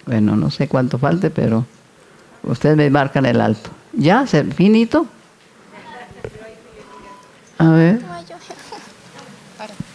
Bueno, 0.06 0.36
no 0.36 0.50
sé 0.50 0.68
cuánto 0.68 0.98
falte, 0.98 1.30
pero 1.30 1.66
ustedes 2.44 2.76
me 2.76 2.88
marcan 2.88 3.26
el 3.26 3.40
alto. 3.40 3.70
¿Ya? 3.92 4.26
¿Finito? 4.26 5.06
A 7.58 7.68
ver. 7.68 8.00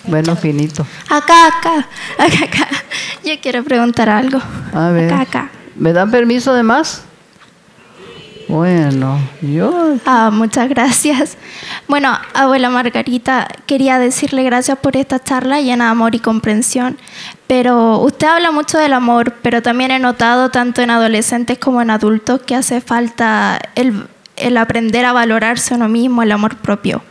Bueno, 0.08 0.36
finito. 0.36 0.86
Acá, 1.10 1.48
acá, 1.48 1.88
acá, 2.18 2.46
acá. 2.46 2.68
Yo 3.24 3.34
quiero 3.42 3.64
preguntar 3.64 4.10
algo. 4.10 4.40
A 4.74 4.90
ver. 4.90 5.14
Acá, 5.14 5.22
acá. 5.22 5.52
¿Me 5.76 5.94
dan 5.94 6.10
permiso 6.10 6.54
de 6.54 6.64
más? 6.64 7.04
Bueno, 8.48 9.20
yo... 9.42 9.98
Ah, 10.06 10.30
muchas 10.32 10.70
gracias. 10.70 11.38
Bueno, 11.90 12.18
abuela 12.34 12.70
Margarita, 12.70 13.48
quería 13.66 14.00
decirle 14.00 14.44
gracias 14.44 14.78
por 14.78 14.96
esta 14.96 15.22
charla 15.22 15.60
llena 15.60 15.86
de 15.86 15.92
amor 15.92 16.16
y 16.16 16.20
comprensión. 16.20 16.98
Pero 17.48 18.00
usted 18.00 18.28
habla 18.28 18.52
mucho 18.52 18.78
del 18.78 18.94
amor, 18.94 19.34
pero 19.42 19.62
también 19.62 19.92
he 19.92 20.00
notado 20.00 20.50
tanto 20.50 20.82
en 20.82 20.92
adolescentes 20.92 21.58
como 21.58 21.82
en 21.82 21.90
adultos 21.90 22.42
que 22.42 22.56
hace 22.56 22.80
falta 22.80 23.60
el, 23.76 24.08
el 24.38 24.56
aprender 24.56 25.04
a 25.06 25.12
valorarse 25.12 25.74
uno 25.74 25.90
mismo, 25.90 26.24
el 26.24 26.32
amor 26.32 26.56
propio. 26.56 27.02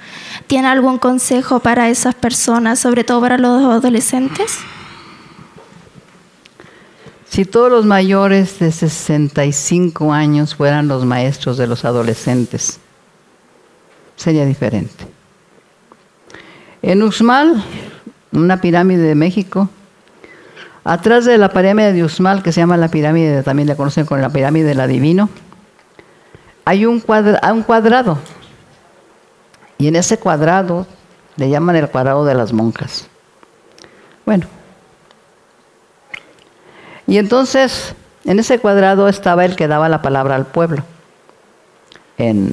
¿Tiene 0.46 0.68
algún 0.68 0.98
consejo 0.98 1.58
para 1.58 1.88
esas 1.88 2.14
personas, 2.14 2.78
sobre 2.78 3.02
todo 3.02 3.20
para 3.20 3.36
los 3.36 3.64
adolescentes? 3.64 4.58
Si 7.28 7.44
todos 7.44 7.70
los 7.70 7.84
mayores 7.84 8.60
de 8.60 8.70
65 8.70 10.12
años 10.12 10.54
fueran 10.54 10.86
los 10.88 11.04
maestros 11.04 11.58
de 11.58 11.66
los 11.66 11.84
adolescentes, 11.84 12.78
sería 14.14 14.46
diferente. 14.46 15.06
En 16.80 17.02
Uxmal, 17.02 17.62
una 18.32 18.60
pirámide 18.60 19.02
de 19.02 19.14
México, 19.16 19.68
atrás 20.84 21.24
de 21.24 21.36
la 21.36 21.48
pirámide 21.48 21.92
de 21.92 22.04
Uxmal, 22.04 22.44
que 22.44 22.52
se 22.52 22.60
llama 22.60 22.76
la 22.76 22.88
pirámide, 22.88 23.42
también 23.42 23.68
la 23.68 23.74
conocen 23.74 24.06
como 24.06 24.20
la 24.20 24.30
pirámide 24.30 24.68
del 24.68 24.80
adivino, 24.80 25.28
hay 26.64 26.86
un, 26.86 27.02
un 27.04 27.62
cuadrado. 27.62 28.18
Y 29.78 29.88
en 29.88 29.96
ese 29.96 30.18
cuadrado 30.18 30.86
le 31.36 31.48
llaman 31.48 31.76
el 31.76 31.88
cuadrado 31.90 32.24
de 32.24 32.34
las 32.34 32.52
monjas. 32.52 33.08
Bueno, 34.24 34.46
y 37.06 37.18
entonces, 37.18 37.94
en 38.24 38.38
ese 38.38 38.58
cuadrado 38.58 39.08
estaba 39.08 39.44
el 39.44 39.54
que 39.54 39.68
daba 39.68 39.88
la 39.88 40.02
palabra 40.02 40.34
al 40.34 40.46
pueblo. 40.46 40.82
En, 42.18 42.52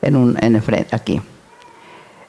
en, 0.00 0.16
un, 0.16 0.38
en 0.42 0.62
aquí. 0.92 1.20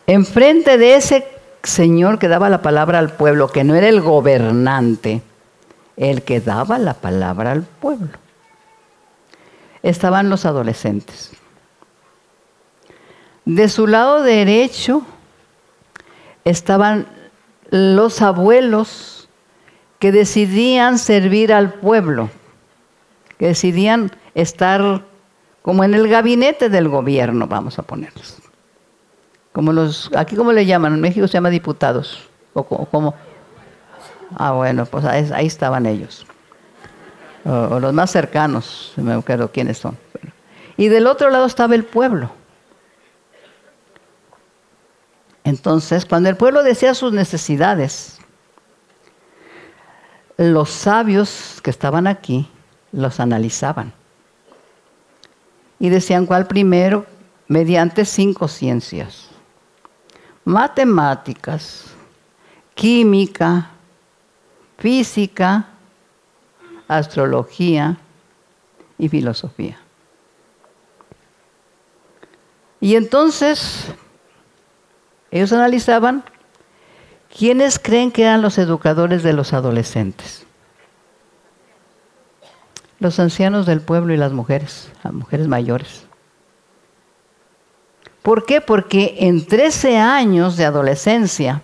Enfrente 0.07 0.77
de 0.77 0.95
ese 0.95 1.27
señor 1.63 2.19
que 2.19 2.27
daba 2.27 2.49
la 2.49 2.61
palabra 2.61 2.99
al 2.99 3.11
pueblo, 3.11 3.47
que 3.47 3.63
no 3.63 3.75
era 3.75 3.87
el 3.87 4.01
gobernante, 4.01 5.21
el 5.95 6.23
que 6.23 6.41
daba 6.41 6.77
la 6.77 6.95
palabra 6.95 7.51
al 7.51 7.63
pueblo, 7.63 8.17
estaban 9.81 10.29
los 10.29 10.45
adolescentes. 10.45 11.31
De 13.45 13.67
su 13.67 13.87
lado 13.87 14.21
derecho 14.23 15.03
estaban 16.45 17.07
los 17.69 18.21
abuelos 18.21 19.29
que 19.99 20.11
decidían 20.11 20.97
servir 20.97 21.53
al 21.53 21.73
pueblo, 21.73 22.29
que 23.37 23.47
decidían 23.47 24.11
estar 24.35 25.03
como 25.61 25.83
en 25.83 25.93
el 25.93 26.07
gabinete 26.07 26.69
del 26.69 26.89
gobierno, 26.89 27.47
vamos 27.47 27.79
a 27.79 27.83
ponerlos. 27.83 28.37
Como 29.53 29.71
los, 29.71 30.11
aquí 30.15 30.35
como 30.35 30.51
le 30.51 30.65
llaman, 30.65 30.93
en 30.93 31.01
México 31.01 31.27
se 31.27 31.33
llama 31.33 31.49
diputados, 31.49 32.27
o, 32.53 32.63
como, 32.63 33.15
ah 34.35 34.51
bueno, 34.51 34.85
pues 34.85 35.05
ahí, 35.05 35.45
estaban 35.45 35.85
ellos, 35.85 36.25
o, 37.45 37.79
los 37.79 37.93
más 37.93 38.11
cercanos, 38.11 38.93
no 38.97 39.03
me 39.03 39.13
acuerdo 39.13 39.51
quiénes 39.51 39.77
son. 39.77 39.97
Y 40.75 40.87
del 40.87 41.07
otro 41.07 41.29
lado 41.29 41.45
estaba 41.45 41.75
el 41.75 41.85
pueblo. 41.85 42.31
Entonces, 45.43 46.05
cuando 46.05 46.29
el 46.29 46.37
pueblo 46.37 46.63
decía 46.63 46.93
sus 46.93 47.11
necesidades, 47.11 48.17
los 50.37 50.69
sabios 50.69 51.59
que 51.61 51.69
estaban 51.69 52.07
aquí 52.07 52.47
los 52.91 53.19
analizaban 53.19 53.93
y 55.79 55.89
decían 55.89 56.25
cuál 56.25 56.47
primero 56.47 57.05
mediante 57.47 58.05
cinco 58.05 58.47
ciencias. 58.47 59.29
Matemáticas, 60.45 61.85
química, 62.73 63.69
física, 64.77 65.67
astrología 66.87 67.97
y 68.97 69.09
filosofía. 69.09 69.79
Y 72.79 72.95
entonces 72.95 73.93
ellos 75.33 75.51
analizaban 75.51 76.23
¿Quiénes 77.35 77.79
creen 77.79 78.11
que 78.11 78.23
eran 78.23 78.43
los 78.43 78.59
educadores 78.59 79.23
de 79.23 79.33
los 79.33 79.53
adolescentes? 79.53 80.45
Los 82.99 83.19
ancianos 83.19 83.65
del 83.65 83.81
pueblo 83.81 84.13
y 84.13 84.17
las 84.17 84.31
mujeres, 84.31 84.91
las 85.03 85.13
mujeres 85.13 85.47
mayores. 85.47 86.05
¿Por 88.21 88.45
qué? 88.45 88.61
Porque 88.61 89.15
en 89.19 89.47
13 89.47 89.97
años 89.97 90.57
de 90.57 90.65
adolescencia, 90.65 91.63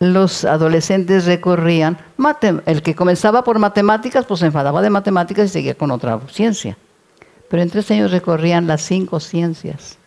los 0.00 0.44
adolescentes 0.44 1.24
recorrían, 1.24 1.98
el 2.66 2.82
que 2.82 2.96
comenzaba 2.96 3.44
por 3.44 3.60
matemáticas, 3.60 4.26
pues 4.26 4.40
se 4.40 4.46
enfadaba 4.46 4.82
de 4.82 4.90
matemáticas 4.90 5.46
y 5.46 5.48
seguía 5.48 5.76
con 5.76 5.92
otra 5.92 6.18
ciencia. 6.28 6.76
Pero 7.50 7.62
en 7.62 7.68
tres 7.68 7.90
años 7.90 8.12
recorrían 8.12 8.68
las 8.68 8.80
cinco 8.80 9.18
ciencias. 9.18 9.98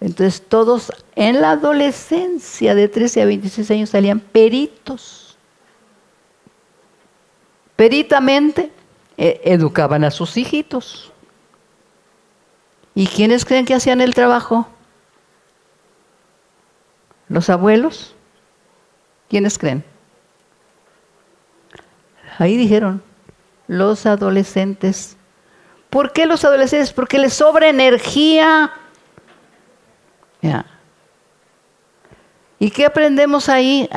Entonces 0.00 0.42
todos 0.42 0.90
en 1.14 1.42
la 1.42 1.52
adolescencia 1.52 2.74
de 2.74 2.88
13 2.88 3.22
a 3.22 3.26
26 3.26 3.70
años 3.70 3.90
salían 3.90 4.20
peritos. 4.20 5.36
Peritamente 7.76 8.72
eh, 9.18 9.42
educaban 9.44 10.02
a 10.02 10.10
sus 10.10 10.36
hijitos. 10.38 11.12
¿Y 12.94 13.06
quiénes 13.06 13.44
creen 13.44 13.66
que 13.66 13.74
hacían 13.74 14.00
el 14.00 14.14
trabajo? 14.14 14.66
¿Los 17.28 17.50
abuelos? 17.50 18.14
¿Quiénes 19.28 19.58
creen? 19.58 19.84
Ahí 22.38 22.56
dijeron, 22.56 23.02
los 23.66 24.06
adolescentes. 24.06 25.18
¿Por 25.94 26.12
qué 26.12 26.26
los 26.26 26.44
adolescentes? 26.44 26.92
Porque 26.92 27.20
les 27.20 27.34
sobra 27.34 27.68
energía. 27.68 28.72
¿Y 32.58 32.70
qué 32.72 32.84
aprendemos 32.84 33.48
ahí 33.48 33.88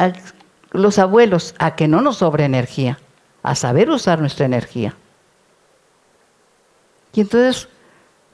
los 0.69 0.99
abuelos? 0.99 1.55
A 1.57 1.75
que 1.75 1.87
no 1.87 2.01
nos 2.01 2.17
sobra 2.17 2.45
energía, 2.45 2.99
a 3.41 3.55
saber 3.55 3.89
usar 3.89 4.19
nuestra 4.19 4.45
energía. 4.45 4.93
Y 7.13 7.21
entonces 7.21 7.67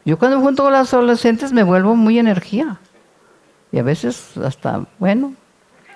yo 0.03 0.19
cuando 0.19 0.41
junto 0.41 0.63
con 0.63 0.73
los 0.73 0.93
adolescentes 0.93 1.53
me 1.53 1.63
vuelvo 1.63 1.95
muy 1.95 2.19
energía. 2.19 2.81
Y 3.71 3.79
a 3.79 3.83
veces 3.83 4.35
hasta, 4.43 4.85
bueno, 4.99 5.35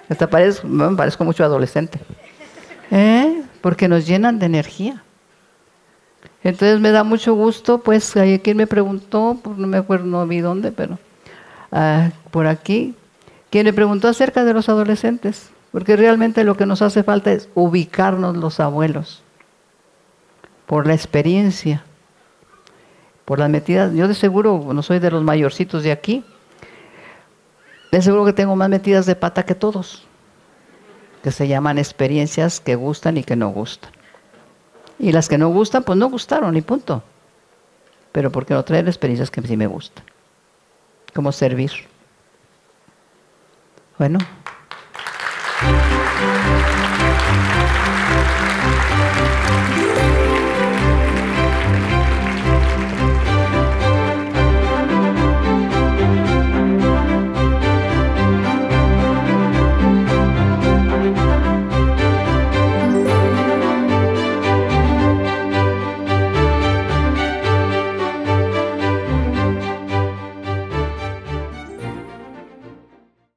hasta 0.07 0.29
parezco, 0.29 0.65
me 0.65 0.95
parezco 0.95 1.25
mucho 1.25 1.43
adolescente. 1.43 1.99
¿Eh? 2.91 3.43
Porque 3.59 3.89
nos 3.89 4.07
llenan 4.07 4.39
de 4.39 4.45
energía. 4.45 5.03
Entonces 6.43 6.79
me 6.79 6.91
da 6.91 7.03
mucho 7.03 7.33
gusto, 7.33 7.79
pues 7.79 8.15
hay 8.15 8.39
quien 8.39 8.57
me 8.57 8.67
preguntó, 8.67 9.37
no 9.57 9.67
me 9.67 9.77
acuerdo, 9.77 10.05
no 10.05 10.25
vi 10.27 10.39
dónde, 10.39 10.71
pero 10.71 10.97
ah, 11.71 12.11
por 12.31 12.47
aquí, 12.47 12.95
quien 13.49 13.65
me 13.65 13.73
preguntó 13.73 14.07
acerca 14.07 14.45
de 14.45 14.53
los 14.53 14.69
adolescentes, 14.69 15.49
porque 15.71 15.95
realmente 15.95 16.43
lo 16.43 16.55
que 16.55 16.65
nos 16.65 16.81
hace 16.81 17.03
falta 17.03 17.31
es 17.31 17.49
ubicarnos 17.55 18.37
los 18.37 18.59
abuelos 18.59 19.23
por 20.65 20.87
la 20.87 20.93
experiencia 20.93 21.83
por 23.27 23.39
las 23.39 23.49
metidas. 23.49 23.93
Yo 23.93 24.07
de 24.07 24.13
seguro 24.13 24.69
no 24.73 24.81
soy 24.81 24.99
de 24.99 25.11
los 25.11 25.21
mayorcitos 25.21 25.83
de 25.83 25.91
aquí. 25.91 26.23
De 27.91 28.01
seguro 28.01 28.23
que 28.23 28.31
tengo 28.31 28.55
más 28.55 28.69
metidas 28.69 29.05
de 29.05 29.17
pata 29.17 29.43
que 29.43 29.53
todos, 29.53 30.07
que 31.23 31.31
se 31.31 31.45
llaman 31.45 31.77
experiencias 31.77 32.61
que 32.61 32.75
gustan 32.75 33.17
y 33.17 33.25
que 33.25 33.35
no 33.35 33.49
gustan. 33.49 33.91
Y 34.99 35.11
las 35.11 35.29
que 35.29 35.37
no 35.37 35.49
gustan, 35.49 35.83
pues 35.83 35.97
no 35.97 36.09
gustaron 36.09 36.55
y 36.57 36.61
punto. 36.61 37.03
Pero 38.11 38.31
porque 38.31 38.53
no 38.53 38.63
traer 38.63 38.87
experiencias 38.87 39.29
que 39.29 39.41
sí 39.41 39.55
me 39.55 39.67
gustan. 39.67 40.03
Como 41.13 41.31
servir. 41.31 41.71
Bueno. 43.97 44.19